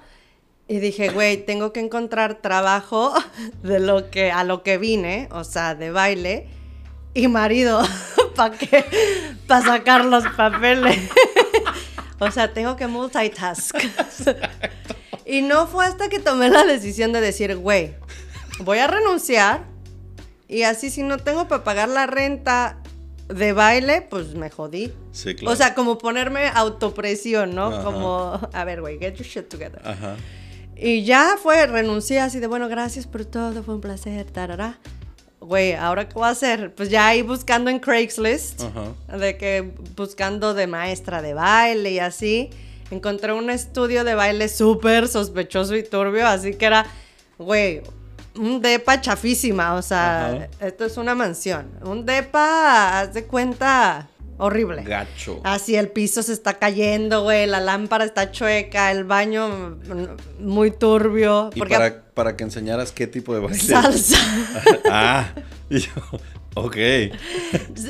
Y 0.68 0.80
dije, 0.80 1.10
güey, 1.10 1.46
tengo 1.46 1.74
que 1.74 1.82
encontrar 1.82 2.42
trabajo 2.42 3.14
de 3.64 3.80
lo 3.80 4.10
que, 4.10 4.32
a 4.32 4.44
lo 4.44 4.64
que 4.64 4.78
vine, 4.78 5.28
o 5.32 5.44
sea, 5.44 5.76
de 5.76 5.92
baile, 5.92 6.48
y 7.14 7.28
marido, 7.28 7.82
¿para 8.36 8.58
qué? 8.58 8.86
Para 9.46 9.66
sacar 9.66 10.06
los 10.06 10.26
papeles. 10.30 10.98
o 12.20 12.32
sea, 12.32 12.54
tengo 12.54 12.76
que 12.76 12.88
multitask. 12.88 13.76
y 15.26 15.42
no 15.42 15.68
fue 15.68 15.86
hasta 15.86 16.08
que 16.08 16.20
tomé 16.20 16.50
la 16.50 16.64
decisión 16.64 17.12
de 17.12 17.20
decir, 17.20 17.56
güey, 17.58 17.94
voy 18.60 18.80
a 18.80 18.88
renunciar, 18.88 19.66
y 20.48 20.64
así 20.64 20.90
si 20.90 21.04
no 21.04 21.18
tengo 21.18 21.48
para 21.48 21.64
pagar 21.64 21.90
la 21.90 22.08
renta 22.08 22.83
de 23.34 23.54
baile, 23.54 24.02
pues 24.02 24.36
me 24.36 24.50
jodí. 24.50 24.94
Sí, 25.12 25.36
claro. 25.36 25.54
O 25.54 25.56
sea, 25.56 25.74
como 25.74 25.98
ponerme 25.98 26.48
autopresión, 26.48 27.56
¿no? 27.56 27.68
Ajá. 27.68 27.84
Como, 27.84 28.40
a 28.54 28.64
ver, 28.66 28.82
güey, 28.82 29.00
get 29.00 29.16
your 29.16 29.26
shit 29.26 29.48
together. 29.48 29.82
Ajá. 29.84 30.16
Y 30.76 31.04
ya 31.04 31.36
fue, 31.42 31.66
renuncié 31.68 32.20
así 32.20 32.40
de, 32.40 32.48
bueno, 32.48 32.68
gracias 32.68 33.08
por 33.08 33.26
todo, 33.26 33.64
fue 33.64 33.76
un 33.76 33.82
placer, 33.82 34.26
tarará. 34.26 34.80
Güey, 35.40 35.74
¿ahora 35.74 36.08
qué 36.08 36.14
voy 36.14 36.26
a 36.26 36.30
hacer? 36.30 36.74
Pues 36.74 36.90
ya 36.90 37.08
ahí 37.08 37.22
buscando 37.22 37.70
en 37.70 37.80
Craigslist, 37.80 38.62
Ajá. 38.64 39.18
de 39.18 39.38
que 39.38 39.74
buscando 39.96 40.54
de 40.54 40.68
maestra 40.68 41.22
de 41.22 41.34
baile 41.34 41.92
y 41.92 42.00
así, 42.00 42.50
encontré 42.92 43.34
un 43.34 43.50
estudio 43.50 44.04
de 44.04 44.16
baile 44.16 44.48
súper 44.48 45.08
sospechoso 45.08 45.76
y 45.76 45.84
turbio, 45.84 46.26
así 46.28 46.56
que 46.56 46.66
era, 46.66 46.86
güey, 47.38 47.82
un 48.36 48.62
depa 48.62 49.00
chafísima, 49.00 49.76
o 49.76 49.82
sea, 49.82 50.28
Ajá. 50.28 50.48
esto 50.60 50.86
es 50.86 50.98
una 50.98 51.16
mansión. 51.16 51.70
Un 51.84 52.06
depa, 52.06 53.00
haz 53.00 53.14
de 53.14 53.26
cuenta, 53.26 54.08
horrible. 54.38 54.84
Gacho. 54.84 55.42
Así 55.44 55.76
el 55.76 55.90
piso 55.90 56.24
se 56.24 56.34
está 56.34 56.56
cayendo, 56.56 57.24
güey, 57.24 57.46
la 57.46 57.60
lámpara 57.60 58.06
está 58.06 58.32
chueca, 58.32 58.92
el 58.92 59.04
baño 59.04 59.50
mm, 59.50 60.44
muy 60.46 60.72
turbio. 60.72 61.50
Y 61.54 61.60
porque 61.60 61.76
para, 61.76 62.04
para 62.14 62.36
que 62.36 62.44
enseñaras 62.44 62.92
qué 62.92 63.08
tipo 63.08 63.34
de 63.34 63.42
baile. 63.42 63.60
salsa. 63.60 64.18
ah. 64.90 65.30
Y 65.70 65.80
yo, 65.80 65.92
ok. 66.56 66.78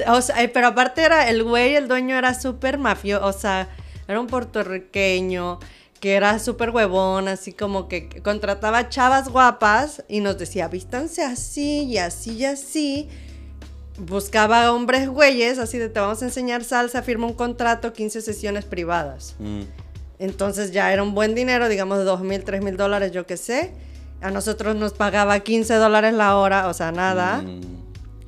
o 0.08 0.22
sea, 0.22 0.44
eh, 0.44 0.50
pero 0.50 0.68
aparte 0.68 1.02
era 1.02 1.30
el 1.30 1.44
güey, 1.44 1.76
el 1.76 1.88
dueño 1.88 2.18
era 2.18 2.34
súper 2.34 2.78
mafioso, 2.78 3.26
o 3.26 3.34
sea, 3.34 3.70
era 4.08 4.20
un 4.20 4.28
puertorriqueño 4.28 5.60
que 6.04 6.16
era 6.16 6.38
súper 6.38 6.72
huevón, 6.72 7.30
así 7.30 7.54
como 7.54 7.88
que 7.88 8.10
contrataba 8.22 8.90
chavas 8.90 9.30
guapas 9.30 10.04
y 10.10 10.20
nos 10.20 10.38
decía, 10.38 10.68
vístanse 10.68 11.24
así 11.24 11.84
y 11.84 11.98
así 11.98 12.34
y 12.34 12.44
así. 12.44 13.08
Buscaba 13.98 14.74
hombres 14.74 15.08
güeyes, 15.08 15.60
así 15.60 15.78
de 15.78 15.88
te 15.88 16.02
vamos 16.02 16.22
a 16.22 16.26
enseñar 16.26 16.66
salsa, 16.66 17.04
firma 17.04 17.26
un 17.26 17.36
contrato, 17.36 17.94
15 17.94 18.22
sesiones 18.22 18.66
privadas. 18.66 19.38
Mm. 19.40 19.62
Entonces 20.20 20.74
ya 20.74 20.92
era 20.92 21.02
un 21.04 21.16
buen 21.16 21.36
dinero, 21.36 21.70
digamos 21.70 22.04
dos 22.04 22.20
mil, 22.20 22.44
tres 22.44 22.62
mil 22.62 22.76
dólares, 22.76 23.14
yo 23.14 23.26
qué 23.26 23.38
sé. 23.38 23.72
A 24.20 24.30
nosotros 24.30 24.76
nos 24.76 24.92
pagaba 24.92 25.40
15 25.40 25.74
dólares 25.76 26.14
la 26.14 26.36
hora, 26.36 26.68
o 26.68 26.74
sea, 26.74 26.92
nada. 26.92 27.44
Mm. 27.44 27.83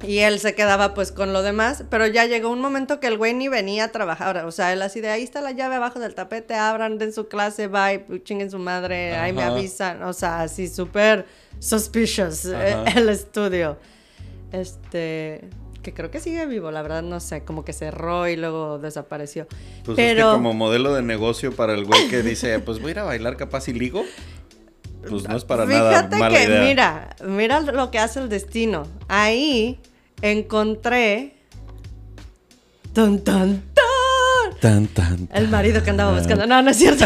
Y 0.08 0.20
él 0.20 0.40
se 0.40 0.56
quedaba 0.56 0.94
pues 0.94 1.12
con 1.12 1.34
lo 1.34 1.42
demás, 1.42 1.84
pero 1.90 2.08
ya 2.08 2.26
llegó 2.26 2.50
un 2.50 2.62
momento 2.62 3.00
que 3.00 3.08
el 3.08 3.18
güey 3.18 3.34
ni 3.34 3.48
venía 3.48 3.86
a 3.86 3.88
trabajar. 3.90 4.46
O 4.46 4.52
sea, 4.52 4.74
él 4.74 4.82
así 4.82 5.02
de 5.02 5.10
ahí 5.10 5.24
está 5.24 5.42
la 5.42 5.52
llave 5.52 5.76
abajo 5.76 6.00
del 6.00 6.16
tapete, 6.16 6.56
abran, 6.56 6.98
den 6.98 7.14
su 7.14 7.28
clase, 7.28 7.68
bye, 7.68 8.06
chinguen 8.24 8.52
su 8.52 8.60
madre, 8.60 9.16
ahí 9.16 9.34
me 9.34 9.44
Ajá. 9.44 9.54
avisan. 9.54 10.04
O 10.04 10.14
sea, 10.14 10.42
así 10.42 10.68
súper 10.68 11.26
suspicious 11.60 12.46
eh, 12.46 12.74
Ajá. 12.74 13.00
el 13.00 13.10
estudio. 13.10 13.78
Este, 14.52 15.42
que 15.82 15.94
creo 15.94 16.10
que 16.10 16.20
sigue 16.20 16.46
vivo, 16.46 16.72
la 16.72 16.82
verdad 16.82 17.04
no 17.04 17.20
sé, 17.20 17.44
como 17.44 17.64
que 17.64 17.74
cerró 17.74 18.28
y 18.28 18.36
luego 18.36 18.80
desapareció. 18.80 19.48
Pues 19.84 19.96
Pero 19.96 20.20
es 20.20 20.26
que 20.26 20.32
como 20.32 20.54
modelo 20.54 20.94
de 20.94 21.02
negocio 21.02 21.56
para 21.56 21.74
el 21.74 21.86
güey 21.86 22.08
que 22.08 22.24
dice, 22.24 22.60
pues 22.66 22.80
voy 22.80 22.90
a 22.90 22.92
ir 22.92 23.00
a 23.00 23.04
bailar 23.04 23.38
capaz 23.38 23.68
y 23.68 23.74
ligo, 23.74 24.04
pues 25.08 25.28
no 25.28 25.38
es 25.38 25.46
para 25.46 25.66
nada 25.66 25.90
fíjate 25.92 26.16
mala 26.18 26.38
que 26.38 26.44
idea. 26.46 26.62
mira, 26.62 27.16
mira 27.24 27.60
lo 27.60 27.92
que 27.92 28.00
hace 28.00 28.20
el 28.20 28.30
destino. 28.30 28.88
Ahí 29.08 29.80
encontré 30.22 31.36
tan 32.94 33.20
tan 33.20 33.62
tan 33.74 33.86
Tan, 34.62 34.88
tan, 34.88 35.30
el 35.34 35.48
marido 35.50 35.84
que 35.84 35.90
andaba 35.92 36.18
buscando. 36.18 36.48
No, 36.48 36.62
no 36.62 36.72
es 36.72 36.78
cierto. 36.78 37.06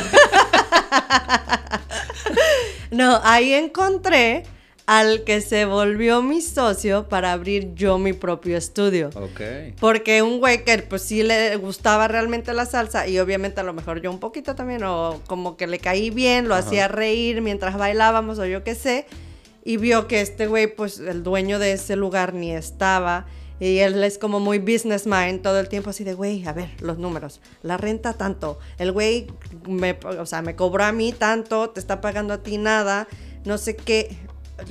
no, 2.91 3.19
ahí 3.24 3.54
encontré 3.54 4.43
al 4.86 5.24
que 5.24 5.41
se 5.41 5.65
volvió 5.65 6.22
mi 6.22 6.41
socio 6.41 7.08
para 7.10 7.32
abrir 7.34 7.74
yo 7.76 7.98
mi 7.98 8.13
propio 8.13 8.58
estudio. 8.58 9.10
Ok. 9.15 9.41
Porque 9.80 10.22
un 10.24 10.39
güey 10.39 10.63
que 10.63 10.78
pues 10.80 11.02
sí 11.04 11.22
le 11.22 11.56
gustaba 11.58 12.08
realmente 12.08 12.54
la 12.54 12.65
salsa 12.65 13.08
y 13.08 13.19
obviamente 13.19 13.60
a 13.62 13.63
lo 13.63 13.74
mejor 13.74 14.02
yo 14.02 14.10
un 14.10 14.19
poquito 14.19 14.56
también 14.56 14.84
o 14.84 15.19
como 15.28 15.58
que 15.58 15.67
le 15.67 15.80
caí 15.80 16.10
bien, 16.12 16.48
lo 16.48 16.56
Ajá. 16.56 16.65
hacía 16.67 16.88
reír 16.88 17.41
mientras 17.41 17.78
bailábamos 17.78 18.39
o 18.39 18.45
yo 18.45 18.63
qué 18.63 18.74
sé. 18.74 19.06
Y 19.69 19.77
vio 19.77 20.08
que 20.08 20.19
este 20.19 20.47
güey 20.47 20.65
pues 20.65 20.97
el 20.97 21.21
dueño 21.21 21.60
de 21.60 21.73
ese 21.73 21.95
lugar 21.95 22.34
ni 22.34 22.51
estaba. 22.51 23.27
Y 23.60 23.77
él 23.77 24.03
es 24.03 24.17
como 24.17 24.39
muy 24.39 24.58
business 24.58 25.05
mind 25.05 25.43
todo 25.43 25.60
el 25.60 25.69
tiempo 25.69 25.91
así 25.91 26.03
de, 26.03 26.15
güey, 26.15 26.43
a 26.47 26.53
ver, 26.53 26.71
los 26.79 26.97
números. 26.97 27.39
La 27.62 27.77
renta 27.77 28.13
tanto. 28.13 28.58
El 28.79 28.91
güey 28.91 29.27
me, 29.67 29.95
o 30.17 30.25
sea, 30.25 30.41
me 30.41 30.55
cobró 30.55 30.86
a 30.86 30.91
mí 30.91 31.12
tanto, 31.12 31.69
te 31.69 31.79
está 31.79 32.01
pagando 32.01 32.34
a 32.34 32.39
ti 32.39 32.58
nada, 32.58 33.08
no 33.45 33.60
sé 33.60 33.75
qué. 33.75 34.17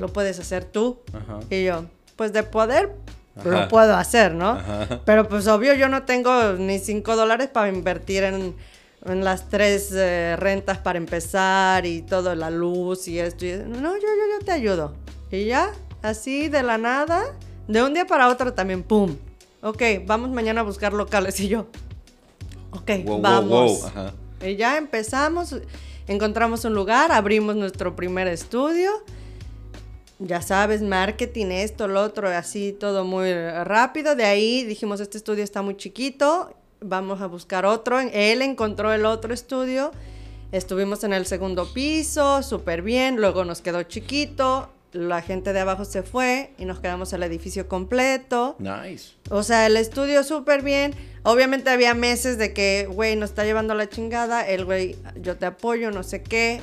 Lo 0.01 0.09
puedes 0.13 0.41
hacer 0.41 0.65
tú. 0.65 0.99
Ajá. 1.13 1.39
Y 1.49 1.63
yo, 1.63 1.85
pues 2.17 2.33
de 2.33 2.43
poder, 2.43 2.97
Ajá. 3.37 3.49
lo 3.49 3.69
puedo 3.69 3.95
hacer, 3.95 4.35
¿no? 4.35 4.49
Ajá. 4.49 5.03
Pero 5.05 5.29
pues 5.29 5.47
obvio 5.47 5.75
yo 5.75 5.89
no 5.89 6.03
tengo 6.07 6.55
ni 6.55 6.81
cinco 6.81 7.15
dólares 7.15 7.51
para 7.53 7.69
invertir 7.69 8.25
en, 8.25 8.35
en 8.35 8.57
las 9.05 9.49
tres 9.49 9.91
eh, 9.93 10.37
rentas 10.37 10.79
para 10.79 10.99
empezar 10.99 11.87
y 11.87 12.03
todo, 12.03 12.35
la 12.35 12.51
luz 12.51 13.09
y 13.09 13.19
esto. 13.19 13.47
y- 13.47 13.53
no, 13.57 13.95
yo, 13.97 14.01
yo, 14.01 14.39
yo 14.39 14.45
te 14.45 14.53
ayudo. 14.53 14.95
Y 15.31 15.45
ya, 15.47 15.73
así 16.03 16.49
de 16.49 16.63
la 16.63 16.79
nada, 16.79 17.23
de 17.69 17.83
un 17.83 17.95
día 17.95 18.07
para 18.07 18.29
otro 18.29 18.53
también, 18.55 18.83
¡pum! 18.83 19.17
Ok, 19.63 19.83
vamos 20.07 20.31
mañana 20.31 20.61
a 20.61 20.65
buscar 20.65 20.93
locales 20.93 21.39
y 21.41 21.49
yo. 21.49 21.67
Ok, 22.71 22.91
Wow, 23.05 23.15
wow, 23.15 23.21
vamos. 23.21 23.81
wow. 23.81 23.87
Ajá. 23.87 24.13
Y 24.45 24.57
ya 24.57 24.77
empezamos, 24.77 25.57
encontramos 26.07 26.65
un 26.65 26.75
lugar, 26.75 27.11
abrimos 27.13 27.57
nuestro 27.57 27.97
primer 27.97 28.29
estudio. 28.29 28.91
Ya 30.21 30.43
sabes, 30.43 30.83
marketing, 30.83 31.47
esto, 31.47 31.87
lo 31.87 32.03
otro, 32.03 32.29
así 32.29 32.73
todo 32.73 33.05
muy 33.05 33.33
rápido. 33.65 34.17
De 34.17 34.25
ahí 34.25 34.65
dijimos, 34.65 34.99
este 35.01 35.17
estudio 35.19 35.45
está 35.45 35.63
muy 35.63 35.77
chiquito, 35.77 36.53
vamos 36.81 37.21
a 37.21 37.27
buscar 37.27 37.67
otro. 37.67 37.99
Él 38.01 38.43
encontró 38.43 38.93
el 38.93 39.07
otro 39.07 39.35
estudio, 39.35 39.91
estuvimos 40.53 41.05
en 41.05 41.13
el 41.13 41.27
segundo 41.27 41.73
piso, 41.73 42.43
súper 42.43 42.83
bien, 42.83 43.17
luego 43.17 43.45
nos 43.45 43.61
quedó 43.61 43.83
chiquito, 43.83 44.71
la 44.93 45.21
gente 45.21 45.53
de 45.53 45.61
abajo 45.61 45.85
se 45.85 46.03
fue 46.03 46.53
y 46.59 46.65
nos 46.65 46.81
quedamos 46.81 47.13
el 47.13 47.23
edificio 47.23 47.69
completo. 47.69 48.57
Nice. 48.59 49.13
O 49.31 49.43
sea, 49.43 49.67
el 49.67 49.77
estudio 49.77 50.25
súper 50.25 50.63
bien. 50.63 50.95
Obviamente 51.25 51.69
había 51.71 51.93
meses 51.93 52.39
de 52.39 52.55
que, 52.55 52.89
güey, 52.91 53.15
nos 53.17 53.31
está 53.31 53.45
llevando 53.45 53.75
la 53.75 53.89
chingada. 53.89 54.47
El 54.49 54.65
güey, 54.65 54.97
yo 55.21 55.37
te 55.37 55.47
apoyo, 55.47 55.91
no 55.91 56.03
sé 56.03 56.23
qué. 56.23 56.63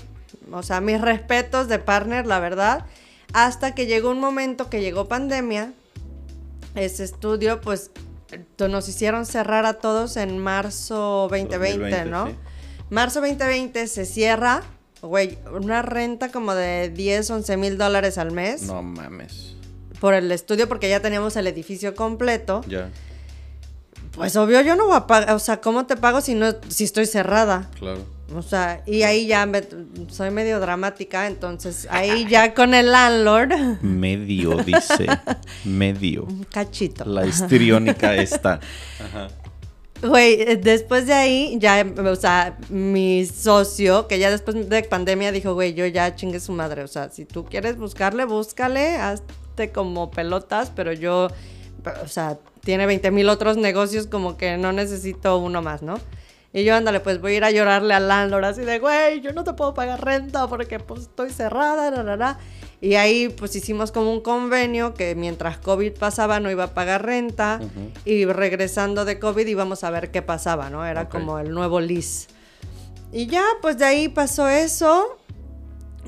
O 0.51 0.63
sea, 0.63 0.81
mis 0.81 0.99
respetos 0.99 1.67
de 1.67 1.77
partner, 1.77 2.25
la 2.25 2.39
verdad. 2.39 2.85
Hasta 3.33 3.75
que 3.75 3.85
llegó 3.85 4.09
un 4.09 4.19
momento 4.19 4.69
que 4.69 4.81
llegó 4.81 5.07
pandemia. 5.07 5.73
Ese 6.73 7.03
estudio, 7.03 7.61
pues, 7.61 7.91
nos 8.57 8.87
hicieron 8.89 9.25
cerrar 9.25 9.65
a 9.65 9.75
todos 9.75 10.17
en 10.17 10.37
marzo 10.39 11.27
2020, 11.29 11.57
2020, 11.57 12.05
¿no? 12.09 12.27
sí. 12.27 12.35
Marzo 12.89 13.19
2020 13.21 13.87
se 13.87 14.05
cierra. 14.05 14.61
Güey, 15.01 15.37
una 15.51 15.81
renta 15.81 16.31
como 16.31 16.55
de 16.55 16.89
10, 16.89 17.29
11 17.29 17.57
mil 17.57 17.77
dólares 17.77 18.17
al 18.17 18.31
mes 18.31 18.63
No 18.63 18.81
mames. 18.81 19.55
por 19.99 20.13
el 20.15 20.31
estudio 20.31 20.67
porque 20.67 20.89
ya 20.89 20.99
teníamos 20.99 21.35
el 21.35 21.45
edificio 21.47 21.93
completo. 21.95 22.61
Ya, 22.67 22.89
Pues 24.15 24.35
obvio 24.37 24.61
yo 24.61 24.75
no 24.75 24.87
voy 24.87 24.95
a 24.97 25.07
pagar, 25.07 25.33
o 25.35 25.39
sea, 25.39 25.59
¿cómo 25.61 25.85
te 25.85 25.97
pago 25.97 26.21
si 26.21 26.33
no 26.35 26.47
si 26.69 26.83
estoy 26.85 27.05
cerrada? 27.05 27.69
claro. 27.79 28.15
O 28.35 28.41
sea, 28.41 28.81
y 28.87 29.03
ahí 29.03 29.27
ya 29.27 29.45
me- 29.45 29.61
soy 30.09 30.31
medio 30.31 30.59
dramática, 30.59 31.27
entonces 31.27 31.87
ahí 31.91 32.25
ya 32.27 32.55
con 32.55 32.73
el 32.73 32.91
landlord, 32.91 33.51
Medio, 33.83 34.57
dice. 34.63 35.05
Medio. 35.63 36.23
un 36.23 36.43
cachito. 36.45 37.05
La 37.05 37.27
histriónica 37.27 38.15
está. 38.21 38.59
Güey, 40.01 40.41
eh, 40.41 40.57
después 40.57 41.05
de 41.05 41.13
ahí 41.13 41.57
ya, 41.59 41.85
o 42.03 42.15
sea, 42.15 42.57
mi 42.69 43.25
socio, 43.27 44.07
que 44.07 44.17
ya 44.17 44.29
después 44.31 44.69
de 44.69 44.83
pandemia 44.83 45.31
dijo, 45.31 45.53
güey, 45.53 45.75
yo 45.75 45.85
ya 45.85 46.15
chingue 46.15 46.39
su 46.39 46.51
madre, 46.51 46.83
o 46.83 46.87
sea, 46.87 47.09
si 47.11 47.25
tú 47.25 47.45
quieres 47.45 47.77
buscarle, 47.77 48.25
búscale, 48.25 48.95
hazte 48.97 49.71
como 49.71 50.09
pelotas, 50.11 50.71
pero 50.75 50.91
yo, 50.93 51.29
o 52.03 52.07
sea, 52.07 52.37
tiene 52.65 52.85
20 52.85 53.11
mil 53.11 53.29
otros 53.29 53.55
negocios, 53.55 54.07
como 54.07 54.35
que 54.35 54.57
no 54.57 54.73
necesito 54.73 55.37
uno 55.37 55.61
más, 55.61 55.81
¿no? 55.81 55.99
Y 56.51 56.63
yo, 56.63 56.73
ándale, 56.73 56.99
pues 56.99 57.21
voy 57.21 57.33
a 57.33 57.37
ir 57.37 57.43
a 57.43 57.51
llorarle 57.51 57.93
al 57.93 58.07
landlord 58.07 58.45
así 58.45 58.61
de, 58.61 58.79
güey, 58.79 59.21
yo 59.21 59.33
no 59.33 59.43
te 59.43 59.53
puedo 59.53 59.73
pagar 59.73 60.03
renta 60.03 60.47
porque 60.47 60.79
pues 60.79 61.01
estoy 61.01 61.29
cerrada, 61.29 61.91
la, 61.91 62.01
la, 62.01 62.15
la". 62.15 62.39
Y 62.81 62.95
ahí 62.95 63.29
pues 63.29 63.55
hicimos 63.55 63.91
como 63.91 64.11
un 64.11 64.21
convenio 64.21 64.93
que 64.93 65.15
mientras 65.15 65.57
COVID 65.57 65.93
pasaba 65.93 66.39
no 66.39 66.49
iba 66.49 66.65
a 66.65 66.73
pagar 66.73 67.05
renta 67.05 67.59
y 68.03 68.25
regresando 68.25 69.05
de 69.05 69.19
COVID 69.19 69.45
íbamos 69.47 69.83
a 69.83 69.89
ver 69.89 70.11
qué 70.11 70.21
pasaba, 70.21 70.69
¿no? 70.69 70.85
Era 70.85 71.09
como 71.09 71.39
el 71.39 71.51
nuevo 71.51 71.79
lease. 71.79 72.27
Y 73.11 73.27
ya, 73.27 73.43
pues 73.61 73.77
de 73.77 73.85
ahí 73.85 74.07
pasó 74.07 74.47
eso. 74.47 75.17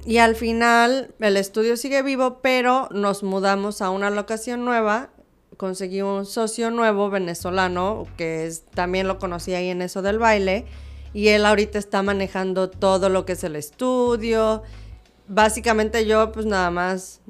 Y 0.06 0.20
al 0.20 0.36
final 0.36 1.14
el 1.20 1.36
estudio 1.36 1.76
sigue 1.76 2.02
vivo, 2.04 2.40
pero 2.42 2.88
nos 2.92 3.24
mudamos 3.24 3.82
a 3.82 3.90
una 3.90 4.10
locación 4.10 4.64
nueva. 4.64 5.10
Conseguí 5.58 6.02
un 6.02 6.26
socio 6.26 6.72
nuevo 6.72 7.10
venezolano, 7.10 8.06
que 8.16 8.46
es, 8.46 8.64
también 8.66 9.08
lo 9.08 9.18
conocí 9.20 9.54
ahí 9.54 9.70
en 9.70 9.82
eso 9.82 10.02
del 10.02 10.20
baile. 10.20 10.66
Y 11.14 11.30
él 11.30 11.46
ahorita 11.46 11.80
está 11.80 12.04
manejando 12.04 12.70
todo 12.70 13.10
lo 13.10 13.26
que 13.26 13.34
es 13.34 13.44
el 13.44 13.56
estudio. 13.56 14.62
Básicamente 15.28 16.06
yo 16.06 16.32
pues 16.32 16.46
nada 16.46 16.70
más 16.70 17.22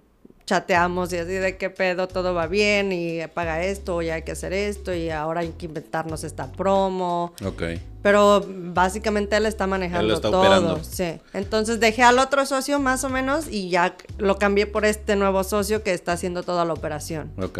chateamos 0.47 1.11
y 1.11 1.17
así 1.17 1.33
de 1.33 1.57
qué 1.57 1.69
pedo, 1.69 2.07
todo 2.07 2.33
va 2.33 2.47
bien 2.47 2.91
y 2.93 3.19
paga 3.27 3.63
esto, 3.63 4.01
y 4.01 4.09
hay 4.09 4.21
que 4.23 4.31
hacer 4.31 4.53
esto 4.53 4.93
y 4.93 5.09
ahora 5.09 5.41
hay 5.41 5.49
que 5.49 5.65
inventarnos 5.65 6.23
esta 6.23 6.51
promo. 6.51 7.33
Ok. 7.45 7.63
Pero 8.01 8.45
básicamente 8.47 9.35
él 9.35 9.45
está 9.45 9.67
manejando 9.67 10.01
Él 10.03 10.07
lo 10.07 10.15
está 10.15 10.31
todo. 10.31 10.39
operando. 10.39 10.83
Sí. 10.83 11.19
Entonces 11.33 11.81
dejé 11.81 12.03
al 12.03 12.17
otro 12.17 12.45
socio 12.45 12.79
más 12.79 13.03
o 13.03 13.09
menos 13.09 13.47
y 13.49 13.69
ya 13.69 13.97
lo 14.17 14.37
cambié 14.39 14.65
por 14.65 14.85
este 14.85 15.17
nuevo 15.17 15.43
socio 15.43 15.83
que 15.83 15.93
está 15.93 16.13
haciendo 16.13 16.43
toda 16.43 16.63
la 16.63 16.73
operación. 16.73 17.31
Ok. 17.41 17.59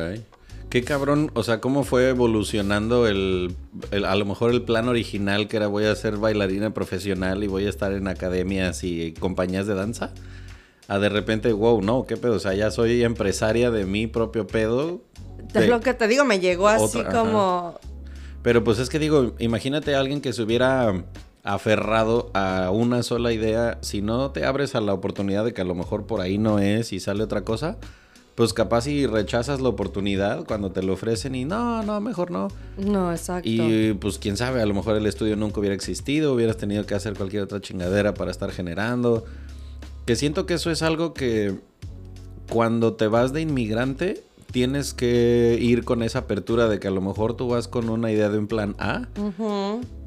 Qué 0.80 0.84
cabrón, 0.84 1.32
o 1.34 1.42
sea, 1.42 1.60
cómo 1.60 1.84
fue 1.84 2.10
evolucionando 2.10 3.08
el, 3.08 3.56
el- 3.90 4.06
a 4.06 4.16
lo 4.16 4.26
mejor 4.26 4.52
el 4.52 4.62
plan 4.62 4.88
original 4.88 5.48
que 5.48 5.58
era 5.58 5.66
voy 5.66 5.86
a 5.86 5.96
ser 5.96 6.18
bailarina 6.18 6.72
profesional 6.72 7.44
y 7.44 7.48
voy 7.48 7.66
a 7.66 7.70
estar 7.70 7.94
en 7.94 8.08
academias 8.08 8.84
y 8.84 9.14
compañías 9.14 9.66
de 9.66 9.74
danza. 9.74 10.12
A 10.88 11.00
de 11.00 11.10
repente, 11.10 11.52
wow, 11.52 11.82
no, 11.82 12.06
qué 12.06 12.16
pedo, 12.16 12.36
o 12.36 12.40
sea, 12.40 12.54
ya 12.54 12.70
soy 12.70 13.04
empresaria 13.04 13.72
de 13.72 13.86
mi 13.86 14.06
propio 14.06 14.46
pedo. 14.46 15.02
Es 15.48 15.54
de- 15.54 15.68
lo 15.68 15.80
que 15.82 15.96
te 15.96 16.08
digo, 16.08 16.26
me 16.26 16.40
llegó 16.40 16.68
así 16.68 17.00
Otra, 17.00 17.12
como... 17.12 17.80
Pero 18.44 18.64
pues 18.64 18.78
es 18.78 18.90
que 18.90 19.00
digo, 19.00 19.34
imagínate 19.40 19.96
a 19.96 20.00
alguien 20.00 20.22
que 20.22 20.32
se 20.32 20.44
hubiera 20.44 20.94
aferrado 21.44 22.30
a 22.36 22.70
una 22.72 23.02
sola 23.02 23.34
idea, 23.34 23.80
si 23.82 24.04
no 24.04 24.30
te 24.30 24.46
abres 24.46 24.76
a 24.76 24.82
la 24.82 24.94
oportunidad 24.94 25.44
de 25.44 25.54
que 25.56 25.62
a 25.62 25.66
lo 25.66 25.74
mejor 25.74 26.06
por 26.06 26.22
ahí 26.22 26.38
no 26.38 26.60
es 26.60 26.94
y 26.94 27.00
sale 27.00 27.24
otra 27.24 27.42
cosa, 27.42 27.78
pues 28.38 28.54
capaz 28.54 28.82
si 28.82 29.08
rechazas 29.08 29.62
la 29.62 29.70
oportunidad 29.70 30.46
cuando 30.46 30.72
te 30.72 30.84
lo 30.84 30.94
ofrecen 30.94 31.34
y 31.34 31.44
no, 31.44 31.82
no, 31.82 32.00
mejor 32.02 32.30
no. 32.30 32.50
No, 32.78 33.12
exacto. 33.12 33.50
Y 33.50 33.94
pues 33.94 34.20
quién 34.20 34.38
sabe, 34.38 34.62
a 34.62 34.66
lo 34.68 34.76
mejor 34.76 34.96
el 34.96 35.08
estudio 35.08 35.36
nunca 35.36 35.60
hubiera 35.60 35.74
existido, 35.74 36.36
hubieras 36.36 36.56
tenido 36.56 36.86
que 36.86 36.94
hacer 36.94 37.16
cualquier 37.16 37.42
otra 37.42 37.62
chingadera 37.62 38.14
para 38.14 38.30
estar 38.30 38.52
generando. 38.52 39.26
Que 40.06 40.16
siento 40.16 40.46
que 40.46 40.54
eso 40.54 40.70
es 40.70 40.84
algo 40.84 41.16
que 41.16 41.56
cuando 42.48 42.94
te 42.94 43.08
vas 43.08 43.34
de 43.34 43.42
inmigrante 43.42 44.24
tienes 44.52 44.94
que 44.94 45.58
ir 45.60 45.84
con 45.84 46.04
esa 46.04 46.20
apertura 46.20 46.68
de 46.68 46.80
que 46.80 46.90
a 46.90 46.92
lo 46.92 47.02
mejor 47.02 47.36
tú 47.36 47.48
vas 47.48 47.68
con 47.68 47.90
una 47.90 48.12
idea 48.12 48.30
de 48.30 48.38
un 48.38 48.46
plan 48.46 48.76
A, 48.78 49.08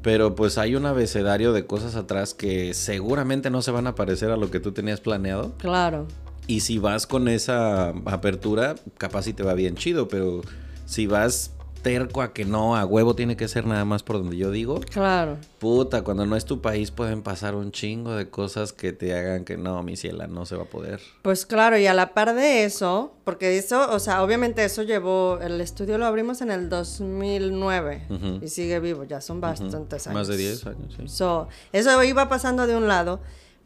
pero 0.03 0.35
pues 0.35 0.57
hay 0.57 0.75
un 0.75 0.85
abecedario 0.85 1.51
de 1.51 1.65
cosas 1.65 1.97
atrás 1.97 2.33
que 2.33 2.73
seguramente 2.75 3.49
no 3.49 3.61
se 3.61 3.71
van 3.71 3.87
a 3.87 3.95
parecer 3.95 4.31
a 4.31 4.37
lo 4.37 4.49
que 4.49 4.61
tú 4.61 4.71
tenías 4.71 5.01
planeado. 5.01 5.51
Claro. 5.57 6.07
Y 6.51 6.59
si 6.59 6.79
vas 6.79 7.07
con 7.07 7.29
esa 7.29 7.93
apertura, 8.03 8.75
capaz 8.97 9.21
si 9.23 9.31
te 9.31 9.41
va 9.41 9.53
bien 9.53 9.75
chido, 9.75 10.09
pero 10.09 10.41
si 10.85 11.07
vas 11.07 11.51
terco 11.81 12.21
a 12.21 12.33
que 12.33 12.43
no, 12.43 12.75
a 12.75 12.83
huevo 12.83 13.15
tiene 13.15 13.37
que 13.37 13.47
ser 13.47 13.65
nada 13.65 13.85
más 13.85 14.03
por 14.03 14.17
donde 14.17 14.35
yo 14.35 14.51
digo. 14.51 14.81
Claro. 14.81 15.37
Puta, 15.59 16.03
cuando 16.03 16.25
no 16.25 16.35
es 16.35 16.43
tu 16.43 16.59
país 16.59 16.91
pueden 16.91 17.21
pasar 17.21 17.55
un 17.55 17.71
chingo 17.71 18.15
de 18.17 18.29
cosas 18.29 18.73
que 18.73 18.91
te 18.91 19.17
hagan 19.17 19.45
que 19.45 19.55
no, 19.55 19.81
mi 19.81 19.95
ciela, 19.95 20.27
no 20.27 20.45
se 20.45 20.57
va 20.57 20.63
a 20.63 20.65
poder. 20.65 20.99
Pues 21.21 21.45
claro, 21.45 21.77
y 21.77 21.87
a 21.87 21.93
la 21.93 22.13
par 22.13 22.35
de 22.35 22.65
eso, 22.65 23.13
porque 23.23 23.57
eso, 23.57 23.89
o 23.89 23.99
sea, 23.99 24.21
obviamente 24.21 24.65
eso 24.65 24.83
llevó, 24.83 25.39
el 25.41 25.61
estudio 25.61 25.97
lo 25.97 26.05
abrimos 26.05 26.41
en 26.41 26.51
el 26.51 26.67
2009 26.67 28.07
Ujú. 28.09 28.39
y 28.43 28.49
sigue 28.49 28.81
vivo, 28.81 29.05
ya 29.05 29.21
son 29.21 29.39
bastantes 29.39 30.05
años. 30.05 30.19
Más 30.19 30.27
de 30.27 30.35
10 30.35 30.65
años, 30.65 30.95
sí. 30.97 31.07
So, 31.07 31.47
eso 31.71 32.03
iba 32.03 32.27
pasando 32.27 32.67
de 32.67 32.75
un 32.75 32.89
lado. 32.89 33.21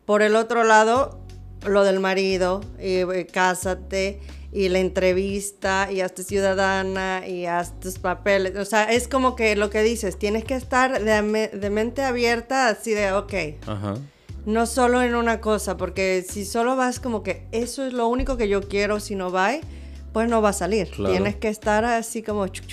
Por 0.05 0.21
el 0.21 0.35
otro 0.35 0.63
lado, 0.63 1.17
lo 1.67 1.83
del 1.83 1.99
marido, 1.99 2.61
y, 2.79 2.97
eh, 2.99 3.27
cásate, 3.31 4.19
y 4.51 4.69
la 4.69 4.79
entrevista, 4.79 5.91
y 5.91 6.01
hazte 6.01 6.23
ciudadana, 6.23 7.27
y 7.27 7.45
haz 7.45 7.79
tus 7.79 7.99
papeles. 7.99 8.55
O 8.57 8.65
sea, 8.65 8.85
es 8.85 9.07
como 9.07 9.35
que 9.35 9.55
lo 9.55 9.69
que 9.69 9.83
dices, 9.83 10.17
tienes 10.17 10.43
que 10.43 10.55
estar 10.55 11.03
de, 11.03 11.69
mente 11.69 12.03
abierta, 12.03 12.69
así 12.69 12.91
de, 12.91 13.11
ok, 13.11 13.33
Ajá. 13.67 13.95
no 14.45 14.65
solo 14.65 15.01
en 15.01 15.15
una 15.15 15.41
cosa, 15.41 15.77
porque 15.77 16.25
si 16.27 16.45
solo 16.45 16.75
vas 16.75 16.99
como 16.99 17.21
que 17.21 17.47
eso 17.51 17.85
es 17.85 17.93
lo 17.93 18.07
único 18.07 18.37
que 18.37 18.47
yo 18.47 18.61
quiero, 18.61 18.99
si 18.99 19.15
no 19.15 19.31
va, 19.31 19.51
pues 20.13 20.29
no 20.29 20.41
va 20.41 20.49
a 20.49 20.53
salir. 20.53 20.89
Claro. 20.89 21.13
Tienes 21.13 21.35
que 21.35 21.49
estar 21.49 21.83
así 21.83 22.23
como... 22.23 22.47
chuc. 22.47 22.65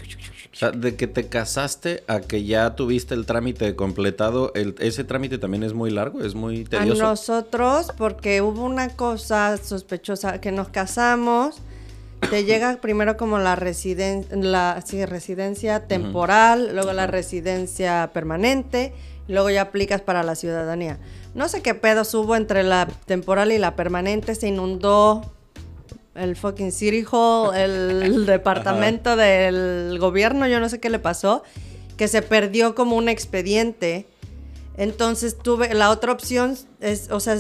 O 0.53 0.55
sea, 0.55 0.71
de 0.71 0.97
que 0.97 1.07
te 1.07 1.29
casaste 1.29 2.05
a 2.09 2.21
que 2.21 2.45
ya 2.45 2.77
tuviste 2.77 3.15
el 3.15 3.25
trámite 3.25 3.75
completado, 3.75 4.53
el, 4.55 4.75
ese 4.81 5.03
trámite 5.03 5.39
también 5.39 5.63
es 5.63 5.73
muy 5.73 5.91
largo, 5.91 6.23
es 6.23 6.35
muy 6.35 6.65
A 6.65 6.69
tedioso. 6.69 7.03
nosotros, 7.03 7.91
porque 7.97 8.43
hubo 8.43 8.63
una 8.65 8.91
cosa 8.91 9.57
sospechosa, 9.57 10.43
que 10.43 10.53
nos 10.53 10.69
casamos, 10.69 11.63
te 12.29 12.45
llega 12.45 12.77
primero 12.83 13.17
como 13.17 13.39
la, 13.39 13.57
residen 13.57 14.27
la 14.31 14.83
sí, 14.85 15.05
residencia 15.07 15.87
temporal, 15.87 16.75
luego 16.75 16.93
la 16.93 17.07
residencia 17.07 18.11
permanente, 18.13 18.93
luego 19.29 19.49
ya 19.49 19.63
aplicas 19.63 20.03
para 20.03 20.23
la 20.23 20.35
ciudadanía. 20.35 20.99
No 21.35 21.49
sé 21.49 21.63
qué 21.63 21.75
pedos 21.75 22.13
hubo 22.15 22.37
entre 22.37 22.63
la 22.63 22.87
temporal 23.07 23.53
y 23.53 23.59
la 23.59 23.75
permanente, 23.75 24.35
se 24.35 24.49
inundó 24.49 25.33
el 26.15 26.37
fucking 26.37 26.73
City 26.73 27.05
Hall, 27.11 27.55
el 27.55 28.27
departamento 28.27 29.17
del 29.17 29.99
gobierno, 29.99 30.47
yo 30.47 30.61
no 30.61 30.69
sé 30.69 30.81
qué 30.81 30.91
le 30.91 30.99
pasó, 30.99 31.43
que 31.97 32.09
se 32.09 32.23
perdió 32.23 32.75
como 32.75 32.97
un 32.97 33.09
expediente. 33.09 34.07
Entonces 34.77 35.39
tuve, 35.39 35.75
la 35.75 35.91
otra 35.91 36.13
opción 36.13 36.57
es, 36.81 37.11
o 37.11 37.21
sea, 37.21 37.37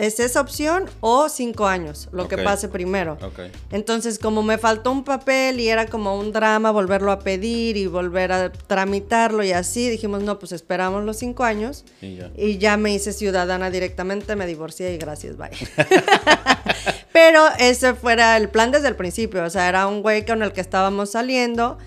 es, 0.00 0.14
es 0.14 0.20
esa 0.20 0.40
opción 0.40 0.84
o 1.00 1.28
cinco 1.28 1.66
años, 1.66 2.08
lo 2.12 2.28
que 2.28 2.38
pase 2.38 2.68
primero. 2.68 3.18
Ok. 3.22 3.40
Entonces, 3.70 4.18
como 4.18 4.42
me 4.42 4.58
faltó 4.58 4.92
un 4.92 5.04
papel 5.04 5.60
y 5.60 5.68
era 5.68 5.86
como 5.86 6.18
un 6.18 6.32
drama 6.32 6.70
volverlo 6.70 7.12
a 7.12 7.18
pedir 7.18 7.76
y 7.76 7.86
volver 7.86 8.32
a 8.32 8.52
tramitarlo 8.52 9.42
y 9.42 9.52
así, 9.52 9.88
dijimos, 9.88 10.22
no, 10.22 10.38
pues 10.38 10.52
esperamos 10.52 11.04
los 11.04 11.16
cinco 11.16 11.44
años. 11.44 11.84
Y 12.00 12.16
ya. 12.16 12.30
Y 12.36 12.58
ya 12.58 12.76
me 12.76 12.94
hice 12.94 13.12
ciudadana 13.12 13.70
directamente, 13.70 14.36
me 14.36 14.46
divorcié 14.46 14.94
y 14.94 14.98
gracias, 14.98 15.36
bye. 15.36 15.50
Pero 17.12 17.46
ese 17.58 17.94
fuera 17.94 18.36
el 18.36 18.48
plan 18.48 18.70
desde 18.70 18.88
el 18.88 18.96
principio. 18.96 19.44
O 19.44 19.50
sea, 19.50 19.68
era 19.68 19.86
un 19.86 20.02
güey 20.02 20.24
con 20.24 20.42
el 20.42 20.52
que 20.52 20.60
estábamos 20.60 21.10
saliendo. 21.12 21.78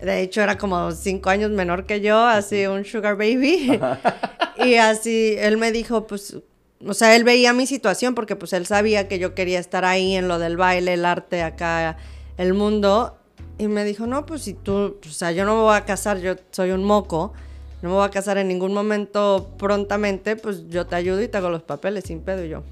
De 0.00 0.20
hecho, 0.20 0.42
era 0.42 0.58
como 0.58 0.92
cinco 0.92 1.30
años 1.30 1.50
menor 1.50 1.86
que 1.86 2.00
yo, 2.00 2.18
así 2.26 2.66
un 2.66 2.84
sugar 2.84 3.16
baby. 3.16 3.80
y 4.64 4.74
así, 4.74 5.36
él 5.38 5.56
me 5.56 5.72
dijo, 5.72 6.06
pues, 6.06 6.36
o 6.84 6.94
sea, 6.94 7.16
él 7.16 7.24
veía 7.24 7.52
mi 7.52 7.66
situación 7.66 8.14
porque 8.14 8.36
pues 8.36 8.52
él 8.52 8.66
sabía 8.66 9.08
que 9.08 9.18
yo 9.18 9.34
quería 9.34 9.58
estar 9.58 9.84
ahí 9.84 10.14
en 10.14 10.28
lo 10.28 10.38
del 10.38 10.56
baile, 10.56 10.94
el 10.94 11.04
arte, 11.04 11.42
acá, 11.42 11.96
el 12.36 12.54
mundo. 12.54 13.16
Y 13.58 13.68
me 13.68 13.84
dijo, 13.84 14.06
no, 14.06 14.26
pues 14.26 14.42
si 14.42 14.52
tú, 14.52 14.98
o 15.02 15.10
sea, 15.10 15.32
yo 15.32 15.44
no 15.44 15.54
me 15.54 15.62
voy 15.62 15.76
a 15.76 15.84
casar, 15.84 16.18
yo 16.18 16.34
soy 16.50 16.72
un 16.72 16.84
moco, 16.84 17.32
no 17.80 17.88
me 17.88 17.94
voy 17.94 18.06
a 18.06 18.10
casar 18.10 18.36
en 18.36 18.48
ningún 18.48 18.74
momento 18.74 19.50
prontamente, 19.58 20.36
pues 20.36 20.68
yo 20.68 20.86
te 20.86 20.96
ayudo 20.96 21.22
y 21.22 21.28
te 21.28 21.38
hago 21.38 21.48
los 21.48 21.62
papeles 21.62 22.04
sin 22.04 22.20
pedo. 22.20 22.44
Y 22.44 22.50
yo, 22.50 22.62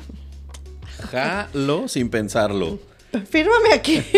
Jalo 1.11 1.89
sin 1.89 2.11
pensarlo. 2.11 2.79
fírmame 3.21 3.73
aquí. 3.75 4.03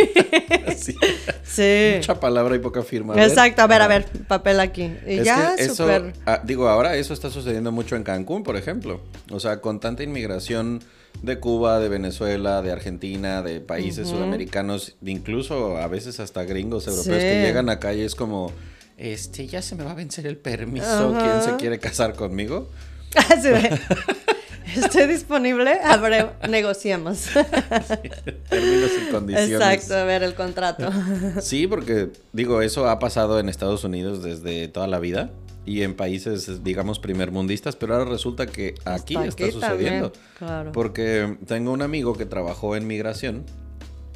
Sí. 0.77 0.95
sí. 1.43 1.93
Mucha 1.97 2.21
palabra 2.21 2.55
y 2.55 2.59
poca 2.59 2.83
firma. 2.83 3.15
A. 3.15 3.25
Exacto, 3.25 3.63
a 3.63 3.67
ver, 3.67 3.81
a 3.83 3.89
ver, 3.89 4.05
papel 4.29 4.61
aquí. 4.61 4.93
Y 5.07 5.19
Es 5.21 5.25
ya, 5.25 5.55
que 5.57 5.65
eso, 5.65 5.75
súper. 5.75 6.13
ah, 6.27 6.41
digo, 6.45 6.69
ahora 6.69 6.97
eso 6.97 7.15
está 7.15 7.31
sucediendo 7.31 7.73
mucho 7.73 7.97
en 7.97 8.03
Cancún, 8.03 8.43
por 8.43 8.57
ejemplo. 8.57 9.01
O 9.31 9.41
sea, 9.41 9.61
con 9.61 9.81
tanta 9.81 10.03
inmigración 10.03 10.83
de 11.23 11.39
Cuba, 11.39 11.81
de 11.81 11.89
Venezuela, 11.89 12.61
de 12.61 12.73
Argentina, 12.73 13.41
de 13.43 13.61
países 13.61 14.09
sudamericanos, 14.09 14.97
incluso 15.05 15.79
a 15.79 15.89
veces 15.89 16.21
hasta 16.21 16.45
gringos 16.45 16.87
europeos 16.87 17.17
Sí. 17.17 17.23
que 17.29 17.43
llegan 17.43 17.71
acá 17.71 17.95
y 17.95 18.03
es 18.03 18.15
como, 18.15 18.53
este, 18.99 19.47
ya 19.47 19.63
se 19.63 19.77
me 19.77 19.85
va 19.85 19.93
a 19.93 19.95
vencer 19.95 20.27
el 20.27 20.37
permiso. 20.37 21.17
¿quién 21.19 21.43
se 21.43 21.57
quiere 21.57 21.79
casar 21.79 22.15
conmigo? 22.15 22.69
Estoy 24.77 25.07
disponible, 25.07 25.79
abre, 25.85 26.27
negociemos. 26.49 27.27
Términos 28.49 28.91
y 29.01 29.11
condiciones. 29.11 29.53
Exacto, 29.53 29.95
a 29.95 30.05
ver 30.05 30.23
el 30.23 30.35
contrato. 30.35 30.91
Sí, 31.41 31.67
porque 31.67 32.11
digo, 32.33 32.63
eso 32.63 32.89
ha 32.89 32.99
pasado 32.99 33.39
en 33.39 33.49
Estados 33.49 33.85
Unidos 33.85 34.23
desde 34.23 34.69
toda 34.69 34.87
la 34.87 34.99
vida 34.99 35.31
y 35.65 35.83
en 35.83 35.95
países, 35.95 36.65
digamos, 36.65 36.99
primermundistas, 36.99 37.77
pero 37.77 37.95
ahora 37.95 38.11
resulta 38.11 38.47
que 38.47 38.75
aquí 38.85 39.17
Hasta 39.17 39.29
está 39.29 39.45
aquí 39.45 39.53
sucediendo. 39.53 40.11
también, 40.13 40.37
claro. 40.39 40.73
Porque 40.73 41.37
tengo 41.47 41.73
un 41.73 41.83
amigo 41.83 42.17
que 42.17 42.27
trabajó 42.27 42.77
en 42.77 42.87
migración 42.87 43.45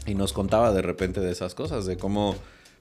y 0.07 0.15
nos 0.15 0.33
contaba 0.33 0.73
de 0.73 0.83
repente 0.83 1.21
de 1.21 1.31
esas 1.31 1.55
cosas, 1.55 1.87
de 1.87 1.97
cómo 1.97 2.37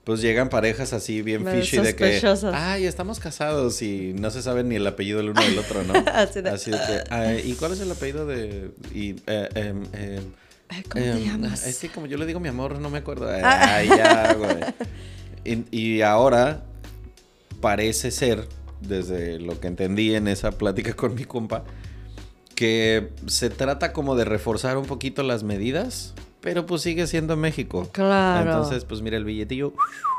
pues 0.10 0.22
llegan 0.22 0.50
parejas 0.50 0.92
así 0.92 1.22
bien 1.22 1.46
fishy 1.46 1.78
de 1.78 1.96
que, 1.96 2.20
ay, 2.52 2.86
estamos 2.86 3.20
casados 3.20 3.80
y 3.84 4.14
no 4.14 4.32
se 4.32 4.42
sabe 4.42 4.64
ni 4.64 4.76
el 4.78 4.88
apellido 4.88 5.20
del 5.20 5.30
uno 5.30 5.42
del 5.42 5.60
otro, 5.60 5.84
¿no? 5.84 5.94
Así 6.14 6.42
de- 6.42 6.50
Así 6.50 6.72
de 6.72 6.78
que, 6.78 7.04
"Ay, 7.12 7.44
¿y 7.46 7.54
cuál 7.54 7.74
es 7.74 7.80
el 7.80 7.92
apellido 7.92 8.26
de...? 8.26 8.72
Y, 8.92 9.18
eh, 9.28 10.20
Ay, 10.68 10.82
¿Cómo 10.90 11.04
te 11.04 11.12
Em, 11.12 11.24
llamas? 11.26 11.68
Es 11.68 11.78
que 11.78 11.90
como 11.90 12.08
yo 12.08 12.18
le 12.18 12.26
digo 12.26 12.40
mi 12.40 12.48
amor, 12.50 12.80
no 12.80 12.90
me 12.90 12.98
acuerdo. 12.98 13.30
Ah. 13.30 13.76
Ay, 13.76 13.88
ya, 13.90 14.34
güey. 14.34 14.58
Y, 15.46 15.66
y 15.72 16.02
ahora 16.02 16.64
parece 17.62 18.10
ser, 18.12 18.48
desde 18.82 19.40
lo 19.40 19.60
que 19.60 19.68
entendí 19.68 20.16
en 20.16 20.28
esa 20.28 20.52
plática 20.52 20.94
con 20.96 21.14
mi 21.14 21.24
compa, 21.26 21.64
que 22.56 23.10
se 23.28 23.50
trata 23.52 23.94
como 23.94 24.16
de 24.16 24.26
reforzar 24.26 24.78
un 24.78 24.86
poquito 24.86 25.22
las 25.24 25.44
medidas, 25.44 26.14
pero 26.42 26.66
pues 26.66 26.82
sigue 26.82 27.06
siendo 27.08 27.36
México. 27.38 27.90
Claro. 27.92 28.50
Entonces, 28.50 28.86
pues 28.86 29.02
mira 29.02 29.18
el 29.18 29.24
billetillo, 29.26 29.74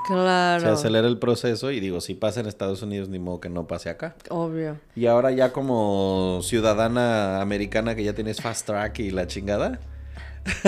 Claro. 0.07 0.61
se 0.61 0.69
acelera 0.69 1.07
el 1.09 1.19
proceso 1.19 1.71
y 1.71 1.81
digo, 1.81 2.01
si 2.01 2.15
pasa 2.15 2.41
en 2.41 2.47
Estados 2.47 2.83
Unidos, 2.83 3.09
ni 3.09 3.19
modo 3.19 3.41
que 3.41 3.49
no 3.51 3.67
pase 3.67 3.91
acá. 3.91 4.15
Obvio. 4.31 4.77
Y 4.97 5.07
ahora 5.07 5.31
ya 5.31 5.53
como 5.53 6.41
ciudadana 6.43 7.41
americana 7.41 7.95
que 7.95 8.03
ya 8.05 8.15
tienes 8.15 8.41
fast 8.41 8.67
track 8.67 8.99
y 9.01 9.11
la 9.11 9.27
chingada, 9.27 9.79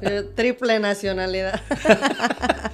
Eh, 0.00 0.24
Triple 0.34 0.80
nacionalidad. 0.80 1.60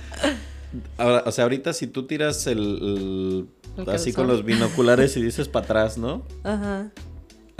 Ahora, 0.99 1.23
o 1.27 1.33
sea, 1.33 1.45
ahorita 1.45 1.73
si 1.73 1.87
tú 1.87 2.07
tiras 2.07 2.47
el, 2.47 3.47
el- 3.79 3.89
así 3.91 4.13
con 4.13 4.27
los 4.27 4.45
binoculares 4.45 5.17
y 5.17 5.23
dices 5.23 5.49
para 5.49 5.65
atrás, 5.65 5.99
¿no? 5.99 6.23
Ajá. 6.45 6.89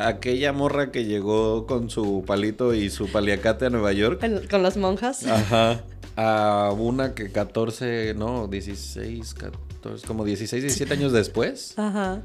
Aquella 0.01 0.53
morra 0.53 0.93
que 0.93 1.07
llegó 1.07 1.67
con 1.67 1.91
su 1.91 2.23
palito 2.25 2.73
y 2.73 2.89
su 2.89 3.11
paliacate 3.11 3.67
a 3.67 3.71
Nueva 3.71 3.93
York. 3.93 4.25
Con 4.49 4.63
las 4.63 4.77
monjas. 4.77 5.27
Ajá. 5.27 5.83
A 6.15 6.73
una 6.79 7.17
que 7.17 7.33
14, 7.33 8.15
no, 8.15 8.47
16, 8.47 9.35
14, 9.35 10.07
como 10.07 10.25
16, 10.25 10.63
17 10.63 10.95
años 10.95 11.13
después. 11.13 11.75
Ajá. 11.77 12.23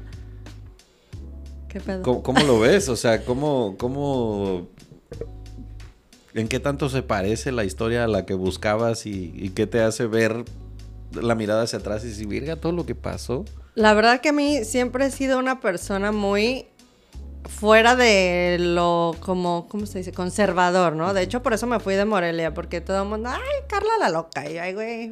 ¿Qué 1.68 1.80
pedo? 1.80 2.02
¿Cómo, 2.02 2.22
cómo 2.22 2.44
lo 2.44 2.60
ves? 2.60 2.88
O 2.88 2.94
sea, 2.94 3.24
¿cómo, 3.24 3.74
¿cómo... 3.76 4.68
¿En 6.32 6.46
qué 6.46 6.60
tanto 6.60 6.88
se 6.88 7.02
parece 7.02 7.50
la 7.50 7.64
historia 7.64 8.04
a 8.04 8.06
la 8.06 8.24
que 8.24 8.34
buscabas 8.34 9.04
y, 9.04 9.32
y 9.34 9.50
qué 9.50 9.66
te 9.66 9.80
hace 9.80 10.06
ver 10.06 10.44
la 11.12 11.34
mirada 11.34 11.62
hacia 11.62 11.80
atrás 11.80 12.04
y 12.04 12.08
decir, 12.08 12.28
virga, 12.28 12.54
todo 12.54 12.70
lo 12.70 12.86
que 12.86 12.94
pasó? 12.94 13.44
La 13.74 13.94
verdad 13.94 14.20
que 14.20 14.28
a 14.28 14.32
mí 14.32 14.64
siempre 14.64 15.06
he 15.06 15.10
sido 15.10 15.40
una 15.40 15.60
persona 15.60 16.12
muy 16.12 16.66
fuera 17.48 17.96
de 17.96 18.56
lo 18.60 19.16
como, 19.20 19.66
¿cómo 19.68 19.86
se 19.86 19.98
dice? 19.98 20.12
Conservador, 20.12 20.94
¿no? 20.94 21.14
De 21.14 21.22
hecho, 21.22 21.42
por 21.42 21.52
eso 21.52 21.66
me 21.66 21.80
fui 21.80 21.94
de 21.94 22.04
Morelia, 22.04 22.54
porque 22.54 22.80
todo 22.80 23.02
el 23.02 23.08
mundo, 23.08 23.30
ay, 23.30 23.64
Carla 23.68 23.92
la 23.98 24.10
loca, 24.10 24.48
y 24.50 24.58
ay, 24.58 24.74
güey, 24.74 25.10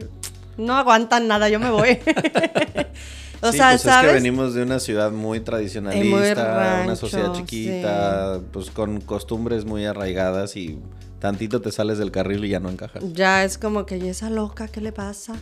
no 0.57 0.77
aguantan 0.77 1.29
nada, 1.29 1.49
yo 1.49 1.61
me 1.61 1.71
voy. 1.71 1.99
o 3.43 3.53
sí, 3.53 3.59
sea, 3.59 3.71
pues 3.71 3.83
¿sabes? 3.83 4.05
es 4.05 4.09
que 4.09 4.15
venimos 4.15 4.55
de 4.55 4.63
una 4.63 4.81
ciudad 4.81 5.11
muy 5.11 5.41
tradicionalista, 5.41 6.43
una 6.43 6.85
rancho, 6.85 6.97
sociedad 6.97 7.33
chiquita, 7.33 8.41
pues 8.53 8.71
con 8.71 9.01
costumbres 9.01 9.65
muy 9.65 9.85
arraigadas 9.85 10.57
y 10.57 10.79
tantito 11.21 11.61
te 11.61 11.71
sales 11.71 11.99
del 11.99 12.11
carril 12.11 12.45
y 12.45 12.49
ya 12.49 12.61
no 12.61 12.71
encajas. 12.71 13.03
Ya 13.13 13.45
es 13.45 13.59
como 13.59 13.87
que, 13.87 13.99
¿y 13.99 14.09
esa 14.09 14.31
loca 14.31 14.69
qué 14.69 14.81
le 14.81 14.93
pasa? 14.93 15.35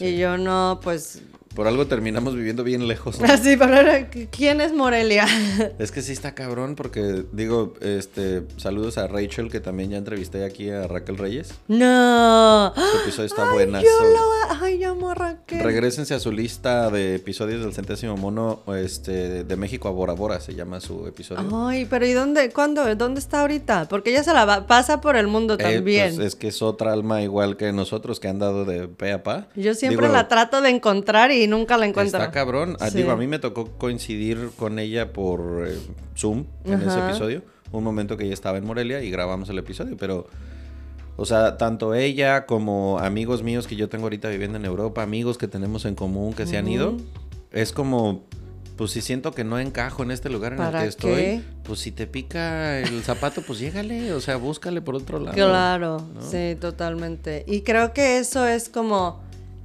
Y 0.00 0.16
yo 0.16 0.38
no, 0.38 0.80
pues 0.82 1.22
Por 1.54 1.66
algo 1.66 1.86
terminamos 1.86 2.34
viviendo 2.36 2.62
bien 2.62 2.86
lejos. 2.86 3.20
¿no? 3.20 3.26
Así, 3.26 3.56
pero 3.56 3.74
ahora, 3.76 4.08
¿quién 4.30 4.60
es 4.60 4.72
Morelia? 4.72 5.26
Es 5.78 5.90
que 5.92 6.02
sí 6.02 6.12
está 6.12 6.34
cabrón 6.34 6.74
porque, 6.76 7.24
digo, 7.32 7.74
este, 7.80 8.42
saludos 8.56 8.96
a 8.98 9.06
Rachel, 9.08 9.50
que 9.50 9.60
también 9.60 9.90
ya 9.90 9.96
entrevisté 9.98 10.44
aquí 10.44 10.70
a 10.70 10.86
Raquel 10.86 11.18
Reyes. 11.18 11.54
No. 11.68 12.72
Su 12.74 12.98
episodio 13.02 13.26
está 13.26 13.44
Ay, 13.48 13.54
buenazo. 13.54 13.84
Yo 13.86 14.08
lo, 14.10 14.64
ay, 14.64 14.84
amo 14.84 15.10
a 15.10 15.14
Raquel. 15.14 15.62
Regrésense 15.64 16.14
a 16.14 16.20
su 16.20 16.30
lista 16.32 16.90
de 16.90 17.16
episodios 17.16 17.62
del 17.62 17.72
centésimo 17.72 18.16
mono 18.16 18.62
este, 18.76 19.44
de 19.44 19.56
México 19.56 19.88
a 19.88 19.92
Bora 19.92 20.12
Bora, 20.12 20.40
se 20.40 20.54
llama 20.54 20.80
su 20.80 21.06
episodio. 21.06 21.48
Ay, 21.66 21.86
pero 21.86 22.06
¿y 22.06 22.12
dónde, 22.12 22.50
cuándo, 22.50 22.94
dónde 22.96 23.20
está 23.20 23.40
ahorita? 23.40 23.88
Porque 23.88 24.10
ella 24.10 24.22
se 24.22 24.32
la 24.34 24.44
va- 24.44 24.66
pasa 24.66 25.00
por 25.00 25.16
el 25.16 25.26
mundo 25.26 25.54
Eh, 25.54 25.58
también. 25.58 26.14
pues, 26.16 26.26
es 26.26 26.34
que 26.36 26.48
es 26.48 26.62
otra 26.62 26.92
alma 26.92 27.22
igual 27.22 27.56
que 27.56 27.72
nosotros 27.72 28.20
que 28.20 28.28
han 28.28 28.38
dado 28.38 28.64
de 28.64 28.88
pe 28.88 29.12
a 29.12 29.22
pa. 29.22 29.48
Yo 29.56 29.74
siempre 29.74 30.06
Digo, 30.06 30.12
la 30.16 30.28
trato 30.28 30.60
de 30.60 30.70
encontrar 30.70 31.30
y 31.32 31.37
nunca 31.46 31.76
la 31.76 31.86
encuentro. 31.86 32.18
Está 32.18 32.30
cabrón. 32.32 32.76
Ah, 32.80 32.90
Sí. 32.90 32.98
Digo, 32.98 33.10
a 33.12 33.16
mí 33.16 33.26
me 33.26 33.38
tocó 33.38 33.66
coincidir 33.78 34.50
con 34.56 34.78
ella 34.78 35.12
por 35.12 35.66
eh, 35.68 35.78
Zoom 36.16 36.44
en 36.64 36.80
ese 36.82 36.98
episodio. 36.98 37.42
Un 37.70 37.84
momento 37.84 38.16
que 38.16 38.24
ella 38.24 38.34
estaba 38.34 38.58
en 38.58 38.64
Morelia 38.66 39.02
y 39.02 39.10
grabamos 39.10 39.48
el 39.50 39.58
episodio, 39.58 39.96
pero... 39.96 40.26
O 41.20 41.24
sea, 41.26 41.56
tanto 41.56 41.94
ella 41.94 42.46
como 42.46 43.00
amigos 43.00 43.42
míos 43.42 43.66
que 43.66 43.74
yo 43.74 43.88
tengo 43.88 44.04
ahorita 44.04 44.28
viviendo 44.28 44.56
en 44.56 44.64
Europa, 44.64 45.02
amigos 45.02 45.36
que 45.36 45.48
tenemos 45.48 45.84
en 45.84 45.96
común 45.96 46.32
que 46.32 46.46
se 46.46 46.56
han 46.56 46.68
ido, 46.68 46.96
es 47.50 47.72
como, 47.72 48.22
pues 48.76 48.92
si 48.92 49.00
siento 49.00 49.32
que 49.32 49.42
no 49.42 49.58
encajo 49.58 50.04
en 50.04 50.12
este 50.12 50.30
lugar 50.30 50.52
en 50.52 50.60
el 50.60 50.64
¿Para 50.66 50.82
que 50.82 50.88
estoy, 50.88 51.14
qué? 51.16 51.40
pues 51.64 51.80
si 51.80 51.90
te 51.90 52.06
pica 52.06 52.78
el 52.78 53.02
zapato, 53.02 53.42
pues 53.42 53.58
llégale, 53.58 54.12
o 54.12 54.20
sea, 54.20 54.36
búscale 54.36 54.80
por 54.80 54.94
otro 54.94 55.18
lado. 55.18 55.34
Claro, 55.34 56.06
¿no? 56.14 56.22
sí, 56.22 56.56
totalmente. 56.60 57.44
Y 57.48 57.62
creo 57.62 57.92
que 57.92 58.18
eso 58.18 58.46
es 58.46 58.68
como, 58.68 59.20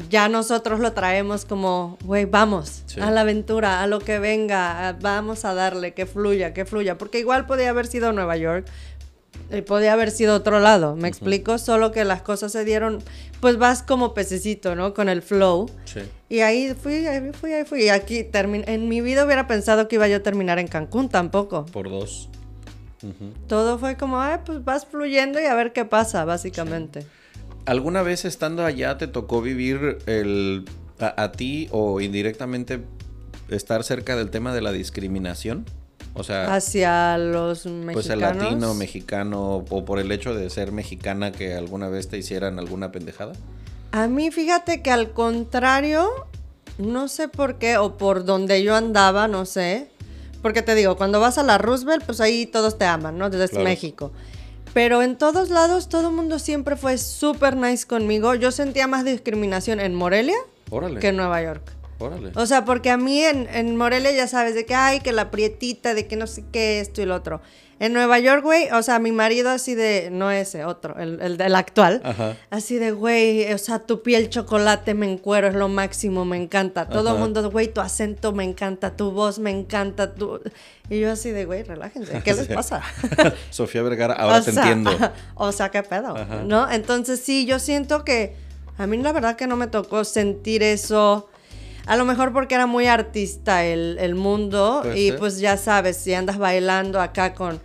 ya 0.10 0.28
nosotros 0.30 0.80
lo 0.80 0.94
traemos 0.94 1.46
como, 1.46 1.98
güey, 2.04 2.26
vamos 2.26 2.84
Sí. 2.88 3.00
a 3.00 3.12
la 3.12 3.22
aventura, 3.22 3.82
a 3.82 3.88
lo 3.88 4.00
que 4.00 4.20
venga, 4.20 4.90
a- 4.90 4.94
vamos 4.94 5.46
a 5.46 5.54
darle, 5.54 5.94
que 5.94 6.06
fluya, 6.06 6.54
que 6.54 6.66
fluya. 6.66 6.98
Porque 6.98 7.20
igual 7.20 7.46
podía 7.46 7.70
haber 7.70 7.88
sido 7.88 8.12
Nueva 8.14 8.38
York, 8.38 8.66
y 9.52 9.62
podía 9.62 9.94
haber 9.94 10.10
sido 10.10 10.36
otro 10.36 10.60
lado, 10.60 10.96
¿me 10.96 11.08
explico? 11.08 11.58
Solo 11.58 11.92
que 11.92 12.06
las 12.06 12.22
cosas 12.22 12.52
se 12.52 12.66
dieron, 12.66 13.00
pues 13.40 13.58
vas 13.58 13.84
como 13.84 14.14
pececito, 14.14 14.74
¿no? 14.76 14.94
Con 14.94 15.10
el 15.10 15.22
flow. 15.22 15.70
Sí. 15.86 16.02
Y 16.30 16.40
ahí 16.40 16.74
fui, 16.74 17.06
ahí 17.06 17.32
fui, 17.34 17.54
ahí 17.54 17.64
fui. 17.66 17.84
Y 17.84 17.90
aquí 17.90 18.24
terminé. 18.24 18.66
En 18.68 18.88
mi 18.88 19.02
vida 19.02 19.26
hubiera 19.26 19.46
pensado 19.48 19.88
que 19.88 19.96
iba 19.96 20.08
yo 20.08 20.18
a 20.18 20.20
terminar 20.22 20.58
en 20.60 20.68
Cancún 20.68 21.10
tampoco. 21.10 21.66
Por 21.68 21.90
dos. 21.90 22.30
Todo 23.48 23.78
fue 23.78 23.98
como, 23.98 24.22
ay, 24.22 24.38
pues 24.46 24.64
vas 24.64 24.86
fluyendo 24.86 25.40
y 25.42 25.44
a 25.46 25.54
ver 25.56 25.74
qué 25.74 25.84
pasa, 25.86 26.24
básicamente. 26.26 27.06
¿Alguna 27.66 28.02
vez 28.02 28.26
estando 28.26 28.66
allá 28.66 28.98
te 28.98 29.08
tocó 29.08 29.42
vivir 29.42 30.00
el 30.06 30.66
a, 31.00 31.24
a 31.24 31.32
ti 31.32 31.68
o 31.72 32.02
indirectamente 32.02 32.82
estar 33.50 33.84
cerca 33.84 34.16
del 34.16 34.30
tema 34.30 34.54
de 34.54 34.62
la 34.62 34.72
discriminación? 34.72 35.66
O 36.16 36.24
sea, 36.24 36.54
Hacia 36.54 37.18
los 37.18 37.66
mexicanos. 37.66 37.94
pues 37.94 38.10
el 38.10 38.20
latino, 38.20 38.74
mexicano 38.76 39.66
o 39.70 39.86
por 39.86 39.98
el 40.00 40.12
hecho 40.12 40.36
de 40.36 40.50
ser 40.50 40.72
mexicana 40.72 41.32
que 41.32 41.56
alguna 41.56 41.90
vez 41.90 42.08
te 42.10 42.18
hicieran 42.18 42.60
alguna 42.60 42.92
pendejada. 42.92 43.34
A 43.92 44.08
mí, 44.08 44.30
fíjate 44.30 44.82
que 44.84 44.92
al 44.92 45.12
contrario, 45.12 46.10
no 46.78 47.08
sé 47.08 47.30
por 47.30 47.58
qué, 47.58 47.78
o 47.78 47.98
por 47.98 48.26
donde 48.26 48.62
yo 48.64 48.76
andaba, 48.76 49.28
no 49.28 49.46
sé. 49.46 49.90
Porque 50.44 50.62
te 50.62 50.76
digo, 50.76 50.98
cuando 50.98 51.20
vas 51.20 51.38
a 51.38 51.44
la 51.44 51.58
Roosevelt, 51.58 52.04
pues 52.06 52.20
ahí 52.20 52.46
todos 52.46 52.78
te 52.78 52.86
aman, 52.86 53.18
¿no? 53.18 53.30
Desde 53.30 53.48
Claro. 53.50 53.64
México. 53.64 54.12
Pero 54.74 55.04
en 55.04 55.18
todos 55.18 55.50
lados, 55.50 55.88
todo 55.88 56.10
el 56.10 56.16
mundo 56.16 56.40
siempre 56.40 56.76
fue 56.76 56.98
súper 56.98 57.56
nice 57.56 57.86
conmigo. 57.86 58.34
Yo 58.36 58.52
sentía 58.52 58.88
más 58.88 59.06
discriminación 59.06 59.80
en 59.80 59.94
Morelia 59.94 60.38
Órale. 60.72 61.00
que 61.00 61.10
en 61.10 61.18
Nueva 61.18 61.42
York. 61.44 61.62
Órale. 62.04 62.32
O 62.36 62.46
sea, 62.46 62.66
porque 62.66 62.90
a 62.90 62.98
mí 62.98 63.22
en, 63.24 63.48
en 63.52 63.76
Morelia 63.76 64.12
ya 64.12 64.28
sabes 64.28 64.56
de 64.56 64.66
que, 64.66 64.76
ay, 64.76 65.00
que 65.00 65.12
la 65.12 65.32
prietita, 65.32 65.94
de 65.94 66.08
que 66.08 66.16
no 66.16 66.28
sé 66.28 66.44
qué, 66.52 66.80
esto 66.80 67.02
y 67.02 67.06
lo 67.06 67.16
otro. 67.16 67.42
En 67.80 67.92
Nueva 67.92 68.20
York, 68.20 68.44
güey, 68.44 68.70
o 68.72 68.82
sea, 68.84 69.00
mi 69.00 69.12
marido 69.12 69.50
así 69.50 69.76
de, 69.76 70.10
no 70.12 70.32
ese, 70.32 70.64
otro, 70.64 70.98
el, 71.00 71.20
el 71.22 71.38
del 71.38 71.56
actual. 71.56 72.02
Ajá. 72.06 72.38
Así 72.50 72.78
de, 72.78 72.92
güey, 72.92 73.52
o 73.52 73.58
sea, 73.58 73.80
tu 73.80 74.04
piel 74.04 74.30
chocolate 74.30 74.94
me 74.94 75.12
encuero, 75.12 75.48
es 75.48 75.56
lo 75.56 75.68
máximo, 75.68 76.24
me 76.24 76.38
encanta. 76.38 76.88
Todo 76.88 77.14
el 77.14 77.20
mundo, 77.20 77.50
güey, 77.52 77.68
tu 77.68 77.82
acento 77.82 78.32
me 78.32 78.44
encanta, 78.44 78.96
tu 78.96 79.12
voz 79.12 79.40
me 79.40 79.52
encanta. 79.52 80.14
Tu... 80.14 80.40
Y 80.90 81.00
yo 81.00 81.12
así 81.12 81.32
de, 81.32 81.46
güey, 81.46 81.64
relájense, 81.64 82.22
¿qué 82.24 82.34
les 82.34 82.48
pasa? 82.56 82.82
Sofía 83.50 83.82
Vergara, 83.82 84.14
ahora 84.14 84.38
O 84.42 84.44
te 84.44 84.52
sea, 84.52 84.64
entiendo. 84.64 84.92
O 85.36 85.52
sea, 85.52 85.70
qué 85.70 85.84
pedo, 85.84 86.16
Ajá. 86.16 86.44
¿no? 86.46 86.72
Entonces 86.72 87.20
sí, 87.20 87.46
yo 87.46 87.60
siento 87.60 88.06
que 88.06 88.36
a 88.78 88.88
mí 88.88 88.98
la 88.98 89.12
verdad 89.12 89.36
que 89.36 89.48
no 89.48 89.58
me 89.58 89.68
tocó 89.68 90.04
sentir 90.04 90.64
eso. 90.64 91.28
A 91.86 91.96
lo 91.98 92.06
mejor 92.06 92.32
porque 92.34 92.56
era 92.56 92.66
muy 92.66 92.88
artista 92.88 93.66
el, 93.66 93.98
el 94.00 94.16
mundo 94.16 94.84
y 94.96 95.12
pues 95.14 95.40
ya 95.40 95.58
sabes, 95.58 95.98
si 95.98 96.14
andas 96.14 96.38
bailando 96.38 97.02
acá 97.02 97.34
con, 97.34 97.60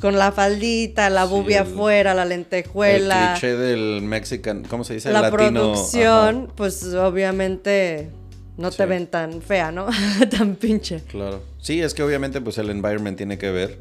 con 0.00 0.18
la 0.18 0.32
faldita, 0.32 1.08
la 1.10 1.24
bubia 1.24 1.62
el- 1.62 1.68
afuera, 1.68 2.12
la 2.14 2.24
El 2.24 2.28
lentejuela, 2.30 3.32
cliché 3.32 3.56
del 3.56 4.02
mexican, 4.02 4.64
¿cómo 4.64 4.84
se 4.84 4.94
dice? 4.94 5.10
la 5.10 5.22
Latino. 5.22 5.38
producción, 5.72 6.52
pues 6.54 6.84
obviamente 6.94 8.10
no 8.58 8.70
Sí. 8.70 8.76
te 8.78 8.86
ven 8.86 9.06
tan 9.06 9.40
fea, 9.40 9.72
¿no? 9.72 9.86
tan 10.30 10.56
pinche. 10.56 11.00
Claro. 11.08 11.42
Sí, 11.64 11.80
es 11.80 11.94
que 11.94 12.02
obviamente 12.02 12.42
pues 12.42 12.58
el 12.58 12.68
environment 12.68 13.16
tiene 13.16 13.38
que 13.38 13.50
ver. 13.50 13.78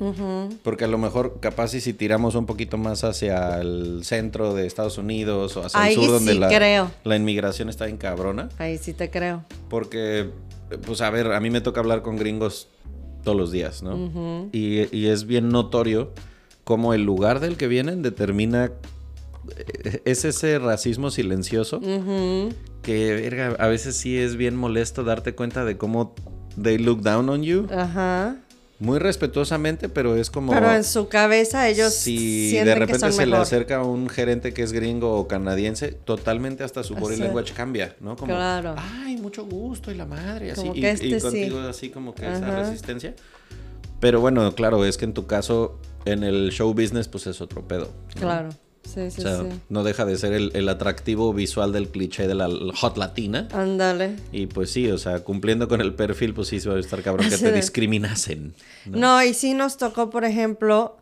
Porque 0.63 0.85
a 0.85 0.87
lo 0.87 0.97
mejor 0.97 1.41
capaz 1.41 1.73
y 1.73 1.81
si 1.81 1.91
tiramos 1.93 2.33
un 2.35 2.45
poquito 2.45 2.77
más 2.77 3.03
hacia 3.03 3.59
el 3.59 4.05
centro 4.05 4.53
de 4.53 4.65
Estados 4.65 4.97
Unidos 4.97 5.57
o 5.57 5.65
hacia 5.65 5.81
Ahí 5.81 5.93
el 5.93 5.99
sur 5.99 6.11
donde 6.11 6.33
la, 6.35 6.47
creo. 6.47 6.89
la 7.03 7.17
inmigración 7.17 7.67
está 7.67 7.89
en 7.89 7.97
cabrona. 7.97 8.47
Ahí 8.57 8.77
sí 8.77 8.93
te 8.93 9.09
creo. 9.09 9.43
Porque, 9.69 10.29
pues 10.85 11.01
a 11.01 11.09
ver, 11.09 11.33
a 11.33 11.41
mí 11.41 11.49
me 11.49 11.59
toca 11.59 11.81
hablar 11.81 12.03
con 12.03 12.15
gringos 12.15 12.69
todos 13.21 13.35
los 13.37 13.51
días, 13.51 13.83
¿no? 13.83 14.47
y, 14.53 14.95
y 14.97 15.07
es 15.07 15.25
bien 15.25 15.49
notorio 15.49 16.11
cómo 16.63 16.93
el 16.93 17.03
lugar 17.03 17.41
del 17.41 17.57
que 17.57 17.67
vienen 17.67 18.01
determina... 18.01 18.71
eh, 19.57 20.01
Es 20.05 20.23
ese 20.23 20.57
racismo 20.57 21.11
silencioso 21.11 21.79
Ujú. 21.79 22.47
que, 22.81 23.13
verga, 23.13 23.57
a 23.59 23.67
veces 23.67 23.97
sí 23.97 24.17
es 24.17 24.37
bien 24.37 24.55
molesto 24.55 25.03
darte 25.03 25.35
cuenta 25.35 25.65
de 25.65 25.77
cómo 25.77 26.15
they 26.61 26.77
look 26.77 27.01
down 27.01 27.29
on 27.29 27.43
you. 27.43 27.67
Ajá. 27.71 28.35
Muy 28.79 28.99
respetuosamente, 28.99 29.87
pero 29.87 30.17
es 30.17 30.29
como... 30.29 30.51
Pero 30.51 30.69
en 30.73 30.83
su 30.83 31.07
cabeza 31.07 31.69
ellos 31.69 31.93
si 31.93 32.51
de 32.51 32.63
que 32.65 32.75
repente 32.75 32.99
son 32.99 33.13
se 33.13 33.25
le 33.25 33.37
acerca 33.37 33.81
un 33.81 34.09
gerente 34.09 34.53
que 34.53 34.61
es 34.61 34.73
gringo 34.73 35.17
o 35.17 35.27
canadiense, 35.27 35.93
totalmente 35.93 36.65
hasta 36.65 36.83
su 36.83 36.95
body 36.95 37.15
Sí. 37.15 37.21
language 37.21 37.53
cambia, 37.53 37.95
¿no? 38.01 38.17
Como, 38.17 38.33
Claro. 38.33 38.75
ay, 38.77 39.15
mucho 39.17 39.45
gusto 39.45 39.89
y 39.89 39.95
la 39.95 40.05
madre, 40.05 40.51
así. 40.51 40.61
Como 40.61 40.75
y, 40.75 40.85
este 40.85 41.07
y 41.07 41.13
sí. 41.13 41.21
contigo 41.21 41.59
así 41.59 41.89
como 41.91 42.13
que 42.13 42.25
esa 42.25 42.59
resistencia. 42.59 43.13
Pero 44.01 44.19
bueno, 44.19 44.53
claro, 44.53 44.83
es 44.83 44.97
que 44.97 45.05
en 45.05 45.13
tu 45.13 45.27
caso, 45.27 45.79
en 46.03 46.23
el 46.23 46.51
show 46.51 46.73
business, 46.73 47.07
pues 47.07 47.25
es 47.27 47.39
otro 47.39 47.65
pedo. 47.65 47.87
¿no? 48.15 48.21
Claro. 48.21 48.49
Sí, 48.83 49.09
sí, 49.11 49.21
O 49.21 49.23
sea, 49.23 49.39
sí. 49.41 49.47
no 49.69 49.83
deja 49.83 50.05
de 50.05 50.17
ser 50.17 50.33
el, 50.33 50.51
el 50.53 50.67
atractivo 50.69 51.33
visual 51.33 51.71
del 51.71 51.87
cliché 51.89 52.27
de 52.27 52.35
la 52.35 52.49
hot 52.75 52.97
latina. 52.97 53.47
Ándale. 53.53 54.17
Y 54.31 54.47
pues 54.47 54.71
sí, 54.71 54.91
o 54.91 54.97
sea, 54.97 55.23
cumpliendo 55.23 55.67
con 55.67 55.81
el 55.81 55.93
perfil, 55.93 56.33
pues 56.33 56.49
sí 56.49 56.59
se 56.59 56.69
va 56.69 56.75
a 56.75 56.79
estar 56.79 57.01
cabrón 57.01 57.29
que 57.29 57.37
te 57.37 57.51
discriminasen. 57.53 58.53
¿no? 58.85 58.97
No, 58.97 59.23
y 59.23 59.33
sí 59.33 59.53
nos 59.53 59.77
tocó, 59.77 60.09
por 60.09 60.25
ejemplo, 60.25 60.97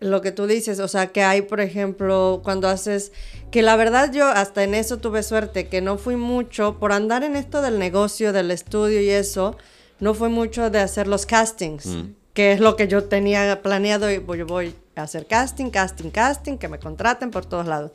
lo 0.00 0.20
que 0.22 0.32
tú 0.32 0.46
dices, 0.46 0.80
o 0.80 0.88
sea, 0.88 1.08
que 1.12 1.22
hay, 1.22 1.42
por 1.42 1.60
ejemplo, 1.60 2.40
cuando 2.42 2.68
haces, 2.68 3.12
que 3.50 3.62
la 3.62 3.76
verdad 3.76 4.12
yo 4.12 4.26
hasta 4.26 4.64
en 4.64 4.74
eso 4.74 4.96
tuve 4.98 5.22
suerte, 5.22 5.68
que 5.68 5.80
no 5.80 5.98
fui 5.98 6.16
mucho, 6.16 6.78
por 6.78 6.92
andar 6.92 7.22
en 7.22 7.36
esto 7.36 7.62
del 7.62 7.78
negocio, 7.78 8.32
del 8.32 8.50
estudio 8.50 9.00
y 9.00 9.10
eso, 9.10 9.56
no 10.00 10.14
fue 10.14 10.28
mucho 10.30 10.70
de 10.70 10.80
hacer 10.80 11.06
los 11.06 11.26
castings, 11.26 11.86
Mm. 11.86 12.02
que 12.32 12.52
es 12.52 12.60
lo 12.60 12.76
que 12.76 12.88
yo 12.88 13.04
tenía 13.04 13.62
planeado 13.62 14.10
y 14.10 14.18
voy, 14.18 14.42
voy 14.42 14.74
hacer 14.96 15.26
casting, 15.26 15.70
casting, 15.70 16.10
casting, 16.10 16.58
que 16.58 16.68
me 16.68 16.78
contraten 16.78 17.30
por 17.30 17.46
todos 17.46 17.66
lados. 17.66 17.92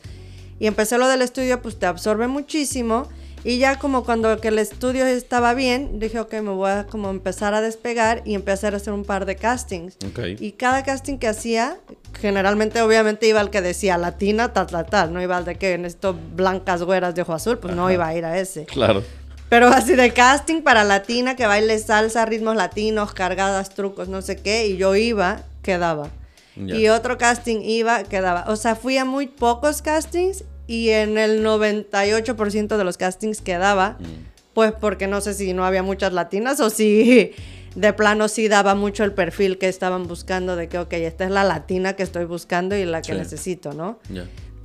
Y 0.59 0.67
empecé 0.67 0.97
lo 0.97 1.07
del 1.07 1.21
estudio, 1.21 1.61
pues 1.61 1.79
te 1.79 1.85
absorbe 1.85 2.27
muchísimo. 2.27 3.07
Y 3.45 3.57
ya 3.57 3.79
como 3.79 4.03
cuando 4.03 4.41
que 4.41 4.49
el 4.49 4.59
estudio 4.59 5.05
estaba 5.05 5.53
bien, 5.53 5.99
dije, 5.99 6.19
ok, 6.19 6.33
me 6.33 6.49
voy 6.49 6.71
a 6.71 6.87
como 6.87 7.09
empezar 7.09 7.53
a 7.53 7.61
despegar 7.61 8.21
y 8.25 8.35
empecé 8.35 8.67
a 8.67 8.71
hacer 8.75 8.91
un 8.91 9.05
par 9.05 9.25
de 9.25 9.37
castings. 9.37 9.97
Ok. 10.05 10.19
Y 10.41 10.51
cada 10.53 10.83
casting 10.83 11.17
que 11.17 11.29
hacía, 11.29 11.77
generalmente 12.19 12.81
obviamente 12.81 13.27
iba 13.27 13.39
al 13.39 13.49
que 13.49 13.61
decía 13.61 13.97
latina, 13.97 14.51
tal, 14.51 14.67
tal, 14.67 14.85
tal. 14.87 15.13
No 15.13 15.21
iba 15.21 15.37
al 15.37 15.45
de 15.45 15.55
que 15.55 15.71
en 15.71 15.85
esto 15.85 16.19
blancas 16.35 16.83
güeras 16.83 17.15
de 17.15 17.21
ojo 17.21 17.33
azul, 17.33 17.59
pues 17.59 17.73
no 17.75 17.85
Ajá. 17.85 17.93
iba 17.93 18.07
a 18.07 18.15
ir 18.15 18.25
a 18.25 18.37
ese. 18.37 18.65
Claro. 18.65 19.03
Pero 19.47 19.69
así 19.69 19.95
de 19.95 20.11
casting 20.11 20.61
para 20.61 20.83
latina, 20.83 21.37
que 21.37 21.47
baile 21.47 21.79
salsa, 21.79 22.25
ritmos 22.25 22.57
latinos, 22.57 23.13
cargadas, 23.13 23.69
trucos, 23.69 24.09
no 24.09 24.21
sé 24.21 24.35
qué. 24.35 24.67
Y 24.67 24.75
yo 24.75 24.95
iba, 24.95 25.43
quedaba. 25.63 26.09
Y 26.55 26.87
otro 26.89 27.17
casting 27.17 27.61
iba, 27.61 28.03
quedaba. 28.03 28.45
O 28.47 28.55
sea, 28.57 28.75
fui 28.75 28.97
a 28.97 29.05
muy 29.05 29.27
pocos 29.27 29.81
castings 29.81 30.43
y 30.67 30.89
en 30.89 31.17
el 31.17 31.43
98% 31.45 32.77
de 32.77 32.83
los 32.83 32.97
castings 32.97 33.41
quedaba. 33.41 33.97
Mm. 33.99 34.05
Pues 34.53 34.73
porque 34.73 35.07
no 35.07 35.21
sé 35.21 35.33
si 35.33 35.53
no 35.53 35.63
había 35.65 35.83
muchas 35.83 36.11
latinas 36.11 36.59
o 36.59 36.69
si 36.69 37.31
de 37.75 37.93
plano 37.93 38.27
sí 38.27 38.47
daba 38.49 38.75
mucho 38.75 39.03
el 39.05 39.13
perfil 39.13 39.57
que 39.57 39.69
estaban 39.69 40.07
buscando 40.07 40.55
de 40.55 40.67
que, 40.67 40.79
ok, 40.79 40.91
esta 40.93 41.23
es 41.25 41.31
la 41.31 41.43
latina 41.45 41.93
que 41.93 42.03
estoy 42.03 42.25
buscando 42.25 42.75
y 42.75 42.83
la 42.83 43.01
que 43.01 43.13
Sí. 43.13 43.17
necesito, 43.19 43.73
¿no? 43.73 43.99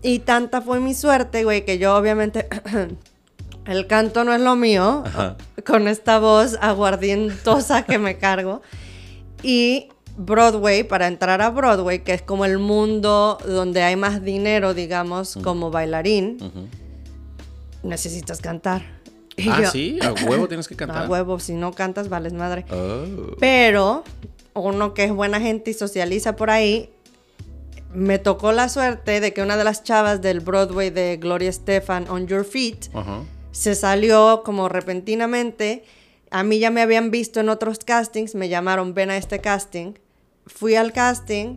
Y 0.03 0.19
tanta 0.21 0.63
fue 0.63 0.81
mi 0.81 0.95
suerte, 0.95 1.45
güey, 1.45 1.65
que 1.65 1.79
yo 1.79 1.97
obviamente 1.97 2.49
el 3.67 3.87
canto 3.87 4.25
no 4.25 4.35
es 4.35 4.41
lo 4.41 4.57
mío, 4.57 5.05
Ajá. 5.07 5.37
con 5.65 5.87
esta 5.87 6.19
voz 6.19 6.59
aguardientosa 6.61 7.85
que 7.85 7.99
me 7.99 8.19
cargo. 8.19 8.63
Y 9.43 9.89
Broadway, 10.17 10.85
para 10.85 11.07
entrar 11.09 11.43
a 11.43 11.51
Broadway, 11.51 12.01
que 12.05 12.15
es 12.15 12.23
como 12.23 12.45
el 12.45 12.59
mundo 12.59 13.39
donde 13.47 13.83
hay 13.83 13.97
más 13.97 14.23
dinero, 14.23 14.73
digamos, 14.75 15.37
como 15.43 15.71
bailarín, 15.71 16.39
necesitas 17.83 18.41
cantar. 18.41 18.83
Y 19.37 19.49
Ah, 19.49 19.63
yo, 19.63 19.71
sí, 19.71 19.99
a 20.03 20.13
huevo 20.13 20.47
tienes 20.49 20.69
que 20.69 20.77
cantar. 20.77 21.05
A 21.05 21.09
huevo, 21.09 21.39
si 21.41 21.55
no 21.55 21.73
cantas, 21.73 22.09
vales 22.09 22.33
madre. 22.33 22.65
Oh. 22.71 23.35
Pero 23.41 24.05
uno 24.55 24.95
que 24.95 25.05
es 25.05 25.13
buena 25.13 25.41
gente 25.41 25.73
y 25.73 25.75
socializa 25.75 26.37
por 26.37 26.51
ahí, 26.51 26.91
me 27.93 28.19
tocó 28.19 28.53
la 28.53 28.69
suerte 28.69 29.21
de 29.21 29.33
que 29.33 29.43
una 29.43 29.57
de 29.57 29.65
las 29.65 29.83
chavas 29.83 30.21
del 30.23 30.41
Broadway 30.41 30.91
de 30.91 31.17
Gloria 31.17 31.51
Estefan, 31.51 32.09
On 32.09 32.27
Your 32.27 32.45
Feet, 32.45 32.89
se 33.53 33.75
salió 33.75 34.43
como 34.45 34.69
repentinamente. 34.69 35.85
A 36.31 36.43
mí 36.43 36.59
ya 36.59 36.71
me 36.71 36.83
habían 36.83 37.11
visto 37.13 37.39
en 37.41 37.49
otros 37.49 37.79
castings, 37.81 38.35
me 38.35 38.49
llamaron, 38.49 38.95
ven 38.95 39.11
a 39.11 39.17
este 39.17 39.41
casting. 39.41 39.95
Fui 40.47 40.77
al 40.77 40.93
casting. 40.93 41.57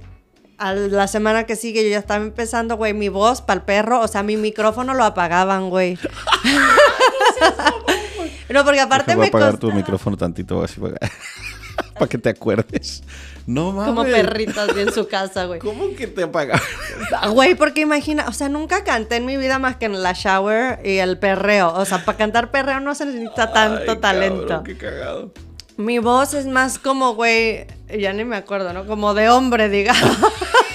A 0.59 0.73
la 0.73 1.07
semana 1.07 1.43
que 1.43 1.55
sigue 1.55 1.83
yo 1.83 1.89
ya 1.91 1.99
estaba 1.99 2.23
empezando, 2.23 2.77
güey, 2.77 2.91
mi 2.93 3.09
voz 3.09 3.41
para 3.43 3.59
el 3.59 3.63
perro, 3.65 3.99
o 4.01 4.07
sea, 4.07 4.23
mi 4.23 4.37
micrófono 4.37 4.95
lo 4.95 5.03
apagaban, 5.03 5.69
güey. 5.69 5.99
no, 8.49 8.63
porque 8.63 8.79
aparte 8.79 9.13
Voy 9.13 9.19
me 9.21 9.25
a 9.25 9.29
apagar 9.29 9.51
costó- 9.51 9.67
tu 9.69 9.73
micrófono 9.73 10.17
tantito 10.17 10.63
así 10.63 10.79
para, 10.79 10.95
para 11.93 12.07
que 12.07 12.17
te 12.17 12.29
acuerdes. 12.29 13.03
No 13.45 13.71
mames. 13.71 13.87
como 13.89 14.03
perritas 14.03 14.75
en 14.75 14.91
su 14.91 15.07
casa, 15.07 15.45
güey. 15.45 15.59
¿Cómo 15.59 15.95
que 15.95 16.07
te 16.07 16.23
apagas? 16.23 16.61
Ah, 17.15 17.29
Güey, 17.29 17.55
porque 17.55 17.81
imagina, 17.81 18.25
o 18.27 18.33
sea, 18.33 18.49
nunca 18.49 18.83
canté 18.83 19.17
en 19.17 19.25
mi 19.25 19.37
vida 19.37 19.57
más 19.59 19.77
que 19.77 19.85
en 19.85 20.01
la 20.03 20.13
shower 20.13 20.79
y 20.83 20.97
el 20.97 21.17
perreo. 21.17 21.73
O 21.73 21.85
sea, 21.85 22.03
para 22.03 22.17
cantar 22.17 22.51
perreo 22.51 22.79
no 22.81 22.93
se 22.95 23.05
necesita 23.05 23.53
tanto 23.53 23.91
Ay, 23.91 23.97
talento. 23.99 24.47
cabrón, 24.47 24.63
qué 24.65 24.77
cagado. 24.77 25.31
Mi 25.77 25.99
voz 25.99 26.33
es 26.33 26.45
más 26.47 26.79
como, 26.79 27.13
güey, 27.13 27.67
ya 27.87 28.11
ni 28.13 28.25
me 28.25 28.35
acuerdo, 28.35 28.73
¿no? 28.73 28.85
Como 28.87 29.13
de 29.13 29.29
hombre, 29.29 29.69
digamos. 29.69 30.17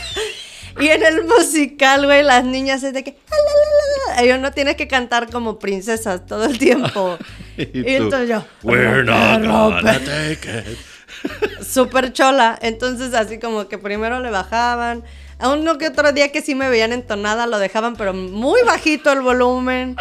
y 0.81 0.89
en 0.89 1.05
el 1.05 1.25
musical, 1.25 2.07
güey, 2.07 2.23
las 2.23 2.45
niñas 2.45 2.83
es 2.85 2.93
de 2.93 3.03
que... 3.03 3.19
"Ah, 3.31 3.35
la, 3.35 3.37
la, 3.37 4.15
la, 4.15 4.15
la". 4.17 4.23
Ellos 4.23 4.39
no 4.39 4.53
tienes 4.53 4.77
que 4.77 4.87
cantar 4.87 5.29
como 5.31 5.59
princesas 5.59 6.25
todo 6.27 6.45
el 6.45 6.57
tiempo. 6.59 7.19
y, 7.57 7.67
tú, 7.67 7.83
entonces 7.85 8.29
yo... 8.29 8.45
We're 8.63 9.03
not 9.03 9.41
"Perro, 9.41 9.53
gonna 9.71 9.99
take 9.99 10.65
it. 10.71 11.65
súper 11.65 12.13
chola. 12.13 12.57
Entonces, 12.63 13.13
así 13.15 13.39
como 13.39 13.67
que 13.69 13.79
primero 13.79 14.21
le 14.21 14.31
bajaban. 14.31 15.03
A 15.41 15.49
uno 15.51 15.79
que 15.79 15.89
otro 15.89 16.13
día 16.13 16.31
que 16.31 16.41
sí 16.43 16.55
me 16.55 16.69
veían 16.69 16.93
entonada, 16.93 17.49
lo 17.49 17.59
dejaban, 17.59 17.97
pero 17.97 18.15
muy 18.15 18.63
bajito 18.63 19.11
el 19.11 19.21
volumen. 19.23 19.97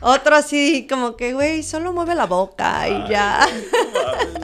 Otro 0.00 0.34
así, 0.34 0.86
como 0.88 1.14
que, 1.16 1.34
güey, 1.34 1.62
solo 1.62 1.92
mueve 1.92 2.14
la 2.14 2.24
boca 2.26 2.88
y 2.88 3.10
ya. 3.10 3.46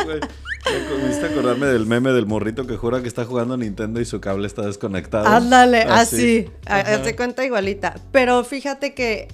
Güey. 0.04 0.20
Me 0.20 0.86
comiste 0.88 1.26
acordarme 1.26 1.66
del 1.66 1.86
meme 1.86 2.12
del 2.12 2.26
morrito 2.26 2.66
que 2.66 2.76
jura 2.76 3.02
que 3.02 3.08
está 3.08 3.24
jugando 3.24 3.56
Nintendo 3.56 4.00
y 4.00 4.04
su 4.04 4.20
cable 4.20 4.46
está 4.46 4.62
desconectado. 4.62 5.26
Ándale, 5.26 5.82
así. 5.82 6.50
Ajá. 6.66 6.94
Hazte 6.94 7.14
cuenta 7.16 7.44
igualita. 7.44 7.96
Pero 8.12 8.44
fíjate 8.44 8.94
que 8.94 9.28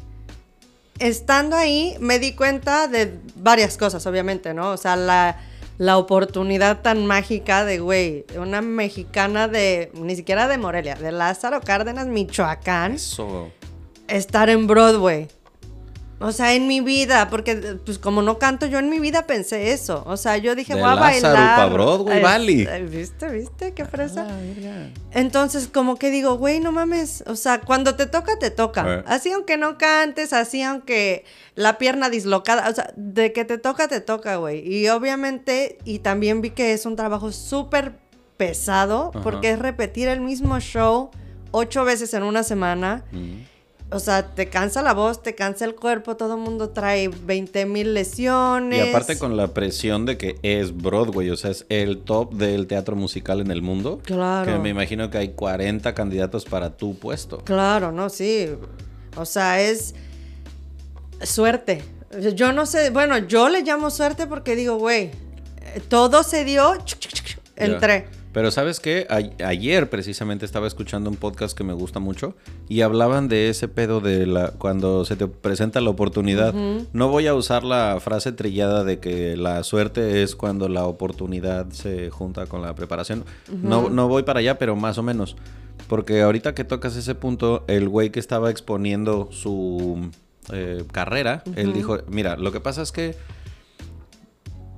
estando 0.99 1.57
ahí 1.57 1.97
me 2.01 2.19
di 2.19 2.35
cuenta 2.35 2.89
de 2.89 3.19
varias 3.37 3.77
cosas, 3.77 4.05
obviamente, 4.07 4.55
¿no? 4.55 4.73
O 4.73 4.77
sea, 4.77 4.97
la, 4.97 5.39
la 5.79 5.99
oportunidad 5.99 6.83
tan 6.83 7.07
mágica 7.07 7.65
de, 7.65 7.79
güey, 7.79 8.27
una 8.37 8.61
mexicana 8.61 9.49
de, 9.49 9.91
ni 9.95 10.17
siquiera 10.17 10.49
de 10.49 10.59
Morelia, 10.59 10.95
de 10.97 11.13
Lázaro 11.13 11.61
Cárdenas, 11.61 12.07
Michoacán, 12.07 12.95
Eso. 12.95 13.51
estar 14.09 14.51
en 14.51 14.67
Broadway. 14.67 15.29
O 16.23 16.33
sea, 16.33 16.55
en 16.55 16.67
mi 16.69 16.81
vida, 16.83 17.31
porque 17.31 17.79
pues 17.85 17.99
como 17.99 18.21
no 18.21 18.39
canto, 18.39 18.67
yo 18.67 18.79
en 18.79 18.91
mi 18.91 19.01
vida 19.01 19.27
pensé 19.27 19.73
eso. 19.73 20.03
O 20.07 20.19
sea, 20.19 20.37
yo 20.37 20.55
dije, 20.55 20.75
De 20.75 20.81
voy 20.83 20.91
a 20.91 20.95
Lázaro 20.95 21.35
bailar. 21.35 21.57
pa' 21.57 21.67
Broadway, 21.67 22.23
Valley. 22.23 22.69
¿Viste, 22.91 23.31
viste? 23.31 23.73
Qué 23.73 23.87
fresa. 23.87 24.27
Ah, 24.29 24.37
verga. 24.39 24.91
Entonces, 25.13 25.67
como 25.67 25.97
que 25.97 26.11
digo, 26.11 26.37
güey, 26.37 26.61
no 26.61 26.73
mames. 26.73 27.25
O 27.27 27.37
sea, 27.37 27.63
cuando 27.63 27.97
te 27.97 28.05
toca, 28.07 28.39
te 28.39 28.51
toca. 28.51 28.85
Eh. 28.99 29.05
Así 29.07 29.33
aunque 29.33 29.57
no 29.57 29.79
cantes, 29.79 30.35
así 30.35 30.63
aunque 30.63 31.25
la 31.55 31.79
pierna 31.79 32.11
dislocada. 32.11 32.69
O 32.69 32.75
sea, 32.75 32.93
de 32.97 33.33
que 33.33 33.47
te 33.47 33.57
toca, 33.57 33.89
te 33.89 34.03
toca, 34.03 34.37
güey. 34.37 34.61
Y 34.71 34.89
obviamente, 34.91 35.79
y 35.87 36.01
también 36.01 36.43
vi 36.43 36.51
que 36.51 36.75
es 36.75 36.85
un 36.85 36.97
trabajo 36.97 37.33
súper 37.33 37.95
pesado, 38.37 39.11
Ajá. 39.15 39.23
porque 39.23 39.53
es 39.53 39.59
repetir 39.59 40.09
el 40.09 40.21
mismo 40.21 40.61
show 40.61 41.11
ocho 41.51 41.85
veces 41.85 42.13
en 42.15 42.23
una 42.25 42.43
semana. 42.43 43.05
Mm. 43.13 43.50
O 43.93 43.99
sea, 43.99 44.29
te 44.35 44.49
cansa 44.49 44.83
la 44.83 44.95
voz, 44.95 45.21
te 45.23 45.35
cansa 45.35 45.65
el 45.65 45.75
cuerpo, 45.75 46.17
todo 46.17 46.35
el 46.35 46.41
mundo 46.41 46.71
trae 46.71 47.09
20 47.09 47.67
mil 47.67 47.89
Y 47.89 47.93
lesiones. 47.93 48.89
aparte 48.89 49.19
con 49.19 49.37
la 49.37 49.49
presión 49.49 50.07
de 50.07 50.17
que 50.17 50.39
es 50.43 50.77
Broadway, 50.77 51.31
o 51.31 51.37
sea, 51.37 51.51
es 51.51 51.67
el 51.69 51.99
top 52.03 52.35
del 52.35 52.69
teatro 52.69 52.95
musical 52.95 53.41
en 53.41 53.51
el 53.51 53.63
mundo. 53.63 54.01
Claro. 54.05 54.53
Que 54.53 54.59
me 54.59 54.69
imagino 54.69 55.11
que 55.11 55.19
hay 55.19 55.29
40 55.31 55.93
candidatos 55.95 56.45
para 56.45 56.77
tu 56.77 56.97
puesto. 56.99 57.39
Claro, 57.39 57.91
no, 57.91 58.09
sí. 58.11 58.49
O 59.17 59.25
sea, 59.25 59.61
es 59.61 59.95
suerte. 61.23 61.83
Yo 62.35 62.53
no 62.53 62.67
sé, 62.67 62.91
bueno, 62.91 63.19
yo 63.19 63.49
le 63.49 63.63
llamo 63.63 63.91
suerte 63.91 64.27
porque 64.27 64.55
digo, 64.57 64.77
güey, 64.77 65.11
eh, 65.63 65.81
todo 65.89 66.23
se 66.23 66.45
dio, 66.45 66.77
chuc, 66.85 67.01
Pero 68.33 68.51
sabes 68.53 68.79
qué, 68.79 69.07
A- 69.11 69.45
ayer 69.47 69.91
precisamente 69.91 70.45
estaba 70.45 70.67
escuchando 70.69 71.11
un 71.11 71.17
podcast 71.17 71.57
que 71.59 71.65
me 71.65 71.73
gusta 71.73 71.99
mucho 71.99 72.35
y 72.69 72.83
hablaban 72.83 73.27
de 73.29 73.49
ese 73.49 73.67
pedo 73.67 74.01
de 74.01 74.25
la 74.27 74.53
cuando 74.53 75.05
se 75.05 75.17
te 75.17 75.27
presenta 75.27 75.81
la 75.81 75.91
oportunidad. 75.91 76.55
No 76.93 77.09
voy 77.09 77.27
a 77.27 77.35
usar 77.35 77.65
la 77.65 77.99
frase 78.01 78.31
trillada 78.31 78.85
de 78.85 79.01
que 79.01 79.37
la 79.37 79.65
suerte 79.65 80.23
es 80.23 80.37
cuando 80.37 80.69
la 80.69 80.85
oportunidad 80.87 81.71
se 81.71 82.11
junta 82.11 82.47
con 82.47 82.63
la 82.63 82.75
preparación. 82.77 83.25
no, 83.51 83.91
no 83.91 84.07
voy 84.07 84.23
para 84.23 84.39
allá, 84.41 84.59
pero 84.59 84.77
más 84.77 84.97
o 84.99 85.03
menos. 85.03 85.37
Porque 85.89 86.23
ahorita 86.23 86.55
que 86.55 86.63
tocas 86.63 86.95
ese 86.95 87.17
punto, 87.17 87.65
el 87.67 87.89
güey 87.89 88.11
que 88.11 88.21
estaba 88.21 88.49
exponiendo 88.51 89.29
su 89.33 90.09
eh, 90.53 90.85
carrera, 90.93 91.43
él 91.57 91.73
dijo, 91.73 91.99
mira, 92.09 92.37
lo 92.37 92.53
que 92.53 92.61
pasa 92.61 92.83
es 92.83 92.93
que 92.93 93.17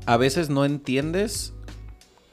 a 0.06 0.16
veces 0.16 0.48
no 0.48 0.64
entiendes 0.64 1.52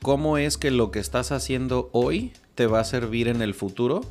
cómo 0.02 0.38
es 0.38 0.58
que 0.58 0.72
lo 0.72 0.92
que 0.92 1.00
estás 1.00 1.32
haciendo 1.32 1.90
hoy 1.92 2.32
te 2.56 2.68
va 2.68 2.82
a 2.82 2.84
servir 2.84 3.28
en 3.30 3.42
el 3.42 3.54
futuro, 3.54 4.02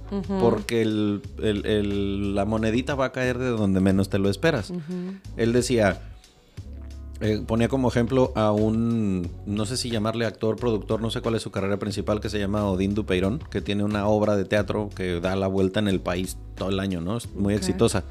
porque 0.40 0.80
el- 0.82 1.20
el- 1.42 1.66
el- 1.66 2.34
la 2.34 2.44
monedita 2.44 2.94
va 2.94 3.06
a 3.06 3.12
caer 3.12 3.38
de 3.38 3.48
donde 3.48 3.80
menos 3.80 4.08
te 4.08 4.18
lo 4.18 4.30
esperas. 4.30 4.72
Él 5.36 5.52
decía, 5.52 6.00
eh, 7.20 7.42
ponía 7.46 7.68
como 7.68 7.88
ejemplo 7.88 8.32
a 8.36 8.52
un, 8.52 9.28
no 9.44 9.66
sé 9.66 9.76
si 9.76 9.90
llamarle 9.90 10.24
actor, 10.24 10.56
productor, 10.56 11.00
no 11.02 11.10
sé 11.10 11.20
cuál 11.20 11.34
es 11.34 11.42
su 11.42 11.50
carrera 11.50 11.76
principal, 11.78 12.20
que 12.20 12.30
se 12.30 12.38
llama 12.38 12.64
Odín 12.70 12.94
Dupeirón, 12.94 13.40
que 13.50 13.60
tiene 13.60 13.82
una 13.84 14.06
obra 14.06 14.36
de 14.36 14.44
teatro 14.44 14.88
que 14.94 15.20
da 15.20 15.34
la 15.36 15.48
vuelta 15.48 15.80
en 15.80 15.88
el 15.88 16.00
país 16.00 16.36
todo 16.56 16.68
el 16.70 16.78
año, 16.80 17.00
¿no? 17.00 17.16
Es 17.16 17.28
muy 17.34 17.54
exitosa. 17.54 18.04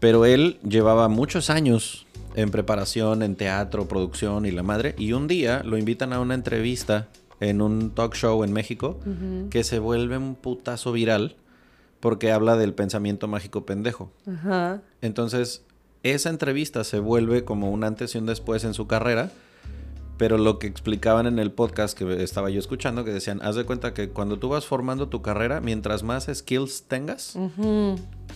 Pero 0.00 0.24
él 0.24 0.58
llevaba 0.62 1.08
muchos 1.08 1.50
años 1.50 2.06
en 2.34 2.50
preparación, 2.50 3.22
en 3.22 3.34
teatro, 3.34 3.88
producción 3.88 4.46
y 4.46 4.50
la 4.50 4.62
madre. 4.62 4.94
Y 4.98 5.12
un 5.12 5.26
día 5.26 5.62
lo 5.64 5.76
invitan 5.76 6.12
a 6.12 6.20
una 6.20 6.34
entrevista 6.34 7.08
en 7.40 7.60
un 7.60 7.90
talk 7.90 8.14
show 8.14 8.44
en 8.44 8.52
México 8.52 8.98
que 9.50 9.64
se 9.64 9.78
vuelve 9.78 10.16
un 10.18 10.34
putazo 10.34 10.92
viral 10.92 11.36
porque 12.00 12.30
habla 12.30 12.56
del 12.56 12.74
pensamiento 12.74 13.26
mágico 13.26 13.66
pendejo. 13.66 14.12
Entonces, 15.00 15.64
esa 16.02 16.30
entrevista 16.30 16.84
se 16.84 17.00
vuelve 17.00 17.44
como 17.44 17.70
un 17.70 17.82
antes 17.82 18.14
y 18.14 18.18
un 18.18 18.26
después 18.26 18.64
en 18.64 18.74
su 18.74 18.86
carrera. 18.86 19.30
Pero 20.16 20.36
lo 20.36 20.58
que 20.58 20.66
explicaban 20.66 21.26
en 21.26 21.38
el 21.38 21.52
podcast 21.52 21.96
que 21.96 22.24
estaba 22.24 22.50
yo 22.50 22.58
escuchando, 22.58 23.04
que 23.04 23.12
decían, 23.12 23.40
haz 23.40 23.54
de 23.54 23.64
cuenta 23.64 23.94
que 23.94 24.08
cuando 24.08 24.36
tú 24.40 24.48
vas 24.48 24.66
formando 24.66 25.08
tu 25.08 25.22
carrera, 25.22 25.60
mientras 25.60 26.02
más 26.02 26.28
skills 26.32 26.84
tengas. 26.88 27.38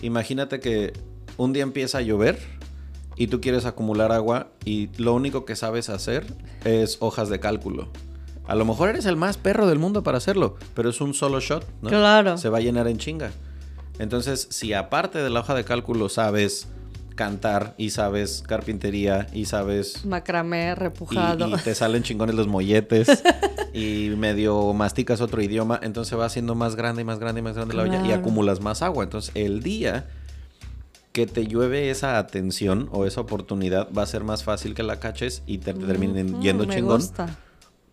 Imagínate 0.01 0.61
que 0.61 0.93
un 1.37 1.53
día 1.53 1.63
empieza 1.63 1.99
a 1.99 2.01
llover 2.01 2.39
y 3.15 3.27
tú 3.27 3.41
quieres 3.41 3.65
acumular 3.65 4.11
agua 4.11 4.47
y 4.65 4.89
lo 4.97 5.13
único 5.13 5.45
que 5.45 5.55
sabes 5.55 5.89
hacer 5.89 6.25
es 6.63 6.97
hojas 6.99 7.29
de 7.29 7.39
cálculo. 7.39 7.89
A 8.45 8.55
lo 8.55 8.65
mejor 8.65 8.89
eres 8.89 9.05
el 9.05 9.15
más 9.15 9.37
perro 9.37 9.67
del 9.67 9.79
mundo 9.79 10.03
para 10.03 10.17
hacerlo, 10.17 10.55
pero 10.73 10.89
es 10.89 10.99
un 10.99 11.13
solo 11.13 11.39
shot, 11.39 11.65
¿no? 11.81 11.89
Claro. 11.89 12.37
Se 12.37 12.49
va 12.49 12.57
a 12.57 12.61
llenar 12.61 12.87
en 12.87 12.97
chinga. 12.97 13.31
Entonces, 13.99 14.47
si 14.49 14.73
aparte 14.73 15.19
de 15.19 15.29
la 15.29 15.41
hoja 15.41 15.53
de 15.53 15.63
cálculo 15.63 16.09
sabes 16.09 16.67
cantar 17.15 17.75
y 17.77 17.91
sabes 17.91 18.41
carpintería 18.41 19.27
y 19.33 19.45
sabes 19.45 20.03
Macramé 20.03 20.73
repujado. 20.73 21.47
y 21.47 21.61
te 21.61 21.75
salen 21.75 22.01
chingones 22.01 22.33
los 22.35 22.47
molletes 22.47 23.07
y 23.73 24.09
medio 24.17 24.73
masticas 24.73 25.21
otro 25.21 25.41
idioma, 25.41 25.79
entonces 25.83 26.17
va 26.17 26.27
siendo 26.29 26.55
más 26.55 26.75
grande 26.75 27.03
y 27.03 27.05
más 27.05 27.19
grande 27.19 27.39
y 27.39 27.43
más 27.43 27.55
grande 27.55 27.75
la 27.75 27.83
olla 27.83 28.05
y 28.05 28.11
acumulas 28.11 28.61
más 28.61 28.81
agua. 28.81 29.03
Entonces 29.03 29.31
el 29.35 29.61
día 29.61 30.07
que 31.13 31.27
te 31.27 31.45
llueve 31.47 31.91
esa 31.91 32.17
atención 32.17 32.89
o 32.91 33.05
esa 33.05 33.21
oportunidad 33.21 33.87
va 33.95 34.01
a 34.01 34.07
ser 34.07 34.23
más 34.23 34.43
fácil 34.43 34.73
que 34.73 34.81
la 34.83 34.99
caches 34.99 35.43
y 35.45 35.59
te, 35.59 35.73
te 35.73 35.85
terminen 35.85 36.41
yendo 36.41 36.65
me 36.65 36.75
chingón 36.75 37.01
gusta. 37.01 37.37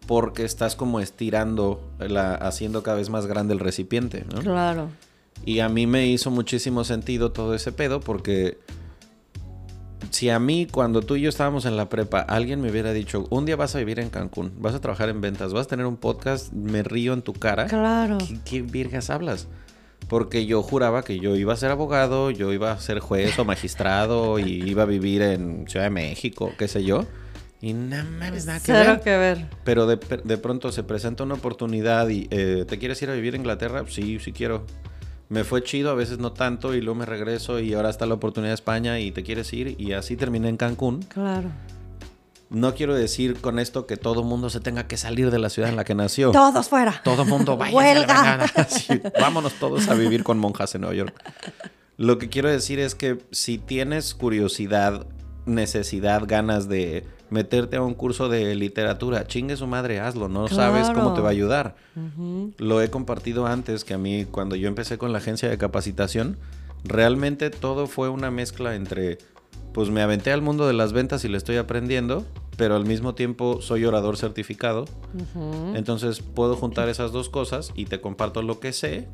porque 0.06 0.44
estás 0.44 0.74
como 0.74 1.00
estirando, 1.00 1.86
la, 1.98 2.34
haciendo 2.34 2.82
cada 2.82 2.96
vez 2.96 3.10
más 3.10 3.26
grande 3.26 3.52
el 3.52 3.60
recipiente, 3.60 4.24
¿no? 4.32 4.40
si 10.10 10.30
a 10.30 10.38
mí, 10.38 10.66
cuando 10.66 11.02
tú 11.02 11.16
y 11.16 11.20
yo 11.20 11.28
estábamos 11.28 11.66
en 11.66 11.76
la 11.76 11.88
prepa, 11.88 12.20
alguien 12.20 12.60
me 12.60 12.70
hubiera 12.70 12.92
dicho, 12.92 13.26
un 13.30 13.44
día 13.44 13.56
vas 13.56 13.74
a 13.74 13.78
vivir 13.78 14.00
en 14.00 14.10
Cancún, 14.10 14.52
vas 14.58 14.74
a 14.74 14.80
trabajar 14.80 15.08
en 15.08 15.20
ventas, 15.20 15.52
vas 15.52 15.66
a 15.66 15.68
tener 15.68 15.86
un 15.86 15.96
podcast, 15.96 16.52
me 16.52 16.82
río 16.82 17.12
en 17.12 17.22
tu 17.22 17.32
cara. 17.32 17.66
Claro. 17.66 18.18
¿Qué, 18.18 18.38
qué 18.44 18.62
virgas 18.62 19.10
hablas? 19.10 19.46
Porque 20.08 20.44
yo 20.46 20.62
juraba 20.62 21.02
que 21.04 21.20
yo 21.20 21.36
iba 21.36 21.52
a 21.52 21.56
ser 21.56 21.70
abogado, 21.70 22.30
yo 22.30 22.52
iba 22.52 22.72
a 22.72 22.80
ser 22.80 22.98
juez 22.98 23.38
o 23.38 23.44
magistrado 23.44 24.38
y 24.38 24.68
iba 24.68 24.82
a 24.82 24.86
vivir 24.86 25.22
en 25.22 25.66
Ciudad 25.68 25.84
de 25.86 25.90
México, 25.90 26.52
qué 26.58 26.66
sé 26.66 26.82
yo. 26.82 27.04
Y 27.62 27.74
nada 27.74 28.04
más, 28.04 28.46
nada 28.46 28.58
que 28.58 28.64
Cero 28.64 28.92
ver. 28.94 29.00
que 29.00 29.16
ver. 29.18 29.46
Pero 29.64 29.86
de, 29.86 29.98
de 30.24 30.38
pronto 30.38 30.72
se 30.72 30.82
presenta 30.82 31.24
una 31.24 31.34
oportunidad 31.34 32.08
y 32.08 32.26
eh, 32.30 32.64
¿te 32.66 32.78
quieres 32.78 33.00
ir 33.02 33.10
a 33.10 33.14
vivir 33.14 33.34
a 33.34 33.36
Inglaterra? 33.36 33.84
Sí, 33.86 34.18
sí 34.18 34.32
quiero. 34.32 34.64
Me 35.28 35.44
fue 35.44 35.62
chido, 35.62 35.90
a 35.90 35.94
veces 35.94 36.18
no 36.18 36.32
tanto, 36.32 36.74
y 36.74 36.80
luego 36.80 36.98
me 36.98 37.06
regreso 37.06 37.60
y 37.60 37.74
ahora 37.74 37.90
está 37.90 38.04
la 38.06 38.14
oportunidad 38.14 38.50
de 38.50 38.54
España 38.54 38.98
y 38.98 39.12
te 39.12 39.22
quieres 39.22 39.52
ir 39.52 39.76
y 39.78 39.92
así 39.92 40.16
terminé 40.16 40.48
en 40.48 40.56
Cancún. 40.56 41.02
Claro. 41.02 41.50
No 42.50 42.74
quiero 42.74 42.94
decir 42.94 43.40
con 43.40 43.60
esto 43.60 43.86
que 43.86 43.96
todo 43.96 44.24
mundo 44.24 44.50
se 44.50 44.58
tenga 44.58 44.88
que 44.88 44.96
salir 44.96 45.30
de 45.30 45.38
la 45.38 45.50
ciudad 45.50 45.70
en 45.70 45.76
la 45.76 45.84
que 45.84 45.94
nació. 45.94 46.32
Todos 46.32 46.68
fuera. 46.68 47.00
Todo 47.04 47.24
mundo 47.24 47.56
vaya. 47.56 47.74
Huelga. 47.74 48.46
vámonos 49.20 49.54
todos 49.54 49.88
a 49.88 49.94
vivir 49.94 50.24
con 50.24 50.38
monjas 50.38 50.74
en 50.74 50.80
Nueva 50.80 50.96
York. 50.96 51.14
Lo 51.96 52.18
que 52.18 52.28
quiero 52.28 52.48
decir 52.48 52.80
es 52.80 52.96
que 52.96 53.18
si 53.30 53.58
tienes 53.58 54.14
curiosidad, 54.14 55.06
necesidad, 55.46 56.24
ganas 56.26 56.68
de 56.68 57.06
meterte 57.30 57.76
a 57.76 57.82
un 57.82 57.94
curso 57.94 58.28
de 58.28 58.54
literatura, 58.56 59.26
chingue 59.26 59.56
su 59.56 59.66
madre, 59.66 60.00
hazlo. 60.00 60.28
No 60.28 60.48
sabes 60.48 60.90
cómo 60.90 61.14
te 61.14 61.20
va 61.20 61.28
a 61.28 61.32
ayudar. 61.32 61.76
Lo 62.58 62.82
he 62.82 62.90
compartido 62.90 63.46
antes 63.46 63.84
que 63.84 63.94
a 63.94 63.98
mí, 63.98 64.26
cuando 64.28 64.56
yo 64.56 64.66
empecé 64.66 64.98
con 64.98 65.12
la 65.12 65.18
agencia 65.18 65.48
de 65.48 65.56
capacitación, 65.56 66.36
realmente 66.84 67.50
todo 67.50 67.86
fue 67.86 68.08
una 68.08 68.30
mezcla 68.30 68.74
entre, 68.74 69.18
pues 69.72 69.90
me 69.90 70.02
aventé 70.02 70.32
al 70.32 70.42
mundo 70.42 70.66
de 70.66 70.72
las 70.72 70.92
ventas 70.92 71.24
y 71.24 71.28
le 71.28 71.36
estoy 71.38 71.56
aprendiendo, 71.56 72.24
pero 72.56 72.76
al 72.76 72.84
mismo 72.86 73.14
tiempo 73.14 73.60
soy 73.62 73.84
orador 73.84 74.16
certificado. 74.16 74.84
Entonces 75.74 76.20
puedo 76.20 76.56
juntar 76.56 76.88
esas 76.88 77.12
dos 77.12 77.28
cosas 77.28 77.72
y 77.74 77.86
te 77.86 78.00
comparto 78.00 78.42
lo 78.42 78.60
que 78.60 78.72
sé 78.72 79.08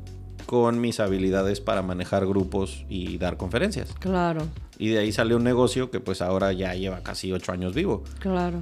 con 0.45 0.79
mis 0.79 0.99
habilidades 0.99 1.59
para 1.61 1.81
manejar 1.81 2.25
grupos 2.25 2.85
y 2.89 3.17
dar 3.17 3.37
conferencias. 3.37 3.93
Claro, 3.99 4.47
Y 4.79 4.89
de 4.89 4.99
ahí 4.99 5.11
sale 5.11 5.35
un 5.35 5.43
negocio 5.43 5.91
que 5.91 5.99
pues 5.99 6.21
ahora 6.21 6.53
ya 6.53 6.73
lleva 6.75 7.01
casi 7.03 7.31
ocho 7.33 7.51
años 7.51 7.73
vivo. 7.73 8.03
claro. 8.19 8.61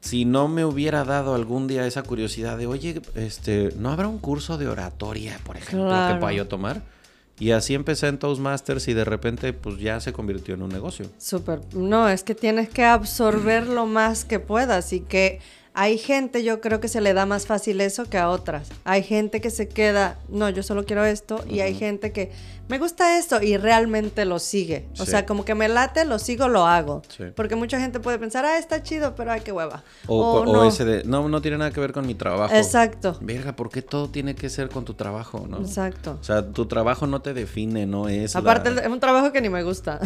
Si 0.00 0.24
no 0.24 0.46
me 0.46 0.64
hubiera 0.64 1.04
dado 1.04 1.34
algún 1.34 1.66
día 1.66 1.84
esa 1.86 2.04
curiosidad 2.04 2.56
de, 2.56 2.68
oye, 2.68 3.02
este, 3.16 3.74
¿no 3.76 3.90
habrá 3.90 4.06
un 4.06 4.18
curso 4.18 4.56
de 4.56 4.68
oratoria, 4.68 5.38
por 5.44 5.56
ejemplo, 5.56 5.88
Claro. 5.88 6.14
que 6.14 6.20
pueda 6.20 6.32
yo 6.32 6.46
tomar? 6.46 6.82
Y 7.40 7.52
así 7.52 7.74
empecé 7.74 8.08
en 8.08 8.18
Toastmasters 8.18 8.88
y 8.88 8.94
de 8.94 9.04
repente 9.04 9.52
pues 9.52 9.78
ya 9.78 10.00
se 10.00 10.12
convirtió 10.12 10.54
en 10.54 10.62
un 10.62 10.70
negocio. 10.70 11.06
Súper. 11.18 11.60
No, 11.74 12.08
es 12.08 12.22
que 12.24 12.34
tienes 12.34 12.68
que 12.68 12.84
absorber 12.84 13.66
lo 13.66 13.86
más 13.86 14.24
que 14.24 14.40
puedas 14.40 14.92
y 14.92 15.00
que 15.00 15.40
hay 15.80 15.96
gente, 15.96 16.42
yo 16.42 16.60
creo 16.60 16.80
que 16.80 16.88
se 16.88 17.00
le 17.00 17.14
da 17.14 17.24
más 17.24 17.46
fácil 17.46 17.80
eso 17.80 18.06
que 18.06 18.18
a 18.18 18.30
otras. 18.30 18.68
Hay 18.82 19.04
gente 19.04 19.40
que 19.40 19.50
se 19.50 19.68
queda, 19.68 20.18
no, 20.28 20.50
yo 20.50 20.64
solo 20.64 20.84
quiero 20.84 21.04
esto, 21.04 21.44
y 21.48 21.60
hay 21.60 21.76
gente 21.76 22.10
que 22.10 22.32
me 22.68 22.78
gusta 22.78 23.18
esto 23.18 23.42
y 23.42 23.56
realmente 23.56 24.24
lo 24.24 24.38
sigue. 24.38 24.88
O 24.98 25.04
Sí. 25.04 25.10
sea, 25.10 25.26
como 25.26 25.44
que 25.44 25.54
me 25.54 25.68
late, 25.68 26.04
lo 26.04 26.18
sigo, 26.18 26.48
lo 26.48 26.66
hago. 26.66 27.02
Sí. 27.08 27.24
Porque 27.34 27.56
mucha 27.56 27.80
gente 27.80 28.00
puede 28.00 28.18
pensar, 28.18 28.44
ah, 28.44 28.58
está 28.58 28.82
chido, 28.82 29.14
pero 29.14 29.32
ay, 29.32 29.40
qué 29.42 29.52
hueva. 29.52 29.82
O, 30.06 30.16
O 30.20 30.40
o 30.42 30.46
no. 30.46 30.64
ese 30.68 30.84
de, 30.84 31.04
no, 31.04 31.28
no 31.28 31.40
tiene 31.40 31.58
nada 31.58 31.70
que 31.70 31.80
ver 31.80 31.92
con 31.92 32.06
mi 32.06 32.14
trabajo. 32.14 32.54
Exacto. 32.54 33.16
Verga, 33.20 33.56
¿por 33.56 33.70
qué 33.70 33.82
todo 33.82 34.08
tiene 34.08 34.34
que 34.34 34.48
ser 34.50 34.68
con 34.68 34.84
tu 34.84 34.94
trabajo, 34.94 35.46
no? 35.48 35.58
Exacto. 35.58 36.18
O 36.20 36.24
sea, 36.24 36.46
tu 36.46 36.66
trabajo 36.66 37.06
no 37.06 37.20
te 37.22 37.34
define, 37.34 37.86
no 37.86 38.08
es 38.08 38.34
la- 38.34 38.40
Aparte, 38.40 38.70
es 38.70 38.86
un 38.86 39.00
trabajo 39.00 39.32
que 39.32 39.40
ni 39.40 39.48
me 39.48 39.62
gusta. 39.62 40.00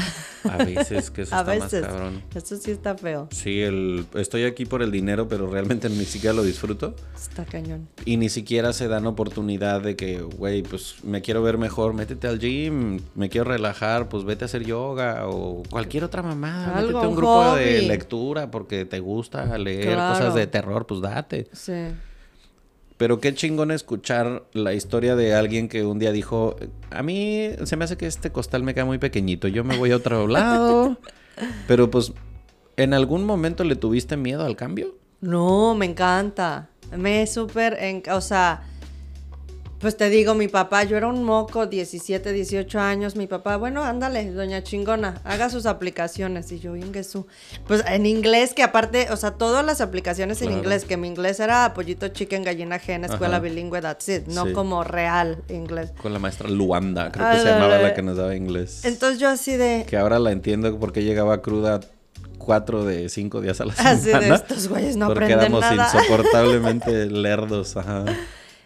A 0.45 0.57
veces, 0.59 1.11
que 1.11 1.23
eso 1.23 1.35
a 1.37 1.41
está 1.41 1.53
veces. 1.53 1.83
más 1.83 1.91
cabrón. 1.91 2.23
Eso 2.35 2.57
sí 2.57 2.71
está 2.71 2.97
feo. 2.97 3.29
Sí, 3.33 3.61
el, 3.61 4.07
estoy 4.15 4.45
aquí 4.45 4.67
por 4.67 4.83
el 4.83 4.91
dinero, 4.91 5.29
pero 5.29 5.47
realmente 5.49 5.89
ni 5.89 6.05
siquiera 6.05 6.35
lo 6.35 6.43
disfruto. 6.43 6.95
Está 7.15 7.45
cañón. 7.45 7.89
Y 8.05 8.17
ni 8.17 8.29
siquiera 8.29 8.73
se 8.73 8.89
dan 8.89 9.07
oportunidad 9.07 9.81
de 9.81 9.97
que, 9.97 10.21
güey, 10.21 10.63
pues 10.63 10.97
me 11.03 11.23
quiero 11.23 11.43
ver 11.43 11.59
mejor, 11.59 11.95
métete 11.95 12.29
al 12.29 12.39
gym, 12.39 12.52
me 12.71 13.29
quiero 13.29 13.45
relajar, 13.51 14.09
pues 14.09 14.25
vete 14.25 14.45
a 14.45 14.47
hacer 14.47 14.65
yoga 14.65 15.27
o 15.29 15.63
cualquier 15.71 16.05
otra 16.05 16.23
mamada. 16.23 16.77
Algo, 16.79 16.89
métete 16.93 17.05
a 17.07 17.09
un 17.09 17.17
grupo 17.17 17.55
de 17.57 17.83
lectura 17.83 18.51
porque 18.51 18.85
te 18.85 19.01
gusta 19.01 19.57
leer 19.59 19.95
Claro. 19.95 20.15
cosas 20.15 20.35
de 20.35 20.47
terror, 20.47 20.87
pues 20.87 21.01
date. 21.01 21.49
Sí. 21.53 21.73
Pero 22.97 23.19
qué 23.21 23.35
chingón 23.35 23.71
escuchar 23.73 24.45
la 24.53 24.75
historia 24.75 25.17
de 25.17 25.35
alguien 25.35 25.69
que 25.69 25.85
un 25.85 25.99
día 25.99 26.13
dijo, 26.13 26.57
a 26.91 27.03
mí 27.03 27.49
se 27.65 27.77
me 27.77 27.85
hace 27.85 27.97
que 27.97 28.07
este 28.07 28.31
costal 28.31 28.63
me 28.63 28.75
queda 28.75 28.85
muy 28.85 28.99
pequeñito, 28.99 29.49
yo 29.49 29.65
me 29.65 29.77
voy 29.77 29.91
a 29.91 29.97
otro 29.97 30.27
lado. 30.29 30.99
Pero 31.67 31.91
pues, 31.91 32.13
¿en 32.77 32.95
algún 32.95 33.25
momento 33.25 33.65
le 33.65 33.75
tuviste 33.77 34.17
miedo 34.17 34.45
al 34.45 34.55
cambio? 34.57 34.95
No, 35.21 35.75
me 35.75 35.87
encanta. 35.87 36.69
Me 36.97 37.27
súper, 37.27 37.77
en, 37.81 38.03
o 38.13 38.21
sea, 38.21 38.63
pues 39.83 39.97
te 39.99 40.09
digo, 40.09 40.35
mi 40.35 40.49
papá, 40.49 40.85
yo 40.85 40.97
era 40.97 41.09
un 41.09 41.23
moco, 41.25 41.67
17, 41.67 42.33
18 42.33 42.81
años, 42.81 43.17
mi 43.17 43.27
papá, 43.27 43.57
bueno, 43.57 43.83
ándale, 43.85 44.31
doña 44.31 44.63
chingona, 44.63 45.21
haga 45.25 45.51
sus 45.51 45.67
aplicaciones. 45.67 46.51
Y 46.53 46.61
yo, 46.61 46.75
Ingesu. 46.77 47.27
Pues 47.67 47.85
en 47.87 48.07
inglés, 48.07 48.55
que 48.55 48.63
aparte, 48.63 49.09
o 49.11 49.17
sea, 49.17 49.33
todas 49.33 49.67
las 49.67 49.81
aplicaciones 49.83 50.41
en 50.41 50.53
inglés, 50.53 50.85
que 50.87 50.97
mi 50.97 51.09
inglés 51.09 51.41
era 51.41 51.75
pollito 51.75 52.09
chicken, 52.09 52.45
gallina 52.45 52.77
ajena, 52.77 53.09
escuela 53.09 53.37
Ajá. 53.37 53.43
bilingüe, 53.43 53.81
that's 53.83 54.09
it, 54.09 54.27
no 54.29 54.47
Sí. 54.47 54.53
como 54.53 54.85
real 54.85 55.43
inglés. 55.51 55.93
Con 56.01 56.13
la 56.13 56.19
maestra 56.19 56.49
Luanda, 56.49 57.11
creo 57.13 57.27
que 57.27 57.33
Ah, 57.33 57.39
se 57.39 57.45
la- 57.45 57.51
llamaba 57.59 57.79
la- 57.79 57.93
que 57.95 58.03
nos 58.03 58.17
daba 58.17 58.35
inglés. 58.37 58.85
Entonces 58.85 59.19
yo 59.19 59.29
así 59.29 59.57
de, 59.57 59.85
Que 59.89 59.97
ahora 59.97 60.19
la 60.21 60.31
entiendo 60.33 60.79
porque 60.79 61.03
llegaba 61.03 61.43
cruda 61.43 61.81
cuatro 62.39 62.85
de 62.85 63.09
cinco 63.09 63.41
días 63.41 63.61
a 63.61 63.65
la 63.65 63.75
semana. 63.75 63.91
así 63.99 64.11
de 64.29 64.35
estos 64.35 64.69
güeyes 64.69 64.97
no 64.97 65.07
porque 65.09 65.25
aprenden 65.25 65.41
éramos 65.55 65.61
nada. 65.63 65.91
insoportablemente 65.93 67.07
lerdos, 67.11 67.77
ajá. 67.77 68.05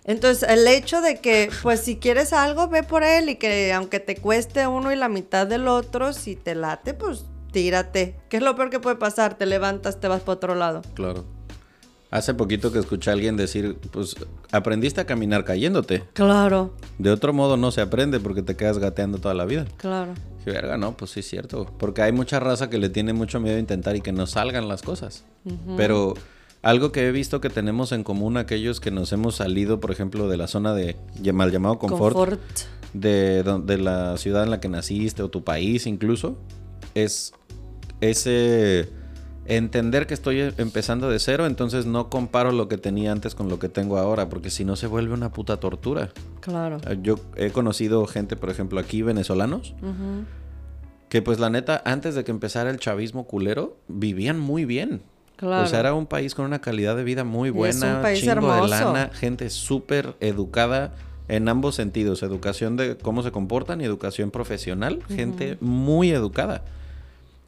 Entonces, 0.07 0.49
el 0.49 0.67
hecho 0.69 1.01
de 1.01 1.21
que, 1.21 1.51
pues, 1.63 1.81
si 1.81 1.97
quieres 1.97 2.33
algo, 2.33 2.69
ve 2.69 2.83
por 2.85 3.03
él 3.03 3.29
y 3.29 3.37
que 3.37 3.73
aunque 3.73 3.99
te 4.01 4.17
cueste 4.17 4.67
uno 4.67 4.93
y 4.93 4.97
la 4.97 5.09
mitad 5.09 5.47
del 5.47 5.67
otro, 5.69 6.13
si 6.13 6.37
te 6.37 6.55
late, 6.55 6.95
pues 6.95 7.25
tírate. 7.53 8.15
¿Qué 8.29 8.37
es 8.37 8.43
lo 8.43 8.55
peor 8.55 8.71
que 8.71 8.79
puede 8.81 8.97
pasar? 8.97 9.37
Te 9.37 9.47
levantas, 9.47 9.99
te 10.01 10.07
vas 10.09 10.21
para 10.21 10.35
otro 10.35 10.55
lado. 10.55 10.83
Claro. 10.95 11.25
Hace 12.13 12.35
poquito 12.35 12.71
que 12.73 12.79
escuché 12.79 13.11
a 13.11 13.15
alguien 13.15 13.37
decir, 13.37 13.79
pues 13.91 14.15
aprendiste 14.53 15.01
a 15.01 15.07
caminar 15.07 15.45
cayéndote. 15.45 16.05
Claro, 16.13 16.73
De 16.99 17.11
otro 17.11 17.33
modo 17.33 17.57
no 17.57 17.73
se 17.73 17.81
aprende 17.81 18.21
porque 18.21 18.43
te 18.43 18.57
quedas 18.57 18.79
gateando 18.79 19.19
toda 19.19 19.35
la 19.35 19.45
vida. 19.45 19.67
claro. 19.77 20.15
Dije, 20.39 20.53
verga, 20.53 20.77
no, 20.77 20.97
pues 20.97 21.11
sí 21.11 21.21
es 21.21 21.29
cierto. 21.29 21.67
Porque 21.79 22.03
hay 22.03 22.13
mucha 22.13 22.39
raza 22.39 22.71
que 22.71 22.79
le 22.79 22.89
tiene 22.89 23.13
mucho 23.13 23.41
miedo 23.41 23.57
a 23.57 23.59
intentar 23.59 23.97
y 23.97 24.01
que 24.01 24.13
no 24.13 24.29
salgan 24.29 24.69
las 24.69 24.83
cosas. 24.83 25.25
Pero 25.77 26.15
algo 26.67 26.91
que 26.91 27.07
he 27.07 27.13
visto 27.13 27.41
que 27.41 27.49
tenemos 27.49 27.93
en 27.93 28.03
común 28.03 28.37
aquellos 28.37 28.81
que 28.81 28.91
nos 28.91 29.13
hemos 29.13 29.37
salido, 29.37 29.79
por 29.79 29.93
ejemplo, 29.93 30.29
de 30.29 30.37
la 30.37 30.49
zona 30.49 30.75
de 30.75 30.97
mal 31.33 31.53
llamado 31.53 31.79
confort, 31.79 32.17
Confort. 32.17 32.41
De, 32.93 33.45
de 33.45 33.79
la 33.79 34.17
ciudad 34.17 34.43
en 34.43 34.51
la 34.51 34.59
que 34.59 34.69
naciste 34.69 35.23
o 35.23 35.29
tu 35.29 35.45
país 35.45 35.87
incluso, 35.87 36.37
es 36.95 37.33
ese 38.01 38.89
entender 39.45 40.09
que 40.09 40.15
estoy 40.15 40.41
empezando 40.59 41.09
de 41.09 41.21
cero, 41.21 41.47
entonces 41.47 41.87
no 41.87 42.11
comparo 42.11 42.51
lo 42.51 42.67
que 42.67 42.79
tenía 42.79 43.13
antes 43.13 43.37
con 43.37 43.49
lo 43.49 43.61
que 43.61 43.69
tengo 43.69 43.97
ahora, 43.97 44.29
porque 44.29 44.51
si 44.51 44.65
no 44.65 44.75
se 44.75 44.89
vuelve 44.89 45.15
una 45.15 45.33
puta 45.33 45.59
tortura. 45.59 46.11
Claro. 46.41 46.81
Yo 47.01 47.21
he 47.37 47.51
conocido 47.51 48.05
gente, 48.07 48.35
por 48.35 48.51
ejemplo, 48.51 48.81
aquí 48.81 49.03
venezolanos, 49.03 49.75
que 51.09 51.23
pues 51.23 51.39
la 51.39 51.49
neta, 51.49 51.81
antes 51.85 52.17
de 52.17 52.25
que 52.25 52.33
empezara 52.33 52.71
el 52.71 52.81
chavismo 52.81 53.29
culero, 53.29 53.77
vivían 53.87 54.41
muy 54.41 54.65
bien. 54.65 55.03
Claro. 55.37 55.65
O 55.65 55.67
sea, 55.67 55.81
era 55.81 55.95
un 55.95 56.07
país 56.07 56.35
con 56.35 56.47
una 56.47 56.61
calidad 56.61 56.97
de 56.97 57.05
vida 57.05 57.25
muy 57.25 57.51
es 57.51 57.55
buena, 57.55 57.97
un 57.97 58.03
país 58.03 58.21
chingo 58.21 58.33
hermoso. 58.33 58.63
de 58.63 58.69
lana, 58.69 59.11
gente 59.13 59.51
súper 59.51 60.15
educada 60.21 60.95
en 61.29 61.49
ambos 61.49 61.75
sentidos, 61.75 62.23
educación 62.23 62.77
de 62.77 62.97
cómo 62.97 63.23
se 63.23 63.33
comportan 63.33 63.81
y 63.81 63.85
educación 63.85 64.31
profesional, 64.31 65.03
gente 65.09 65.59
muy 65.61 66.11
educada. 66.11 66.65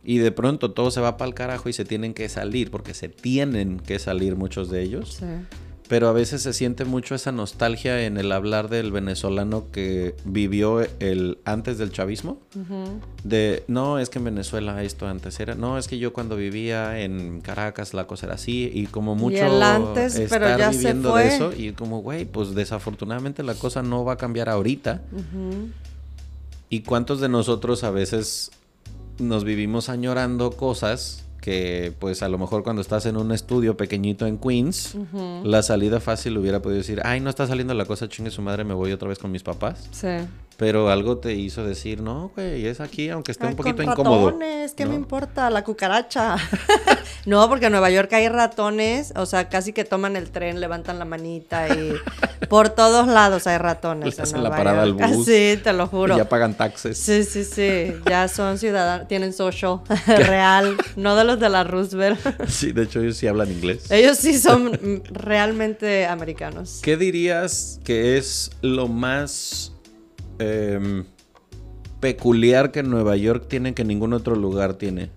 Y 0.04 0.18
de 0.18 0.32
pronto 0.32 0.72
todo 0.72 0.90
se 0.90 1.00
va 1.00 1.16
para 1.16 1.28
el 1.28 1.34
carajo 1.34 1.68
y 1.68 1.72
se 1.72 1.84
tienen 1.84 2.14
que 2.14 2.28
salir, 2.28 2.70
porque 2.70 2.94
se 2.94 3.08
tienen 3.08 3.78
que 3.78 3.98
salir 3.98 4.36
muchos 4.36 4.70
de 4.70 4.82
ellos. 4.82 5.18
Sí. 5.20 5.26
Pero 5.88 6.08
a 6.08 6.12
veces 6.12 6.42
se 6.42 6.52
siente 6.52 6.84
mucho 6.84 7.14
esa 7.14 7.32
nostalgia 7.32 8.04
en 8.04 8.18
el 8.18 8.30
hablar 8.32 8.68
del 8.68 8.92
venezolano 8.92 9.70
que 9.72 10.14
vivió 10.24 10.80
el 11.00 11.38
antes 11.46 11.78
del 11.78 11.90
chavismo. 11.92 12.38
De, 13.24 13.64
no, 13.68 13.98
es 13.98 14.10
que 14.10 14.18
en 14.18 14.26
Venezuela 14.26 14.82
esto 14.82 15.08
antes 15.08 15.40
era, 15.40 15.54
no, 15.54 15.78
es 15.78 15.88
que 15.88 15.98
yo 15.98 16.12
cuando 16.12 16.36
vivía 16.36 17.00
en 17.00 17.40
Caracas 17.40 17.94
la 17.94 18.06
cosa 18.06 18.26
era 18.26 18.34
así 18.34 18.70
y 18.72 18.86
como 18.86 19.14
mucho 19.14 19.44
el 19.46 19.62
antes, 19.62 20.14
pero 20.28 20.46
estar 20.46 20.58
ya 20.58 20.72
se 20.72 20.78
viviendo 20.78 21.12
fue. 21.12 21.22
de 21.24 21.28
eso 21.34 21.52
y 21.56 21.72
como, 21.72 22.02
güey, 22.02 22.26
pues 22.26 22.54
desafortunadamente 22.54 23.42
la 23.42 23.54
cosa 23.54 23.82
no 23.82 24.04
va 24.04 24.14
a 24.14 24.16
cambiar 24.16 24.50
ahorita. 24.50 25.02
Ujú. 25.10 25.70
¿Y 26.68 26.80
cuántos 26.80 27.20
de 27.20 27.30
nosotros 27.30 27.82
a 27.82 27.90
veces 27.90 28.50
nos 29.18 29.44
vivimos 29.44 29.88
añorando 29.88 30.50
cosas 30.50 31.24
que 31.48 31.94
pues 31.98 32.22
a 32.22 32.28
lo 32.28 32.36
mejor 32.36 32.62
cuando 32.62 32.82
estás 32.82 33.06
en 33.06 33.16
un 33.16 33.32
estudio 33.32 33.74
pequeñito 33.74 34.26
en 34.26 34.36
Queens, 34.36 34.96
la 35.44 35.62
salida 35.62 35.98
fácil 35.98 36.36
hubiera 36.36 36.60
podido 36.60 36.76
decir, 36.76 37.00
ay, 37.04 37.20
no 37.20 37.30
está 37.30 37.46
saliendo 37.46 37.72
la 37.72 37.86
cosa, 37.86 38.06
chingue 38.06 38.30
su 38.30 38.42
madre, 38.42 38.64
me 38.64 38.74
voy 38.74 38.92
otra 38.92 39.08
vez 39.08 39.18
con 39.18 39.30
mis 39.30 39.42
papás. 39.42 39.88
Sí. 39.90 40.08
Pero 40.58 40.90
algo 40.90 41.18
te 41.18 41.34
hizo 41.34 41.64
decir, 41.64 42.00
no, 42.00 42.32
güey, 42.34 42.66
es 42.66 42.80
aquí, 42.80 43.10
aunque 43.10 43.30
esté 43.30 43.44
Ay, 43.46 43.50
un 43.52 43.56
poquito 43.56 43.76
con 43.76 43.92
incómodo. 43.92 44.26
ratones, 44.26 44.72
¿qué 44.72 44.86
me 44.86 44.96
importa? 44.96 45.50
La 45.50 45.62
cucaracha. 45.62 46.34
no, 47.26 47.48
porque 47.48 47.66
en 47.66 47.72
Nueva 47.72 47.90
York 47.90 48.12
hay 48.14 48.28
ratones, 48.28 49.12
o 49.14 49.24
sea, 49.24 49.48
casi 49.48 49.72
que 49.72 49.84
toman 49.84 50.16
el 50.16 50.30
tren, 50.30 50.58
levantan 50.58 50.98
la 50.98 51.04
manita 51.04 51.68
y 51.68 51.92
por 52.48 52.70
todos 52.70 53.06
lados 53.06 53.46
hay 53.46 53.56
ratones. 53.58 54.18
Le 54.18 54.24
en 54.24 54.32
la 54.32 54.38
Nueva 54.40 54.56
parada 54.56 54.84
York. 54.84 54.98
Bus. 54.98 55.26
Sí, 55.28 55.60
te 55.62 55.72
lo 55.72 55.86
juro. 55.86 56.14
Y 56.14 56.18
ya 56.18 56.28
pagan 56.28 56.54
taxes. 56.54 56.98
Sí, 56.98 57.22
sí, 57.22 57.44
sí. 57.44 57.94
Ya 58.10 58.26
son 58.26 58.58
ciudadanos, 58.58 59.06
tienen 59.06 59.32
social 59.32 59.82
real, 60.06 60.76
no 60.96 61.14
de 61.14 61.22
los 61.22 61.38
de 61.38 61.50
la 61.50 61.62
Roosevelt. 61.62 62.18
Sí, 62.48 62.72
de 62.72 62.82
hecho 62.82 63.00
ellos 63.00 63.16
sí 63.16 63.28
hablan 63.28 63.52
inglés. 63.52 63.88
Ellos 63.92 64.18
sí 64.18 64.36
son 64.36 65.04
realmente 65.12 66.04
americanos. 66.06 66.80
¿Qué 66.82 66.96
dirías 66.96 67.78
que 67.84 68.16
es 68.16 68.50
lo 68.60 68.88
más 68.88 69.72
em, 70.38 71.04
peculiar 72.00 72.70
que 72.70 72.82
Nueva 72.82 73.16
York 73.16 73.46
tiene 73.48 73.74
que 73.74 73.84
ningún 73.84 74.12
otro 74.12 74.36
lugar 74.36 74.74
tiene? 74.74 75.10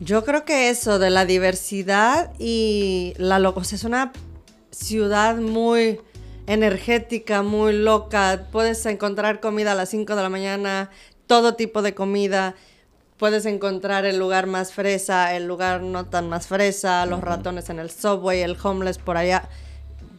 Yo 0.00 0.24
creo 0.24 0.44
que 0.44 0.70
eso 0.70 0.98
de 0.98 1.10
la 1.10 1.24
diversidad 1.24 2.32
y 2.38 3.14
la 3.16 3.38
sea, 3.62 3.76
es 3.76 3.84
una 3.84 4.12
ciudad 4.70 5.36
muy 5.36 6.00
energética, 6.46 7.42
muy 7.42 7.72
loca. 7.72 8.48
Puedes 8.50 8.84
encontrar 8.86 9.40
comida 9.40 9.72
a 9.72 9.74
las 9.74 9.88
5 9.90 10.16
de 10.16 10.22
la 10.22 10.28
mañana, 10.28 10.90
todo 11.26 11.54
tipo 11.54 11.82
de 11.82 11.94
comida. 11.94 12.54
Puedes 13.18 13.46
encontrar 13.46 14.04
el 14.04 14.18
lugar 14.18 14.46
más 14.46 14.72
fresa, 14.72 15.34
el 15.36 15.46
lugar 15.46 15.82
no 15.82 16.06
tan 16.06 16.28
más 16.28 16.48
fresa, 16.48 17.06
los 17.06 17.20
ratones 17.20 17.70
en 17.70 17.78
el 17.78 17.90
subway, 17.90 18.42
el 18.42 18.56
homeless 18.60 18.98
por 18.98 19.16
allá. 19.16 19.48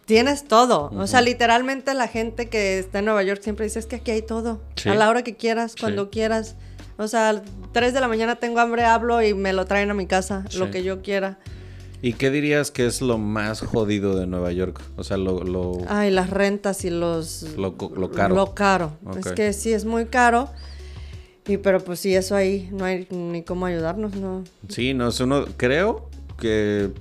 Tienes 0.06 0.47
todo. 0.47 0.91
O 0.95 1.08
sea, 1.08 1.22
literalmente 1.22 1.93
la 1.93 2.08
gente 2.08 2.47
que 2.47 2.78
está 2.80 2.99
en 2.99 3.06
Nueva 3.06 3.24
York 3.24 3.41
siempre 3.41 3.66
dice, 3.66 3.80
es 3.80 3.88
que 3.88 3.97
aquí 3.97 4.12
hay 4.12 4.22
todo. 4.22 4.62
Sí. 4.76 4.89
A 4.89 4.95
la 4.95 5.10
hora 5.10 5.24
que 5.24 5.36
quieras, 5.36 5.72
Sí. 5.74 5.78
cuando 5.82 6.10
quieras. 6.12 6.56
O 6.97 7.08
sea, 7.08 7.30
a 7.30 7.41
3 7.74 7.93
de 7.93 7.99
la 7.99 8.08
mañana 8.08 8.36
tengo 8.36 8.60
hambre, 8.60 8.86
hablo 8.86 9.22
y 9.22 9.34
me 9.34 9.51
lo 9.51 9.66
traen 9.66 9.89
a 9.89 9.93
mi 9.93 10.06
casa, 10.06 10.45
lo 10.56 10.72
que 10.72 10.84
yo 10.84 11.01
quiera. 11.01 11.39
¿Y 12.01 12.14
qué 12.14 12.30
dirías 12.30 12.70
que 12.72 12.86
es 12.86 13.01
lo 13.01 13.18
más 13.18 13.62
jodido 13.62 14.16
de 14.16 14.28
Nueva 14.28 14.51
York? 14.51 14.80
O 14.95 15.03
sea, 15.03 15.18
lo, 15.18 15.43
lo, 15.43 15.80
Ay, 15.89 16.12
las 16.12 16.30
rentas 16.30 16.86
y 16.86 16.91
los... 16.91 17.43
lo, 17.58 17.76
caro. 18.12 18.36
Lo 18.36 18.53
caro. 18.53 18.97
Es 19.18 19.32
que 19.32 19.53
sí, 19.53 19.74
es 19.74 19.86
muy 19.86 20.06
caro. 20.06 20.49
Y 21.47 21.58
pero 21.58 21.84
pues 21.84 21.99
sí, 21.99 22.16
eso 22.16 22.36
ahí 22.36 22.70
no 22.72 22.86
hay 22.86 23.08
ni 23.10 23.43
cómo 23.43 23.66
ayudarnos, 23.66 24.16
¿no? 24.16 24.43
Sí, 24.70 24.93
no 24.93 25.08
es 25.08 25.20
uno. 25.20 25.45
Creo 25.58 26.10
que 26.39 26.91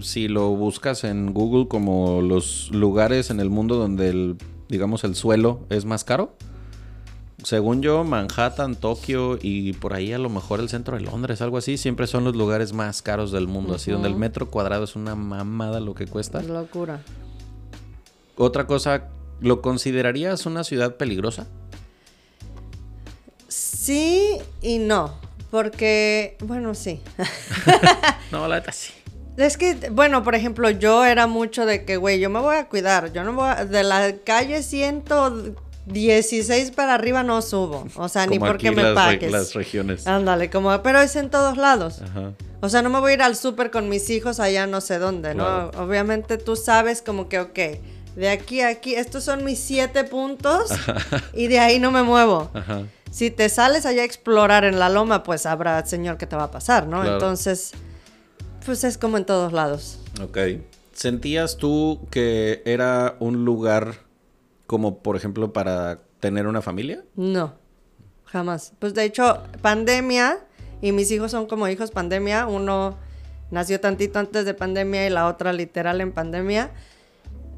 si 0.00 0.28
lo 0.28 0.50
buscas 0.50 1.04
en 1.04 1.32
Google 1.32 1.68
como 1.68 2.22
los 2.22 2.70
lugares 2.70 3.30
en 3.30 3.40
el 3.40 3.50
mundo 3.50 3.76
donde 3.76 4.08
el, 4.08 4.36
digamos, 4.68 5.04
el 5.04 5.14
suelo 5.14 5.60
es 5.70 5.84
más 5.84 6.04
caro. 6.04 6.34
Según 7.44 7.82
yo, 7.82 8.04
Manhattan, 8.04 8.76
Tokio 8.76 9.36
y 9.40 9.72
por 9.72 9.94
ahí 9.94 10.12
a 10.12 10.18
lo 10.18 10.28
mejor 10.28 10.60
el 10.60 10.68
centro 10.68 10.96
de 10.96 11.02
Londres, 11.02 11.42
algo 11.42 11.58
así, 11.58 11.76
siempre 11.76 12.06
son 12.06 12.22
los 12.22 12.36
lugares 12.36 12.72
más 12.72 13.02
caros 13.02 13.32
del 13.32 13.48
mundo. 13.48 13.74
Así 13.74 13.90
donde 13.90 14.08
el 14.08 14.14
metro 14.14 14.48
cuadrado 14.48 14.84
es 14.84 14.94
una 14.94 15.16
mamada 15.16 15.80
lo 15.80 15.94
que 15.94 16.06
cuesta. 16.06 16.40
Es 16.40 16.46
locura. 16.46 17.02
Otra 18.36 18.66
cosa, 18.66 19.08
¿lo 19.40 19.60
considerarías 19.60 20.46
una 20.46 20.62
ciudad 20.62 20.96
peligrosa? 20.96 21.48
Sí 23.48 24.38
y 24.60 24.78
no. 24.78 25.14
Porque, 25.50 26.38
bueno, 26.40 26.74
sí. 26.74 27.00
No, 28.30 28.48
la 28.48 28.56
neta 28.56 28.72
sí. 28.72 28.92
Es 29.36 29.56
que, 29.56 29.90
bueno, 29.90 30.22
por 30.22 30.34
ejemplo, 30.34 30.70
yo 30.70 31.04
era 31.04 31.26
mucho 31.26 31.66
de 31.66 31.84
que, 31.84 31.96
güey, 31.96 32.20
yo 32.20 32.30
me 32.30 32.40
voy 32.40 32.56
a 32.56 32.68
cuidar. 32.68 33.12
Yo 33.12 33.24
no 33.24 33.32
voy 33.32 33.48
a... 33.48 33.64
De 33.64 33.82
la 33.82 34.14
calle 34.24 34.62
116 34.62 36.70
para 36.72 36.94
arriba 36.94 37.22
no 37.22 37.40
subo. 37.40 37.86
O 37.96 38.08
sea, 38.08 38.26
ni 38.26 38.38
porque 38.38 38.68
aquí 38.68 38.76
me 38.76 38.82
las, 38.82 38.94
pagues. 38.94 39.32
las 39.32 39.54
regiones. 39.54 40.06
Ándale, 40.06 40.50
como... 40.50 40.82
Pero 40.82 41.00
es 41.00 41.16
en 41.16 41.30
todos 41.30 41.56
lados. 41.56 42.02
Ajá. 42.02 42.32
O 42.62 42.68
sea, 42.68 42.80
no 42.80 42.90
me 42.90 43.00
voy 43.00 43.10
a 43.10 43.14
ir 43.14 43.22
al 43.22 43.34
súper 43.34 43.72
con 43.72 43.88
mis 43.88 44.08
hijos 44.08 44.38
allá 44.38 44.68
no 44.68 44.80
sé 44.80 45.00
dónde, 45.00 45.34
¿no? 45.34 45.70
Obviamente 45.70 46.38
tú 46.38 46.54
sabes 46.54 47.02
como 47.02 47.28
que, 47.28 47.40
ok, 47.40 47.58
de 48.14 48.30
aquí 48.30 48.60
a 48.60 48.68
aquí, 48.68 48.94
estos 48.94 49.24
son 49.24 49.44
mis 49.44 49.58
siete 49.58 50.04
puntos 50.04 50.70
y 51.34 51.48
de 51.48 51.58
ahí 51.58 51.80
no 51.80 51.90
me 51.90 52.04
muevo. 52.04 52.50
Ajá. 52.54 52.84
Si 53.10 53.32
te 53.32 53.48
sales 53.48 53.84
allá 53.84 54.02
a 54.02 54.04
explorar 54.04 54.64
en 54.64 54.78
la 54.78 54.88
loma, 54.88 55.24
pues 55.24 55.44
habrá 55.44 55.84
señor 55.84 56.18
que 56.18 56.28
te 56.28 56.36
va 56.36 56.44
a 56.44 56.50
pasar, 56.52 56.86
¿no? 56.86 57.00
Claro. 57.00 57.14
Entonces, 57.14 57.72
pues 58.64 58.84
es 58.84 58.98
como 58.98 59.16
en 59.16 59.24
todos 59.24 59.52
lados. 59.52 59.98
Ok. 60.22 60.38
¿Sentías 60.92 61.56
tú 61.56 62.00
que 62.10 62.62
era 62.64 63.16
un 63.18 63.44
lugar 63.44 63.94
como, 64.66 64.98
por 64.98 65.16
ejemplo, 65.16 65.52
para 65.52 66.00
tener 66.20 66.46
una 66.46 66.62
familia? 66.62 67.04
No, 67.16 67.54
jamás. 68.24 68.72
Pues 68.78 68.94
de 68.94 69.04
hecho, 69.04 69.42
pandemia, 69.60 70.38
y 70.80 70.92
mis 70.92 71.10
hijos 71.10 71.30
son 71.30 71.46
como 71.46 71.68
hijos 71.68 71.90
pandemia, 71.90 72.46
uno 72.46 72.96
nació 73.50 73.80
tantito 73.80 74.18
antes 74.18 74.44
de 74.44 74.54
pandemia 74.54 75.06
y 75.06 75.10
la 75.10 75.26
otra 75.28 75.52
literal 75.52 76.00
en 76.00 76.12
pandemia. 76.12 76.70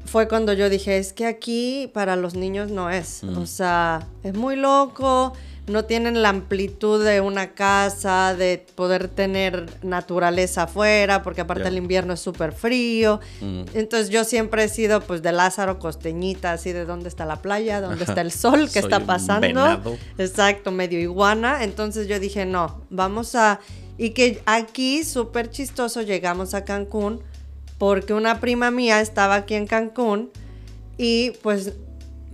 Fue 0.05 0.27
cuando 0.27 0.53
yo 0.53 0.69
dije, 0.69 0.97
es 0.97 1.13
que 1.13 1.25
aquí 1.25 1.89
para 1.93 2.15
los 2.15 2.35
niños 2.35 2.69
no 2.69 2.89
es. 2.89 3.23
O 3.23 3.45
sea, 3.45 4.07
es 4.23 4.35
muy 4.35 4.55
loco, 4.55 5.33
no 5.67 5.85
tienen 5.85 6.21
la 6.21 6.29
amplitud 6.29 7.03
de 7.03 7.21
una 7.21 7.53
casa, 7.53 8.35
de 8.35 8.63
poder 8.75 9.07
tener 9.07 9.65
naturaleza 9.83 10.63
afuera, 10.63 11.23
porque 11.23 11.41
aparte 11.41 11.67
el 11.67 11.77
invierno 11.77 12.13
es 12.13 12.19
súper 12.19 12.51
frío. 12.51 13.19
Mm. 13.41 13.63
Entonces 13.73 14.09
yo 14.09 14.23
siempre 14.23 14.65
he 14.65 14.69
sido 14.69 15.01
pues 15.01 15.23
de 15.23 15.31
Lázaro 15.31 15.79
costeñita, 15.79 16.51
así 16.51 16.71
de 16.71 16.85
dónde 16.85 17.09
está 17.09 17.25
la 17.25 17.41
playa, 17.41 17.81
dónde 17.81 18.03
está 18.03 18.21
el 18.21 18.31
sol, 18.31 18.69
qué 18.71 18.79
está 18.85 18.99
pasando. 18.99 19.97
Exacto, 20.17 20.71
medio 20.71 20.99
iguana. 20.99 21.63
Entonces 21.63 22.07
yo 22.07 22.19
dije, 22.19 22.45
no, 22.45 22.81
vamos 22.89 23.33
a... 23.35 23.59
Y 23.97 24.11
que 24.11 24.43
aquí, 24.45 25.03
súper 25.03 25.49
chistoso, 25.49 26.01
llegamos 26.01 26.53
a 26.53 26.63
Cancún 26.63 27.21
porque 27.77 28.13
una 28.13 28.39
prima 28.39 28.69
mía 28.71 29.01
estaba 29.01 29.35
aquí 29.35 29.55
en 29.55 29.67
Cancún 29.67 30.31
y 30.97 31.31
pues 31.41 31.73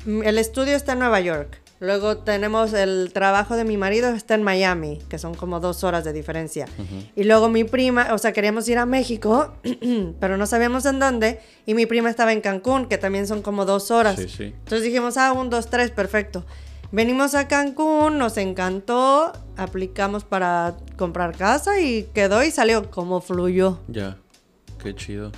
el 0.05 0.37
estudio 0.37 0.75
está 0.75 0.93
en 0.93 0.99
Nueva 0.99 1.19
York. 1.21 1.61
Luego 1.81 2.17
tenemos 2.17 2.73
el 2.73 3.09
trabajo 3.11 3.55
de 3.55 3.63
mi 3.63 3.75
marido 3.75 4.09
está 4.09 4.35
en 4.35 4.43
Miami, 4.43 4.99
que 5.09 5.17
son 5.17 5.33
como 5.33 5.59
dos 5.59 5.83
horas 5.83 6.03
de 6.03 6.13
diferencia. 6.13 6.67
Y 7.15 7.23
luego 7.23 7.49
mi 7.49 7.63
prima, 7.63 8.13
o 8.13 8.19
sea, 8.19 8.33
queríamos 8.33 8.69
ir 8.69 8.77
a 8.77 8.85
México, 8.85 9.55
pero 10.19 10.37
no 10.37 10.45
sabíamos 10.45 10.85
en 10.85 10.99
dónde. 10.99 11.39
Y 11.65 11.73
mi 11.73 11.87
prima 11.87 12.11
estaba 12.11 12.33
en 12.33 12.41
Cancún, 12.41 12.85
que 12.85 12.99
también 12.99 13.25
son 13.25 13.41
como 13.41 13.65
dos 13.65 13.89
horas. 13.89 14.17
Sí, 14.19 14.29
sí. 14.29 14.43
Entonces 14.43 14.83
dijimos, 14.83 15.17
ah, 15.17 15.33
un, 15.33 15.49
dos, 15.49 15.71
tres, 15.71 15.89
perfecto. 15.89 16.45
Venimos 16.91 17.33
a 17.33 17.47
Cancún, 17.47 18.19
nos 18.19 18.37
encantó, 18.37 19.33
aplicamos 19.57 20.23
para 20.23 20.77
comprar 20.97 21.35
casa 21.35 21.81
y 21.81 22.03
quedó 22.13 22.43
y 22.43 22.51
salió 22.51 22.91
como 22.91 23.21
fluyó. 23.21 23.79
Ya. 23.87 24.17
Qué 24.83 24.93
chido. 24.93 25.31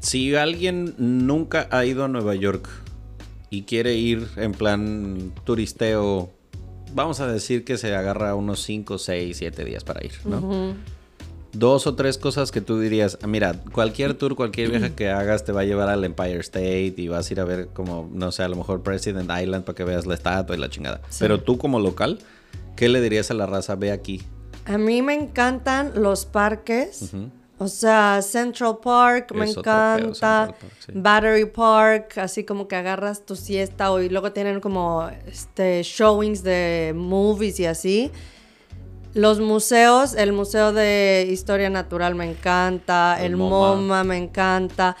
Si 0.00 0.34
alguien 0.34 0.96
nunca 0.98 1.68
ha 1.70 1.84
ido 1.84 2.04
a 2.04 2.08
Nueva 2.08 2.34
York 2.34 2.68
y 3.54 3.62
quiere 3.62 3.94
ir 3.94 4.28
en 4.36 4.52
plan 4.52 5.32
turisteo, 5.44 6.30
vamos 6.92 7.20
a 7.20 7.26
decir 7.26 7.64
que 7.64 7.76
se 7.78 7.94
agarra 7.94 8.34
unos 8.34 8.60
5, 8.62 8.98
6, 8.98 9.36
7 9.36 9.64
días 9.64 9.84
para 9.84 10.04
ir, 10.04 10.12
¿no? 10.24 10.74
Dos 11.52 11.86
o 11.86 11.94
tres 11.94 12.18
cosas 12.18 12.50
que 12.50 12.60
tú 12.60 12.80
dirías, 12.80 13.16
"Ah, 13.22 13.28
mira, 13.28 13.54
cualquier 13.72 14.14
tour, 14.14 14.34
cualquier 14.34 14.70
viaje 14.70 14.92
que 14.96 15.08
hagas 15.10 15.44
te 15.44 15.52
va 15.52 15.60
a 15.60 15.64
llevar 15.64 15.88
al 15.88 16.02
Empire 16.04 16.40
State 16.40 16.94
y 16.96 17.06
vas 17.06 17.30
a 17.30 17.32
ir 17.32 17.38
a 17.40 17.44
ver 17.44 17.68
como, 17.68 18.10
no 18.12 18.32
sé, 18.32 18.42
a 18.42 18.48
lo 18.48 18.56
mejor 18.56 18.82
President 18.82 19.30
Island 19.30 19.64
para 19.64 19.76
que 19.76 19.84
veas 19.84 20.04
la 20.04 20.14
estatua 20.14 20.56
y 20.56 20.58
la 20.58 20.68
chingada. 20.68 21.00
Sí. 21.10 21.18
Pero 21.20 21.40
tú 21.40 21.56
como 21.56 21.78
local, 21.78 22.18
¿qué 22.74 22.88
le 22.88 23.00
dirías 23.00 23.30
a 23.30 23.34
la 23.34 23.46
raza? 23.46 23.76
Ve 23.76 23.92
aquí. 23.92 24.20
A 24.64 24.78
mí 24.78 25.00
me 25.02 25.14
encantan 25.14 25.92
los 25.94 26.24
parques. 26.26 27.12
O 27.58 27.68
sea, 27.68 28.20
Central 28.20 28.78
Park 28.82 29.32
me 29.32 29.44
Es 29.44 29.56
encanta. 29.56 29.96
Central 30.02 30.46
Park, 30.48 30.56
sí. 30.86 30.92
Battery 30.94 31.44
Park, 31.46 32.18
así 32.18 32.44
como 32.44 32.66
que 32.66 32.74
agarras 32.76 33.24
tu 33.24 33.36
siesta 33.36 33.92
o 33.92 34.00
y 34.00 34.08
luego 34.08 34.32
tienen 34.32 34.60
como 34.60 35.08
este 35.26 35.82
showings 35.84 36.42
de 36.42 36.92
movies 36.96 37.60
y 37.60 37.66
así. 37.66 38.10
Los 39.14 39.38
museos, 39.38 40.14
el 40.14 40.32
Museo 40.32 40.72
de 40.72 41.28
Historia 41.30 41.70
Natural 41.70 42.16
me 42.16 42.28
encanta, 42.28 43.16
El 43.20 43.26
el, 43.32 43.36
MoMA. 43.36 43.76
MoMA. 43.76 44.04
me 44.04 44.16
encanta. 44.16 44.96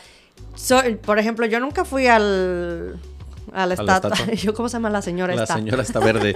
Soy- 0.54 0.94
por 0.94 1.18
ejemplo, 1.18 1.46
yo 1.46 1.58
nunca 1.58 1.84
fui 1.84 2.06
al 2.06 3.00
a 3.52 3.56
la 3.58 3.62
¿A 3.62 3.66
la 3.66 3.74
estatua. 3.74 4.10
estatua? 4.12 4.34
Yo, 4.42 4.54
¿cómo 4.54 4.68
se 4.68 4.74
llama 4.74 4.90
la 4.90 5.02
señora 5.02 5.34
La 5.34 5.42
esta? 5.42 5.56
señora 5.56 5.82
está 5.82 5.98
verde. 6.00 6.34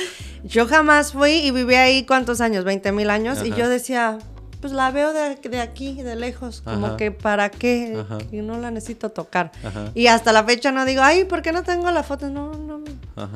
Yo 0.44 0.66
jamás 0.66 1.12
fui 1.12 1.30
y 1.32 1.50
viví 1.52 1.74
ahí 1.76 2.04
cuántos 2.04 2.40
años, 2.40 2.64
20 2.64 2.90
mil 2.92 3.10
años, 3.10 3.38
y 3.44 3.50
yo 3.52 3.68
decía, 3.68 4.18
pues 4.60 4.72
la 4.72 4.90
veo 4.90 5.12
de, 5.12 5.36
de 5.36 5.60
aquí, 5.60 6.02
de 6.02 6.16
lejos, 6.16 6.60
como 6.62 6.88
Ajá. 6.88 6.96
que 6.96 7.10
para 7.10 7.50
qué, 7.50 7.96
Ajá. 7.98 8.18
y 8.30 8.36
no 8.42 8.58
la 8.58 8.70
necesito 8.70 9.10
tocar. 9.10 9.52
Ajá. 9.64 9.90
Y 9.94 10.06
hasta 10.08 10.32
la 10.32 10.44
fecha 10.44 10.70
no 10.72 10.84
digo, 10.84 11.02
ay, 11.02 11.24
¿por 11.24 11.42
qué 11.42 11.52
no 11.52 11.62
tengo 11.62 11.90
la 11.90 12.02
foto? 12.02 12.28
No, 12.28 12.52
no, 12.54 12.82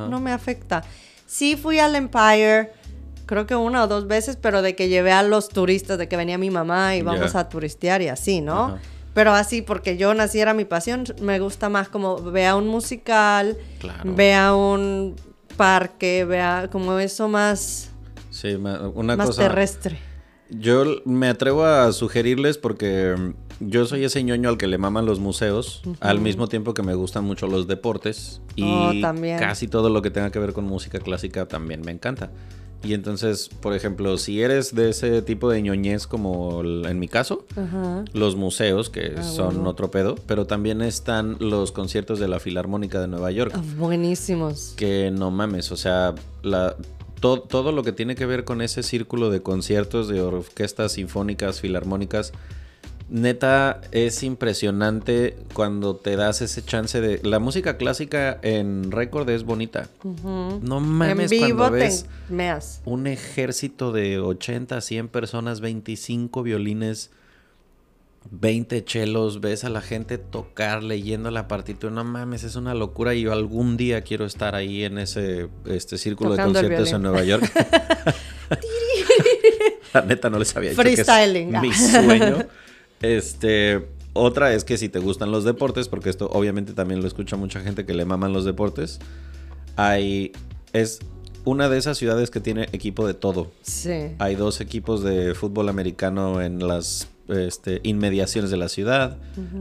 no 0.09 0.21
me 0.21 0.33
afecta. 0.33 0.83
Sí 1.27 1.57
fui 1.57 1.79
al 1.79 1.97
Empire, 1.97 2.73
creo 3.27 3.47
que 3.47 3.57
una 3.57 3.83
o 3.85 3.87
dos 3.87 4.07
veces, 4.07 4.37
pero 4.37 4.61
de 4.63 4.77
que 4.77 4.89
llevé 4.89 5.13
a 5.13 5.23
los 5.23 5.49
turistas, 5.49 5.97
de 5.99 6.09
que 6.09 6.17
venía 6.17 6.37
mi 6.39 6.51
mamá 6.51 6.95
y 6.97 7.03
vamos 7.03 7.35
a 7.35 7.49
turistear 7.49 8.03
y 8.03 8.09
así, 8.09 8.41
¿no? 8.41 8.79
Pero 9.15 9.33
así, 9.33 9.63
porque 9.63 9.97
yo 9.97 10.13
nací, 10.13 10.41
era 10.41 10.55
mi 10.55 10.65
pasión, 10.65 11.05
me 11.21 11.39
gusta 11.39 11.69
más 11.69 11.89
como 11.89 12.17
vea 12.21 12.57
un 12.57 12.67
musical, 12.69 13.57
Claro. 13.79 14.13
vea 14.15 14.55
un 14.55 15.15
parque, 15.57 16.25
vea 16.25 16.69
como 16.71 16.99
eso 16.99 17.29
más, 17.29 17.91
Sí, 18.31 18.55
una 18.55 19.17
más 19.17 19.27
cosa. 19.29 19.43
terrestre. 19.43 19.99
Yo 20.51 20.85
me 21.05 21.29
atrevo 21.29 21.65
a 21.65 21.91
sugerirles 21.93 22.59
porque 22.59 23.15
mm, 23.17 23.69
yo 23.71 23.87
soy 23.87 24.05
ese 24.05 24.23
ñoño 24.23 24.49
al 24.51 24.59
que 24.59 24.67
le 24.67 24.79
maman 24.79 25.07
los 25.07 25.19
museos, 25.21 25.83
al 26.01 26.21
mismo 26.21 26.49
tiempo 26.49 26.75
que 26.75 26.83
me 26.83 26.95
gustan 26.95 27.25
mucho 27.25 27.47
los 27.47 27.67
deportes 27.67 28.41
y 28.57 28.63
Oh, 28.65 28.93
también. 29.01 29.39
casi 29.39 29.69
todo 29.69 29.89
lo 29.91 30.03
que 30.03 30.11
tenga 30.11 30.31
que 30.31 30.39
ver 30.39 30.53
con 30.53 30.65
música 30.65 30.99
clásica 31.01 31.47
también 31.47 31.81
me 31.81 31.93
encanta. 31.93 32.31
Y 32.83 32.93
entonces, 32.93 33.49
por 33.49 33.73
ejemplo, 33.73 34.19
si 34.19 34.43
eres 34.43 34.75
de 34.75 34.91
ese 34.91 35.23
tipo 35.23 35.49
de 35.49 35.63
ñoñez 35.63 36.07
como 36.07 36.61
en 36.63 36.99
mi 36.99 37.09
caso, 37.09 37.47
los 38.13 38.37
museos, 38.37 38.91
que 38.91 39.15
Ah, 39.17 39.23
son 39.23 39.55
bueno. 39.55 39.71
otro 39.71 39.91
pedo, 39.91 40.17
pero 40.27 40.47
también 40.47 40.83
están 40.83 41.37
los 41.41 41.73
conciertos 41.73 42.19
de 42.19 42.29
la 42.29 42.41
Filarmónica 42.41 43.01
de 43.01 43.09
Nueva 43.09 43.31
York 43.31 43.53
Ah, 43.57 43.63
buenísimos. 43.79 44.75
que 44.77 45.11
no 45.11 45.31
mames, 45.31 45.73
o 45.73 45.79
sea, 45.79 46.15
la, 46.43 46.77
to- 47.25 47.41
todo 47.41 47.73
lo 47.73 47.83
que 47.83 47.93
tiene 47.93 48.17
que 48.17 48.27
ver 48.27 48.45
con 48.45 48.61
ese 48.61 48.83
círculo 48.83 49.31
de 49.31 49.41
conciertos 49.41 50.09
de 50.09 50.21
orquestas 50.21 50.93
sinfónicas, 50.93 51.59
filarmónicas, 51.63 52.33
neta 53.09 53.81
es 53.93 54.23
impresionante 54.23 55.37
cuando 55.55 55.97
te 55.97 56.17
das 56.17 56.43
ese 56.43 56.63
chance 56.65 57.01
de... 57.01 57.21
La 57.23 57.39
música 57.39 57.77
clásica 57.79 58.39
en 58.43 58.91
récord 58.91 59.29
es 59.31 59.45
bonita. 59.45 59.89
No 60.05 60.79
En 60.79 60.85
mames 60.85 61.31
vivo 61.31 61.57
cuando 61.57 61.71
ves 61.73 62.07
un 62.85 63.07
ejército 63.07 63.91
de 63.93 64.19
80, 64.19 64.81
100 64.81 65.09
personas, 65.09 65.61
25 65.61 66.43
violines, 66.43 67.11
20 68.31 68.85
chelos, 68.85 69.41
ves 69.41 69.65
a 69.65 69.69
la 69.69 69.81
gente 69.81 70.19
tocar 70.19 70.83
leyendo 70.83 71.31
la 71.31 71.47
partitura, 71.47 71.93
no 71.93 72.05
mames, 72.05 72.45
es 72.45 72.57
una 72.57 72.75
locura 72.75 73.15
y 73.15 73.23
yo 73.23 73.33
algún 73.33 73.77
día 73.77 74.03
quiero 74.03 74.25
estar 74.25 74.55
ahí 74.55 74.85
en 74.85 74.99
ese 74.99 75.49
este 75.67 75.99
círculo 75.99 76.31
Tocando 76.31 76.61
de 76.61 76.63
conciertos 76.63 76.93
en. 76.93 77.03
Nueva 77.03 77.25
York. 77.25 77.45
la 79.95 80.03
neta 80.03 80.31
no 80.31 80.39
les 80.39 80.57
había 80.57 80.71
dicho 80.71 80.83
que 80.83 80.93
es 80.93 81.05
Freestyling. 81.05 81.61
mi 81.61 81.73
sueño. 81.73 82.47
Este, 83.03 83.87
otra 84.15 84.55
es 84.55 84.65
que 84.65 84.79
si 84.79 84.89
te 84.89 84.99
gustan 84.99 85.31
los 85.31 85.45
deportes, 85.45 85.89
porque 85.89 86.09
esto 86.09 86.31
obviamente 86.33 86.73
también 86.73 87.01
lo 87.03 87.07
escucha 87.07 87.37
mucha 87.37 87.61
gente 87.61 87.85
que 87.85 87.93
le 87.95 88.05
maman 88.05 88.33
los 88.33 88.45
deportes, 88.45 89.01
hay 89.77 90.33
es 90.73 91.01
una 91.45 91.69
de 91.69 91.79
esas 91.79 91.99
ciudades 91.99 92.31
que 92.31 92.41
tiene 92.41 92.69
equipo 92.73 93.07
de 93.07 93.15
todo. 93.15 93.53
Sí. 93.63 94.15
Hay 94.19 94.35
dos 94.35 94.61
equipos 94.61 95.03
de 95.03 95.35
fútbol 95.35 95.69
americano 95.69 96.41
en 96.41 96.67
las 96.67 97.09
este, 97.29 97.81
inmediaciones 97.85 98.51
de 98.51 98.57
la 98.57 98.69
ciudad. 98.69 99.17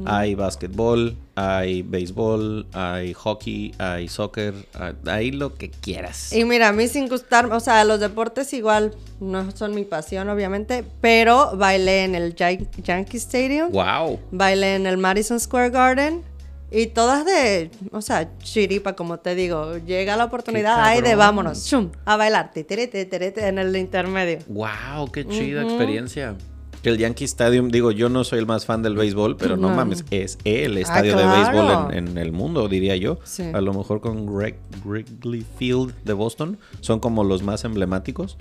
Hay 0.05 0.35
básquetbol, 0.35 1.15
hay 1.35 1.81
béisbol, 1.81 2.67
hay 2.73 3.13
hockey, 3.13 3.73
hay 3.77 4.07
soccer, 4.07 4.53
hay, 4.73 4.93
hay 5.05 5.31
lo 5.31 5.55
que 5.55 5.69
quieras. 5.69 6.33
Y 6.33 6.43
mira, 6.45 6.69
a 6.69 6.71
mí 6.73 6.87
sin 6.87 7.07
gustar, 7.07 7.51
o 7.51 7.59
sea, 7.59 7.83
los 7.85 7.99
deportes 7.99 8.53
igual 8.53 8.93
no 9.19 9.51
son 9.51 9.73
mi 9.73 9.85
pasión, 9.85 10.29
obviamente, 10.29 10.83
pero 11.01 11.55
bailé 11.57 12.03
en 12.03 12.15
el 12.15 12.35
Yan- 12.35 12.69
Yankee 12.83 13.17
Stadium, 13.17 13.71
¡Wow! 13.71 14.19
bailé 14.31 14.75
en 14.75 14.85
el 14.85 14.97
Madison 14.97 15.39
Square 15.39 15.69
Garden 15.69 16.21
y 16.69 16.87
todas 16.87 17.23
de, 17.23 17.69
o 17.91 18.01
sea, 18.01 18.35
chiripa, 18.39 18.93
como 18.93 19.19
te 19.19 19.35
digo, 19.35 19.77
llega 19.77 20.17
la 20.17 20.25
oportunidad, 20.25 20.75
ay, 20.83 21.01
de 21.01 21.15
vámonos, 21.15 21.65
chum, 21.67 21.91
a 22.03 22.17
bailar, 22.17 22.51
titiri, 22.51 22.87
titiri, 22.87 23.31
en 23.37 23.59
el 23.59 23.75
intermedio. 23.75 24.39
¡Wow! 24.47 25.11
¡Qué 25.11 25.25
chida 25.25 25.61
experiencia! 25.63 26.35
El 26.83 26.97
Yankee 26.97 27.23
Stadium, 27.25 27.69
digo, 27.69 27.91
yo 27.91 28.09
no 28.09 28.23
soy 28.23 28.39
el 28.39 28.45
más 28.45 28.65
fan 28.65 28.81
del 28.83 28.95
béisbol, 28.95 29.37
pero 29.37 29.55
no, 29.57 29.69
No. 29.69 29.75
mames, 29.75 30.03
es 30.11 30.37
el 30.43 30.77
estadio 30.77 31.13
Ah, 31.17 31.17
de 31.17 31.23
claro. 31.23 31.51
béisbol 31.87 31.93
en, 31.97 32.07
en 32.09 32.17
el 32.17 32.31
mundo, 32.33 32.67
diría 32.67 32.95
yo. 32.97 33.19
Sí. 33.23 33.43
A 33.53 33.61
lo 33.61 33.73
mejor 33.73 34.01
con 34.01 34.25
Greg, 34.25 34.57
Wrigley 34.83 35.45
Field 35.57 35.93
de 36.03 36.13
Boston, 36.13 36.57
son 36.81 36.99
como 36.99 37.23
los 37.23 37.41
más 37.41 37.63
emblemáticos. 37.63 38.37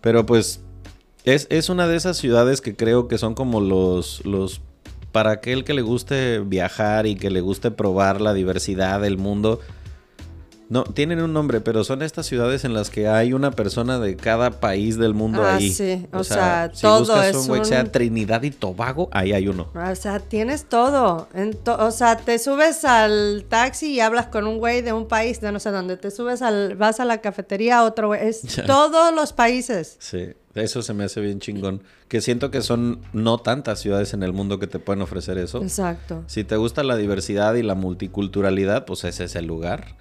Pero 0.00 0.26
pues 0.26 0.60
es, 1.24 1.46
es 1.50 1.68
una 1.68 1.86
de 1.86 1.94
esas 1.96 2.16
ciudades 2.16 2.60
que 2.60 2.74
creo 2.74 3.06
que 3.06 3.16
son 3.18 3.34
como 3.34 3.60
los, 3.60 4.24
los... 4.26 4.60
Para 5.12 5.30
aquel 5.30 5.62
que 5.62 5.74
le 5.74 5.82
guste 5.82 6.40
viajar 6.40 7.06
y 7.06 7.14
que 7.16 7.30
le 7.30 7.42
guste 7.42 7.70
probar 7.70 8.20
la 8.20 8.32
diversidad 8.34 9.00
del 9.02 9.18
mundo. 9.18 9.60
No, 10.72 10.84
tienen 10.84 11.20
un 11.20 11.34
nombre, 11.34 11.60
pero 11.60 11.84
son 11.84 12.00
estas 12.00 12.24
ciudades 12.24 12.64
en 12.64 12.72
las 12.72 12.88
que 12.88 13.06
hay 13.06 13.34
una 13.34 13.50
persona 13.50 13.98
de 13.98 14.16
cada 14.16 14.52
país 14.52 14.96
del 14.96 15.12
mundo 15.12 15.42
Ah, 15.44 15.56
ahí. 15.56 15.70
sí, 15.70 16.06
o 16.14 16.24
sea, 16.24 16.70
si 16.72 16.80
todo 16.80 17.00
buscas 17.00 17.26
es 17.26 17.36
un 17.36 17.46
güey 17.48 17.64
sea 17.66 17.84
Trinidad 17.92 18.42
y 18.42 18.50
Tobago, 18.52 19.10
ahí 19.12 19.34
hay 19.34 19.48
uno. 19.48 19.68
O 19.74 19.94
sea, 19.94 20.18
tienes 20.18 20.64
todo. 20.64 21.28
To- 21.64 21.76
o 21.84 21.90
sea, 21.90 22.16
te 22.16 22.38
subes 22.38 22.86
al 22.86 23.44
taxi 23.50 23.92
y 23.92 24.00
hablas 24.00 24.28
con 24.28 24.46
un 24.46 24.56
güey 24.56 24.80
de 24.80 24.94
un 24.94 25.08
país, 25.08 25.42
de 25.42 25.52
no 25.52 25.60
sé 25.60 25.70
dónde. 25.72 25.98
Te 25.98 26.10
subes 26.10 26.40
al, 26.40 26.74
vas 26.76 27.00
a 27.00 27.04
la 27.04 27.18
cafetería, 27.20 27.84
otro 27.84 28.06
güey. 28.06 28.26
Es 28.26 28.40
todos 28.66 29.14
los 29.14 29.34
países. 29.34 29.96
Sí, 29.98 30.28
eso 30.54 30.80
se 30.80 30.94
me 30.94 31.04
hace 31.04 31.20
bien 31.20 31.38
chingón. 31.38 31.82
Que 32.08 32.22
siento 32.22 32.50
que 32.50 32.62
son 32.62 33.00
no 33.12 33.36
tantas 33.36 33.78
ciudades 33.80 34.14
en 34.14 34.22
el 34.22 34.32
mundo 34.32 34.58
que 34.58 34.66
te 34.68 34.78
pueden 34.78 35.02
ofrecer 35.02 35.36
eso. 35.36 35.60
Exacto. 35.62 36.24
Si 36.28 36.44
te 36.44 36.56
gusta 36.56 36.82
la 36.82 36.96
diversidad 36.96 37.56
y 37.56 37.62
la 37.62 37.74
multiculturalidad, 37.74 38.86
pues 38.86 39.04
ese 39.04 39.24
es 39.24 39.36
el 39.36 39.44
lugar. 39.46 39.96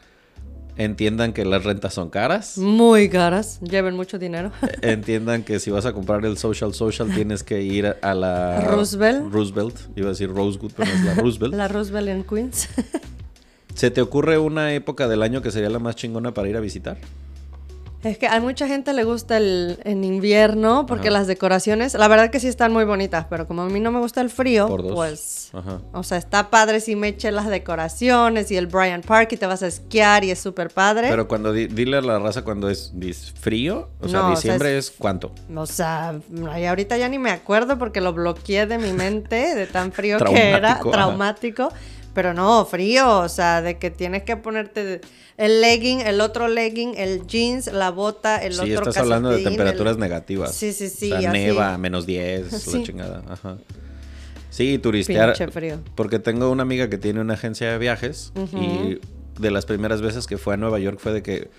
Entiendan 0.77 1.33
que 1.33 1.45
las 1.45 1.63
rentas 1.63 1.93
son 1.93 2.09
caras. 2.09 2.57
Muy 2.57 3.09
caras. 3.09 3.59
Lleven 3.61 3.95
mucho 3.95 4.17
dinero. 4.17 4.51
Entiendan 4.81 5.43
que 5.43 5.59
si 5.59 5.69
vas 5.69 5.85
a 5.85 5.93
comprar 5.93 6.25
el 6.25 6.37
Social 6.37 6.73
Social 6.73 7.13
tienes 7.13 7.43
que 7.43 7.61
ir 7.61 7.95
a 8.01 8.13
la... 8.13 8.61
Roosevelt. 8.61 9.31
Roosevelt. 9.31 9.75
Iba 9.95 10.07
a 10.07 10.09
decir 10.09 10.29
Rosewood, 10.29 10.71
pero 10.75 10.91
es 10.91 11.03
la 11.03 11.13
Roosevelt. 11.15 11.53
la 11.53 11.67
Roosevelt 11.67 12.07
en 12.09 12.23
Queens. 12.23 12.69
¿Se 13.75 13.91
te 13.91 14.01
ocurre 14.01 14.37
una 14.37 14.73
época 14.73 15.07
del 15.07 15.23
año 15.23 15.41
que 15.41 15.51
sería 15.51 15.69
la 15.69 15.79
más 15.79 15.95
chingona 15.95 16.33
para 16.33 16.49
ir 16.49 16.57
a 16.57 16.59
visitar? 16.59 16.97
Es 18.03 18.17
que 18.17 18.27
a 18.27 18.39
mucha 18.39 18.67
gente 18.67 18.93
le 18.93 19.03
gusta 19.03 19.37
el 19.37 19.79
en 19.83 20.03
invierno 20.03 20.85
porque 20.87 21.09
Ajá. 21.09 21.19
las 21.19 21.27
decoraciones, 21.27 21.93
la 21.93 22.07
verdad 22.07 22.29
que 22.31 22.39
sí 22.39 22.47
están 22.47 22.71
muy 22.73 22.83
bonitas, 22.83 23.25
pero 23.29 23.47
como 23.47 23.61
a 23.63 23.69
mí 23.69 23.79
no 23.79 23.91
me 23.91 23.99
gusta 23.99 24.21
el 24.21 24.29
frío, 24.29 24.67
pues 24.93 25.49
Ajá. 25.53 25.79
O 25.93 26.01
sea, 26.03 26.17
está 26.17 26.49
padre 26.49 26.79
si 26.79 26.95
me 26.95 27.09
eché 27.09 27.31
las 27.31 27.47
decoraciones 27.47 28.49
y 28.51 28.57
el 28.57 28.67
Bryant 28.67 29.05
Park 29.05 29.33
y 29.33 29.37
te 29.37 29.45
vas 29.45 29.61
a 29.63 29.67
esquiar 29.67 30.23
y 30.23 30.31
es 30.31 30.39
súper 30.39 30.69
padre. 30.69 31.09
Pero 31.09 31.27
cuando 31.27 31.51
di- 31.53 31.67
dile 31.67 31.97
a 31.97 32.01
la 32.01 32.19
raza 32.19 32.43
cuando 32.43 32.69
es 32.69 32.91
frío, 33.39 33.89
o 33.99 34.07
sea, 34.07 34.19
No, 34.21 34.25
o 34.25 34.29
sea, 34.29 34.35
diciembre 34.35 34.77
es- 34.77 34.85
es... 34.89 34.93
cuánto? 34.97 35.33
O 35.55 35.65
sea, 35.65 36.15
ay, 36.51 36.65
ahorita 36.65 36.97
ya 36.97 37.09
ni 37.09 37.19
me 37.19 37.31
acuerdo 37.31 37.77
porque 37.77 38.01
lo 38.01 38.13
bloqueé 38.13 38.65
de 38.65 38.77
mi 38.77 38.93
mente 38.93 39.55
de 39.55 39.67
tan 39.67 39.91
frío 39.91 40.17
que 40.19 40.51
era, 40.51 40.79
Traumático, 40.79 41.63
ajá. 41.63 41.75
Pero 42.13 42.33
no, 42.33 42.65
frío, 42.65 43.19
o 43.19 43.29
sea, 43.29 43.61
de 43.61 43.77
que 43.77 43.89
tienes 43.89 44.23
que 44.23 44.35
ponerte 44.37 44.99
el 45.37 45.61
legging, 45.61 46.01
el 46.01 46.19
otro 46.19 46.47
legging, 46.49 46.93
el 46.97 47.25
jeans, 47.25 47.67
la 47.71 47.89
bota, 47.89 48.37
el 48.43 48.53
Sí, 48.53 48.59
otro 48.73 48.89
estás 48.89 48.97
hablando 48.97 49.29
de 49.29 49.43
temperaturas 49.43 49.93
el- 49.95 49.99
negativas. 50.01 50.53
Sí, 50.53 50.73
sí, 50.73 50.89
sí, 50.89 51.11
O 51.13 51.21
sea, 51.21 51.31
neva, 51.31 51.77
menos 51.77 52.05
10, 52.05 52.51
la 52.51 52.59
Sí. 52.59 52.83
chingada. 52.83 53.23
Ajá. 53.29 53.57
Sí, 54.49 54.77
turistear. 54.77 55.29
Pinche 55.33 55.49
frío. 55.51 55.79
Porque 55.95 56.19
tengo 56.19 56.49
una 56.51 56.63
amiga 56.63 56.89
que 56.89 56.97
tiene 56.97 57.21
una 57.21 57.35
agencia 57.35 57.71
de 57.71 57.77
viajes 57.77 58.33
y 58.53 58.99
de 59.39 59.51
las 59.51 59.65
primeras 59.65 60.01
veces 60.01 60.27
que 60.27 60.37
fue 60.37 60.55
a 60.55 60.57
Nueva 60.57 60.79
York 60.79 60.99
fue 60.99 61.13
de 61.13 61.23
que 61.23 61.49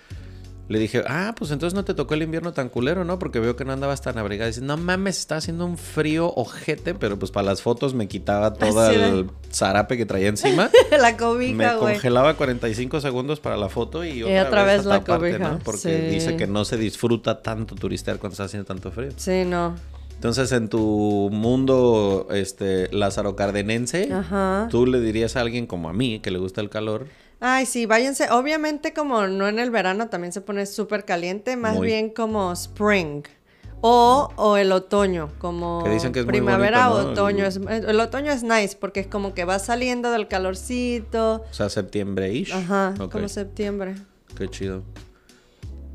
le 0.69 0.79
dije, 0.79 1.03
ah, 1.07 1.35
pues 1.37 1.51
entonces 1.51 1.75
no 1.75 1.85
te 1.85 1.93
tocó 1.93 2.15
el 2.15 2.23
invierno 2.23 2.53
tan 2.53 2.69
culero, 2.69 3.05
¿no? 3.05 3.19
Porque 3.19 3.41
veo 3.41 3.57
que 3.57 3.65
no 3.65 3.73
andabas 3.73 4.01
tan 4.01 4.17
abrigada. 4.19 4.49
Dice, 4.49 4.63
no 4.63 4.77
mames, 4.77 5.19
está 5.19 5.37
haciendo 5.37 5.67
un 5.67 5.77
frío 5.77 6.33
ojete, 6.35 6.95
pero 6.95 7.19
pues 7.19 7.31
para 7.31 7.47
las 7.47 7.63
fotos 7.63 7.95
me 7.95 8.09
quitaba 8.09 8.55
todo 8.55 8.91
el 8.91 9.31
zarape 9.51 9.97
que 9.97 10.07
traía 10.07 10.29
encima. 10.29 10.71
la 10.91 11.13
me 11.13 11.17
cobija, 11.17 11.77
güey. 11.77 11.95
congelaba 11.95 12.35
45 12.35 13.01
segundos 13.01 13.41
para 13.41 13.57
la 13.57 13.69
foto 13.69 14.05
y 14.05 14.23
otra, 14.23 14.45
otra 14.45 14.65
vez, 14.65 14.85
la 14.85 15.05
cobija, 15.05 15.39
¿no? 15.39 15.59
Porque 15.59 15.79
sí. 15.79 15.91
dice 15.91 16.37
que 16.37 16.47
no 16.47 16.65
se 16.65 16.77
disfruta 16.77 17.43
tanto 17.43 17.75
turistear 17.75 18.19
cuando 18.19 18.35
está 18.35 18.45
haciendo 18.45 18.67
tanto 18.67 18.91
frío. 18.91 19.11
Sí, 19.17 19.45
no. 19.45 19.75
Entonces, 20.15 20.53
en 20.53 20.69
tu 20.69 21.31
mundo 21.33 22.29
este 22.31 22.89
lázaro 22.95 23.35
cardenense, 23.35 24.13
Ajá. 24.13 24.69
tú 24.71 24.87
le 24.87 25.01
dirías 25.01 25.35
a 25.35 25.41
alguien 25.41 25.67
como 25.67 25.89
a 25.89 25.93
mí, 25.93 26.21
que 26.21 26.31
le 26.31 26.39
gusta 26.39 26.61
el 26.61 26.71
calor, 26.71 27.09
Ay, 27.45 27.67
sí, 27.67 27.87
váyanse. 27.87 28.31
Obviamente, 28.31 28.93
como 28.95 29.27
no 29.27 29.49
en 29.49 29.59
el 29.59 29.71
verano 29.73 30.09
también 30.09 30.33
se 30.33 30.41
pone 30.41 30.65
súper 30.65 31.05
caliente, 31.05 31.57
más 31.57 31.75
Muy. 31.75 31.89
bien 31.89 32.11
como 32.11 32.53
spring. 32.53 33.25
O, 33.81 34.29
o 34.37 34.57
el 34.57 34.71
otoño, 34.71 35.29
como 35.41 35.83
Que 35.83 35.91
dicen 35.91 36.13
que 36.13 36.21
es 36.21 36.25
muy 36.25 36.35
primavera 36.35 36.87
bonito, 36.89 37.09
o 37.09 37.11
otoño. 37.13 37.45
El- 37.45 37.49
Es- 37.49 37.85
el 37.89 37.99
otoño 37.99 38.31
es 38.31 38.45
nice 38.45 38.77
porque 38.79 39.01
es 39.01 39.09
como 39.09 39.35
que 39.35 39.45
va 39.45 39.59
saliendo 39.59 40.13
del 40.13 40.29
calorcito. 40.29 41.43
o 41.51 41.53
sea, 41.53 41.69
septiembre-ish. 41.69 42.53
Ajá, 42.53 42.95
como 43.11 43.29
septiembre. 43.29 43.97
Qué 44.39 44.49
chido. 44.49 44.85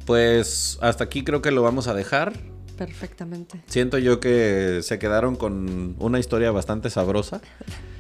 Pues 0.06 0.78
hasta 0.82 1.06
aquí 1.06 1.24
creo 1.24 1.42
que 1.42 1.52
lo 1.52 1.62
vamos 1.64 1.88
a 1.88 1.94
dejar. 1.94 2.34
Perfectamente. 2.78 3.64
Siento 3.68 3.98
yo 3.98 4.20
que 4.20 4.82
se 4.84 5.00
quedaron 5.00 5.36
con 5.38 5.96
una 6.00 6.20
historia 6.20 6.52
bastante 6.52 6.90
sabrosa. 6.90 7.40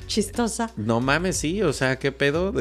Chistosa. 0.08 0.72
No 0.78 1.01
mames, 1.01 1.38
sí, 1.38 1.62
o 1.62 1.74
sea, 1.74 1.99
qué 1.99 2.12
pedo. 2.12 2.53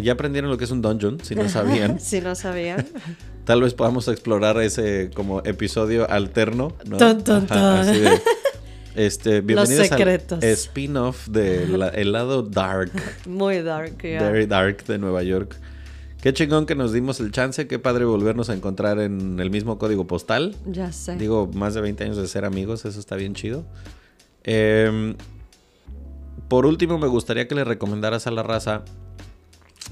Ya 0.00 0.12
aprendieron 0.12 0.50
lo 0.50 0.58
que 0.58 0.64
es 0.64 0.70
un 0.70 0.82
dungeon, 0.82 1.18
si 1.22 1.34
no 1.34 1.48
sabían. 1.48 1.98
si 2.00 2.20
no 2.20 2.34
sabían. 2.34 2.86
Tal 3.44 3.60
vez 3.62 3.74
podamos 3.74 4.06
explorar 4.06 4.60
ese 4.60 5.10
como 5.14 5.40
episodio 5.44 6.08
alterno, 6.08 6.74
¿no? 6.86 6.96
Tun, 6.98 7.24
tun, 7.24 7.46
Ajá, 7.50 7.82
tun. 7.82 7.90
así 7.90 7.98
de, 7.98 8.20
Este, 8.94 9.40
bienvenidos 9.40 9.90
al 9.90 10.20
spin-off 10.44 11.28
del 11.28 12.12
lado 12.12 12.42
dark, 12.42 12.92
Muy 13.26 13.62
dark, 13.62 14.02
ya. 14.02 14.20
very 14.22 14.44
dark 14.44 14.84
de 14.84 14.98
Nueva 14.98 15.22
York. 15.22 15.56
Qué 16.20 16.32
chingón 16.34 16.66
que 16.66 16.74
nos 16.74 16.92
dimos 16.92 17.18
el 17.18 17.32
chance, 17.32 17.66
qué 17.66 17.78
padre 17.78 18.04
volvernos 18.04 18.50
a 18.50 18.54
encontrar 18.54 19.00
en 19.00 19.40
el 19.40 19.50
mismo 19.50 19.78
código 19.78 20.06
postal. 20.06 20.54
Ya 20.66 20.92
sé. 20.92 21.16
Digo, 21.16 21.50
más 21.54 21.72
de 21.74 21.80
20 21.80 22.04
años 22.04 22.16
de 22.18 22.28
ser 22.28 22.44
amigos, 22.44 22.84
eso 22.84 23.00
está 23.00 23.16
bien 23.16 23.34
chido. 23.34 23.64
Em, 24.44 25.16
por 26.48 26.66
último, 26.66 26.98
me 26.98 27.06
gustaría 27.06 27.48
que 27.48 27.54
le 27.54 27.64
recomendaras 27.64 28.26
a 28.26 28.30
la 28.30 28.42
raza 28.42 28.82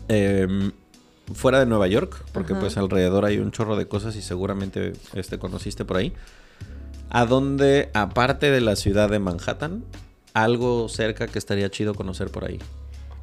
em, 0.09 0.73
fuera 1.35 1.61
de 1.61 1.67
Nueva 1.67 1.87
York, 1.87 2.25
porque 2.33 2.53
Ajá. 2.53 2.61
pues 2.61 2.77
alrededor 2.77 3.25
hay 3.25 3.39
un 3.39 3.51
chorro 3.51 3.77
de 3.77 3.87
cosas 3.87 4.17
y 4.17 4.23
seguramente 4.23 4.93
este, 5.15 5.39
conociste 5.39 5.85
por 5.85 5.97
ahí. 5.97 6.13
A 7.09 7.27
dónde, 7.27 7.91
aparte 7.95 8.51
de 8.51 8.61
la 8.61 8.77
ciudad 8.77 9.11
de 9.11 9.19
Manhattan, 9.19 9.85
algo 10.35 10.89
cerca 10.89 11.27
que 11.27 11.39
estaría 11.39 11.71
chido 11.71 11.95
conocer 11.95 12.31
por 12.31 12.45
ahí. 12.45 12.59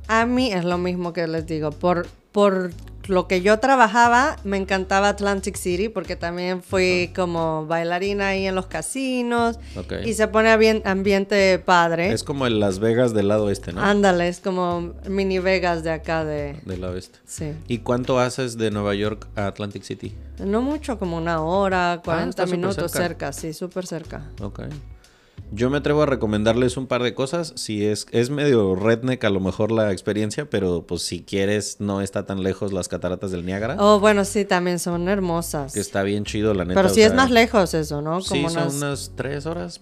A 0.08 0.26
mí 0.26 0.52
es 0.52 0.64
lo 0.66 0.78
mismo 0.78 1.14
que 1.14 1.28
les 1.28 1.46
digo. 1.48 1.72
Por, 1.72 2.08
por 2.32 2.72
lo 3.08 3.28
que 3.28 3.42
yo 3.42 3.60
trabajaba, 3.60 4.36
me 4.44 4.58
encantaba 4.58 5.08
Atlantic 5.10 5.56
City 5.56 5.88
porque 5.90 6.16
también 6.18 6.62
fui 6.62 7.12
como 7.16 7.66
bailarina 7.66 8.28
ahí 8.30 8.46
en 8.48 8.56
los 8.56 8.68
casinos. 8.68 9.60
Y 10.06 10.14
se 10.14 10.28
pone 10.28 10.56
bien, 10.58 10.82
ambiente 10.86 11.58
padre. 11.60 12.12
Es 12.12 12.24
como 12.24 12.46
el 12.48 12.60
Las 12.60 12.80
Vegas 12.80 13.14
del 13.14 13.30
lado 13.30 13.50
este, 13.50 13.72
¿no? 13.74 13.82
Ándale, 13.82 14.28
es 14.28 14.40
como 14.42 14.94
mini 15.10 15.40
Vegas 15.40 15.84
de 15.84 15.92
acá 15.92 16.26
de... 16.26 16.60
Del 16.66 16.82
lado 16.82 16.98
este. 16.98 17.20
Sí. 17.26 17.54
¿Y 17.68 17.80
cuánto 17.80 18.20
haces 18.20 18.58
de 18.58 18.72
Nueva 18.72 18.94
York 18.96 19.28
a 19.36 19.48
Atlantic 19.48 19.84
City? 19.84 20.14
No 20.40 20.62
mucho, 20.62 21.00
como 21.00 21.18
una 21.18 21.42
hora, 21.42 22.02
40 22.04 22.44
Ah, 22.44 22.46
minutos 22.46 22.92
cerca. 22.92 23.32
cerca. 23.32 23.34
sí, 23.34 23.54
súper 23.54 23.88
cerca. 23.88 24.24
Ok. 24.42 24.64
Yo 25.52 25.70
me 25.70 25.78
atrevo 25.78 26.04
a 26.04 26.06
recomendarles 26.06 26.76
un 26.76 26.88
par 26.88 27.04
de 27.04 27.14
cosas. 27.14 27.54
Si 27.56 27.86
es, 27.86 28.06
es 28.12 28.30
medio 28.30 28.76
redneck 28.76 29.24
a 29.24 29.30
lo 29.30 29.40
mejor 29.40 29.72
la 29.72 29.92
experiencia, 29.94 30.50
pero 30.50 30.86
pues 30.86 31.04
si 31.04 31.24
quieres 31.24 31.78
no 31.80 32.02
está 32.02 32.26
tan 32.26 32.44
lejos 32.44 32.74
las 32.74 32.90
cataratas 32.90 33.32
del 33.32 33.46
Niágara. 33.46 33.78
Oh, 33.80 34.00
bueno, 34.00 34.26
sí, 34.26 34.44
también 34.44 34.78
son 34.78 35.08
hermosas. 35.08 35.74
Que 35.74 35.80
está 35.80 36.04
bien 36.04 36.26
chido, 36.26 36.54
la 36.54 36.66
neta. 36.66 36.80
Pero 36.82 36.94
sí 36.94 37.02
es 37.02 37.08
sea, 37.10 37.16
más 37.16 37.32
lejos 37.32 37.74
eso, 37.74 38.02
¿no? 38.02 38.20
Sí, 38.22 38.30
Como 38.30 38.50
son 38.50 38.64
unas... 38.64 38.76
unas 38.76 39.12
tres 39.16 39.46
horas. 39.46 39.82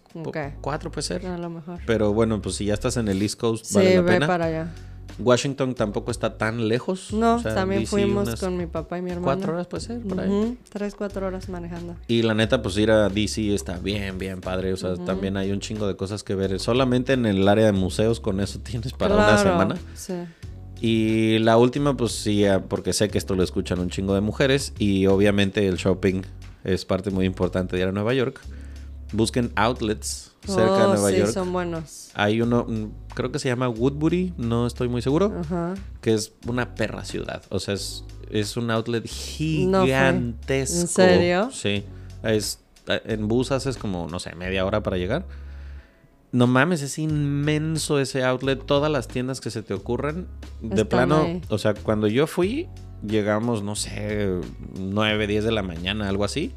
Cuatro 0.61 0.91
puede 0.91 1.01
ser. 1.07 1.25
A 1.25 1.37
lo 1.37 1.49
mejor. 1.49 1.79
Pero 1.87 2.13
bueno, 2.13 2.41
pues 2.41 2.55
si 2.55 2.65
ya 2.65 2.75
estás 2.75 2.97
en 2.97 3.07
el 3.07 3.21
East 3.21 3.39
Coast, 3.39 3.65
Sí, 3.65 3.75
vale 3.75 3.95
la 3.95 4.01
ve 4.01 4.11
pena. 4.13 4.27
para 4.27 4.45
allá. 4.45 4.67
Washington 5.19 5.75
tampoco 5.75 6.11
está 6.11 6.37
tan 6.37 6.67
lejos. 6.67 7.13
No, 7.13 7.35
o 7.35 7.39
sea, 7.39 7.55
también 7.55 7.81
DC 7.81 7.89
fuimos 7.89 8.35
con 8.35 8.57
mi 8.57 8.65
papá 8.65 8.97
y 8.97 9.01
mi 9.01 9.11
hermano. 9.11 9.25
Cuatro 9.25 9.53
horas 9.53 9.67
puede 9.67 9.81
ser, 9.83 10.01
por 10.01 10.19
ahí. 10.19 10.29
Ujú, 10.29 10.57
Tres, 10.69 10.95
cuatro 10.95 11.25
horas 11.27 11.49
manejando. 11.49 11.95
Y 12.07 12.21
la 12.21 12.33
neta, 12.33 12.61
pues 12.61 12.77
ir 12.77 12.91
a 12.91 13.09
DC 13.09 13.53
está 13.53 13.77
bien, 13.79 14.17
bien 14.17 14.41
padre. 14.41 14.73
O 14.73 14.77
sea, 14.77 14.95
también 14.95 15.37
hay 15.37 15.51
un 15.51 15.59
chingo 15.59 15.87
de 15.87 15.95
cosas 15.95 16.23
que 16.23 16.35
ver. 16.35 16.59
Solamente 16.59 17.13
en 17.13 17.25
el 17.25 17.47
área 17.47 17.65
de 17.65 17.71
museos 17.71 18.19
con 18.19 18.39
eso 18.39 18.59
tienes 18.63 18.93
para 18.93 19.15
una 19.15 19.37
semana. 19.37 19.75
Sí. 19.93 20.13
Y 20.81 21.39
la 21.39 21.57
última, 21.57 21.95
pues 21.95 22.11
sí, 22.11 22.45
ah, 22.45 22.63
porque 22.67 22.93
sé 22.93 23.09
que 23.09 23.17
esto 23.17 23.35
lo 23.35 23.43
escuchan 23.43 23.79
un 23.79 23.89
chingo 23.89 24.13
de 24.13 24.21
mujeres. 24.21 24.73
Y 24.77 25.07
obviamente 25.07 25.67
el 25.67 25.77
shopping 25.77 26.21
es 26.63 26.85
parte 26.85 27.11
muy 27.11 27.25
importante 27.25 27.75
de 27.75 27.83
ir 27.83 27.87
a 27.87 27.91
Nueva 27.91 28.13
York. 28.13 28.41
Busquen 29.15 29.51
outlets 29.55 30.31
cerca 30.45 30.77
de 30.77 30.83
Oh, 30.83 30.93
Nueva 30.93 31.09
sí, 31.09 31.17
York. 31.17 31.31
son 31.31 31.51
buenos. 31.53 32.11
Hay 32.13 32.41
uno, 32.41 32.65
mm, 32.67 33.13
creo 33.13 33.31
que 33.31 33.39
se 33.39 33.47
llama 33.49 33.67
Woodbury, 33.69 34.33
no 34.37 34.67
estoy 34.67 34.87
muy 34.89 35.01
seguro. 35.01 35.33
Que 36.01 36.13
es 36.13 36.33
una 36.47 36.75
perra 36.75 37.03
ciudad. 37.05 37.43
O 37.49 37.59
sea, 37.59 37.73
es, 37.73 38.03
es 38.29 38.57
un 38.57 38.69
outlet 38.71 39.03
No 39.03 39.83
gigantesco. 39.83 40.81
¿En 40.81 40.87
serio? 40.87 41.49
Sí. 41.51 41.83
Es, 42.23 42.59
en 42.87 43.27
bus 43.27 43.51
haces 43.51 43.77
como, 43.77 44.07
no 44.07 44.19
sé, 44.19 44.35
media 44.35 44.65
hora 44.65 44.83
para 44.83 44.97
llegar. 44.97 45.25
No 46.31 46.47
mames, 46.47 46.81
es 46.81 46.99
inmenso 46.99 47.99
ese 47.99 48.23
outlet. 48.23 48.63
Todas 48.65 48.91
las 48.91 49.07
tiendas 49.07 49.39
que 49.41 49.49
se 49.49 49.63
te 49.63 49.73
ocurran. 49.73 50.27
De 50.61 50.81
Están 50.81 50.87
plano, 50.87 51.21
ahí. 51.23 51.41
o 51.49 51.57
sea, 51.57 51.73
cuando 51.73 52.07
yo 52.07 52.27
fui, 52.27 52.67
llegamos, 53.07 53.63
no 53.63 53.75
sé, 53.75 54.29
9, 54.79 55.27
10 55.27 55.43
de 55.45 55.51
la 55.51 55.63
mañana, 55.63 56.09
algo 56.09 56.25
así. 56.25 56.53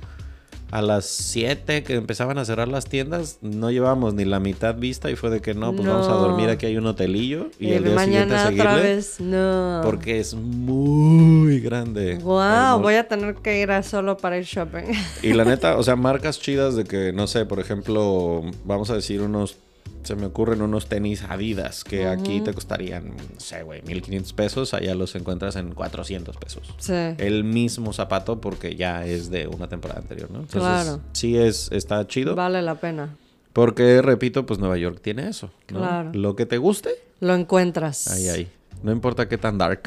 A 0.70 0.82
las 0.82 1.06
7 1.06 1.82
que 1.82 1.94
empezaban 1.94 2.36
a 2.36 2.44
cerrar 2.44 2.68
las 2.68 2.84
tiendas, 2.84 3.38
no 3.40 3.70
llevábamos 3.70 4.12
ni 4.14 4.24
la 4.26 4.38
mitad 4.38 4.74
vista 4.74 5.10
y 5.10 5.16
fue 5.16 5.30
de 5.30 5.40
que 5.40 5.54
no, 5.54 5.72
pues 5.74 5.88
vamos 5.88 6.08
a 6.08 6.12
dormir 6.12 6.50
aquí 6.50 6.66
hay 6.66 6.76
un 6.76 6.86
hotelillo 6.86 7.48
y, 7.58 7.68
Y, 7.68 7.72
el 7.72 7.84
día 7.84 7.98
siguiente 7.98 8.26
mañana 8.34 8.44
seguirle. 8.44 8.62
otra 8.68 8.82
vez. 8.82 9.20
No. 9.20 9.80
Porque 9.82 10.20
es 10.20 10.34
muy 10.34 11.60
grande. 11.60 12.16
Wow, 12.16 12.80
voy 12.80 12.94
a 12.94 13.08
tener 13.08 13.36
que 13.36 13.60
ir 13.60 13.70
a 13.70 13.82
solo 13.82 14.16
para 14.18 14.36
ir 14.36 14.44
shopping. 14.44 14.92
Y 15.22 15.32
la 15.32 15.44
neta, 15.46 15.76
o 15.78 15.82
sea, 15.82 15.96
marcas 15.96 16.38
chidas 16.38 16.76
de 16.76 16.84
que, 16.84 17.12
no 17.12 17.26
sé, 17.26 17.46
por 17.46 17.60
ejemplo, 17.60 18.42
vamos 18.64 18.90
a 18.90 18.94
decir 18.94 19.22
unos, 19.22 19.56
se 20.02 20.14
me 20.16 20.26
ocurren 20.26 20.62
unos 20.62 20.86
tenis 20.86 21.22
Adidas 21.28 21.84
que 21.84 22.06
aquí 22.06 22.40
te 22.40 22.52
costarían, 22.54 23.08
no 23.08 23.40
sé, 23.40 23.62
güey, 23.62 23.82
1500 23.82 24.32
pesos, 24.32 24.74
allá 24.74 24.94
los 24.94 25.14
encuentras 25.14 25.56
en 25.56 25.74
400 25.74 26.36
pesos. 26.36 26.74
sí. 26.78 26.92
El 27.18 27.44
mismo 27.44 27.92
zapato 27.92 28.40
porque 28.40 28.76
ya 28.76 29.04
es 29.06 29.30
de 29.30 29.46
una 29.46 29.68
temporada 29.68 30.00
anterior, 30.00 30.30
¿no? 30.30 30.40
Entonces, 30.40 30.60
Claro. 30.60 31.00
sí 31.12 31.36
es, 31.36 31.70
está 31.72 32.06
chido. 32.06 32.34
Vale 32.34 32.62
la 32.62 32.76
pena. 32.76 33.16
Porque, 33.52 34.02
repito, 34.02 34.46
pues 34.46 34.60
Nueva 34.60 34.76
York 34.76 35.00
tiene 35.02 35.28
eso, 35.28 35.50
¿no? 35.72 35.78
Claro. 35.80 36.10
Lo 36.14 36.36
que 36.36 36.46
te 36.46 36.58
guste, 36.58 36.90
Lo 37.20 37.34
encuentras. 37.34 38.06
Ahí, 38.08 38.28
ahí. 38.28 38.48
No 38.84 38.92
importa 38.92 39.28
qué 39.28 39.36
tan 39.38 39.58
dark. 39.58 39.82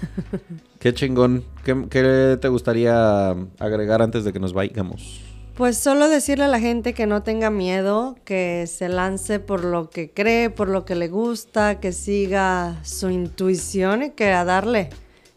qué 0.78 0.94
chingón. 0.94 1.44
¿Qué, 1.64 1.86
qué 1.90 2.38
te 2.40 2.48
gustaría 2.48 3.30
agregar 3.58 4.00
antes 4.00 4.24
de 4.24 4.32
que 4.32 4.40
nos 4.40 4.52
vayamos? 4.54 5.20
Pues 5.56 5.76
solo 5.76 6.08
decirle 6.08 6.44
a 6.44 6.48
la 6.48 6.60
gente 6.60 6.94
que 6.94 7.06
no 7.06 7.22
tenga 7.22 7.50
miedo, 7.50 8.16
que 8.24 8.66
se 8.66 8.88
lance 8.88 9.38
por 9.38 9.64
lo 9.64 9.90
que 9.90 10.10
cree, 10.10 10.48
por 10.48 10.68
lo 10.68 10.86
que 10.86 10.94
le 10.94 11.08
gusta, 11.08 11.78
que 11.78 11.92
siga 11.92 12.80
su 12.84 13.10
intuición 13.10 14.02
y 14.02 14.10
que 14.10 14.32
a 14.32 14.46
darle 14.46 14.88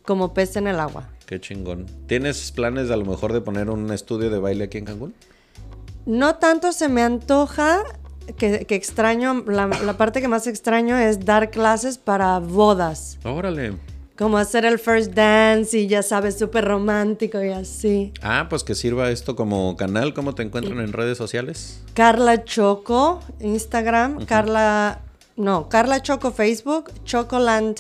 como 0.04 0.34
pez 0.34 0.56
en 0.56 0.68
el 0.68 0.80
agua. 0.80 1.10
Qué 1.26 1.42
chingón. 1.42 1.86
¿Tienes 2.08 2.52
planes 2.54 2.92
a 2.92 2.96
lo 2.96 3.04
mejor 3.06 3.34
de 3.34 3.42
poner 3.42 3.70
un 3.70 3.92
estudio 3.92 4.30
de 4.30 4.40
baile 4.40 4.66
aquí 4.66 4.78
en 4.78 4.86
Cancún? 4.86 5.14
No 6.06 6.36
tanto 6.36 6.72
se 6.72 6.88
me 6.88 7.02
antoja 7.02 7.84
que, 8.38 8.66
que 8.66 8.76
extraño, 8.76 9.44
la, 9.48 9.68
la 9.68 9.98
parte 9.98 10.22
que 10.22 10.30
más 10.30 10.48
extraño 10.48 10.98
es 10.98 11.26
dar 11.26 11.52
clases 11.52 11.98
para 11.98 12.40
bodas. 12.40 13.18
Órale. 13.26 13.74
Como 14.18 14.38
hacer 14.38 14.64
el 14.66 14.80
first 14.80 15.12
dance 15.12 15.78
y 15.78 15.88
ya 15.88 16.02
sabes, 16.02 16.40
súper 16.40 16.64
romántico 16.66 17.44
y 17.44 17.50
así. 17.50 18.14
Ah, 18.22 18.48
pues 18.50 18.64
que 18.64 18.74
sirva 18.74 19.10
esto 19.12 19.36
como 19.36 19.76
canal. 19.76 20.14
¿Cómo 20.14 20.34
te 20.34 20.44
encuentran 20.44 20.80
en 20.80 20.94
redes 20.94 21.18
sociales? 21.18 21.82
Carla 21.94 22.46
Choco, 22.46 23.20
Instagram, 23.42 24.26
Carla, 24.26 25.02
no, 25.36 25.68
Carla 25.68 26.02
Choco 26.02 26.32
Facebook, 26.32 26.92
Chocoland 27.04 27.80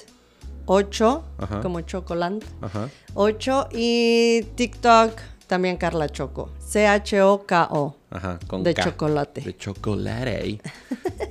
8, 0.66 1.24
Ajá. 1.38 1.62
como 1.62 1.82
Chocoland 1.82 2.44
Ajá. 2.62 2.90
8 3.14 3.70
y 3.72 4.42
TikTok 4.56 5.12
también 5.48 5.78
Carla 5.78 6.10
Choco, 6.10 6.50
C-H-O-K-O, 6.60 7.96
Ajá. 8.16 8.40
Con 8.48 8.64
de 8.64 8.74
K. 8.74 8.84
chocolate. 8.84 9.42
De 9.42 9.58
chocolate. 9.58 10.60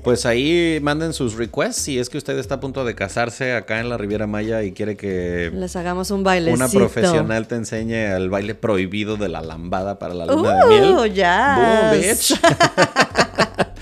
Pues 0.03 0.27
ahí 0.27 0.79
manden 0.83 1.13
sus 1.15 1.35
requests. 1.35 1.77
Si 1.83 1.99
es 1.99 2.11
que 2.11 2.19
usted 2.19 2.39
está 2.39 2.57
a 2.57 2.61
punto 2.61 2.85
de 2.85 2.95
casarse 2.95 3.55
acá 3.55 3.81
en 3.81 3.89
la 3.89 3.97
Riviera 3.97 4.27
Maya 4.27 4.63
y 4.63 4.73
quiere 4.73 4.97
que 4.97 5.51
Les 5.55 5.75
hagamos 5.77 6.11
un 6.11 6.23
bailecito. 6.25 6.63
una 6.65 6.69
profesional 6.69 7.47
te 7.49 7.55
enseñe 7.57 8.15
el 8.15 8.29
baile 8.31 8.55
prohibido 8.55 9.17
de 9.17 9.29
la 9.29 9.41
lambada 9.41 9.99
para 9.99 10.13
la 10.15 10.27
luna 10.27 10.57
de 10.57 10.65
Uh, 10.65 10.69
miel. 11.03 11.15
yes. 11.15 11.25
Boom, 11.57 12.01
bitch. 12.01 12.41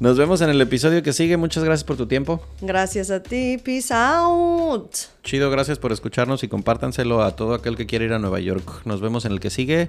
Nos 0.00 0.18
vemos 0.18 0.40
en 0.40 0.50
el 0.50 0.60
episodio 0.60 1.00
que 1.04 1.12
sigue. 1.12 1.36
Muchas 1.36 1.62
gracias 1.62 1.84
por 1.84 1.96
tu 1.96 2.06
tiempo. 2.08 2.42
Gracias 2.60 3.10
a 3.12 3.22
ti, 3.22 3.56
peace 3.62 3.94
out. 3.94 4.92
Chido, 5.22 5.48
gracias 5.48 5.78
por 5.78 5.92
escucharnos 5.92 6.42
y 6.42 6.48
compártanselo 6.48 7.22
a 7.22 7.36
todo 7.36 7.54
aquel 7.54 7.76
que 7.76 7.86
quiere 7.86 8.06
ir 8.06 8.12
a 8.12 8.18
Nueva 8.18 8.40
York. 8.40 8.82
Nos 8.84 9.00
vemos 9.00 9.24
en 9.26 9.32
el 9.32 9.38
que 9.38 9.50
sigue. 9.50 9.88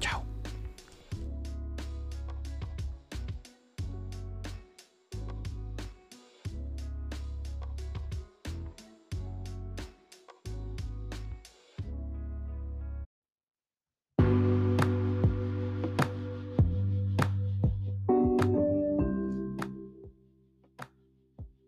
Chao. 0.00 0.24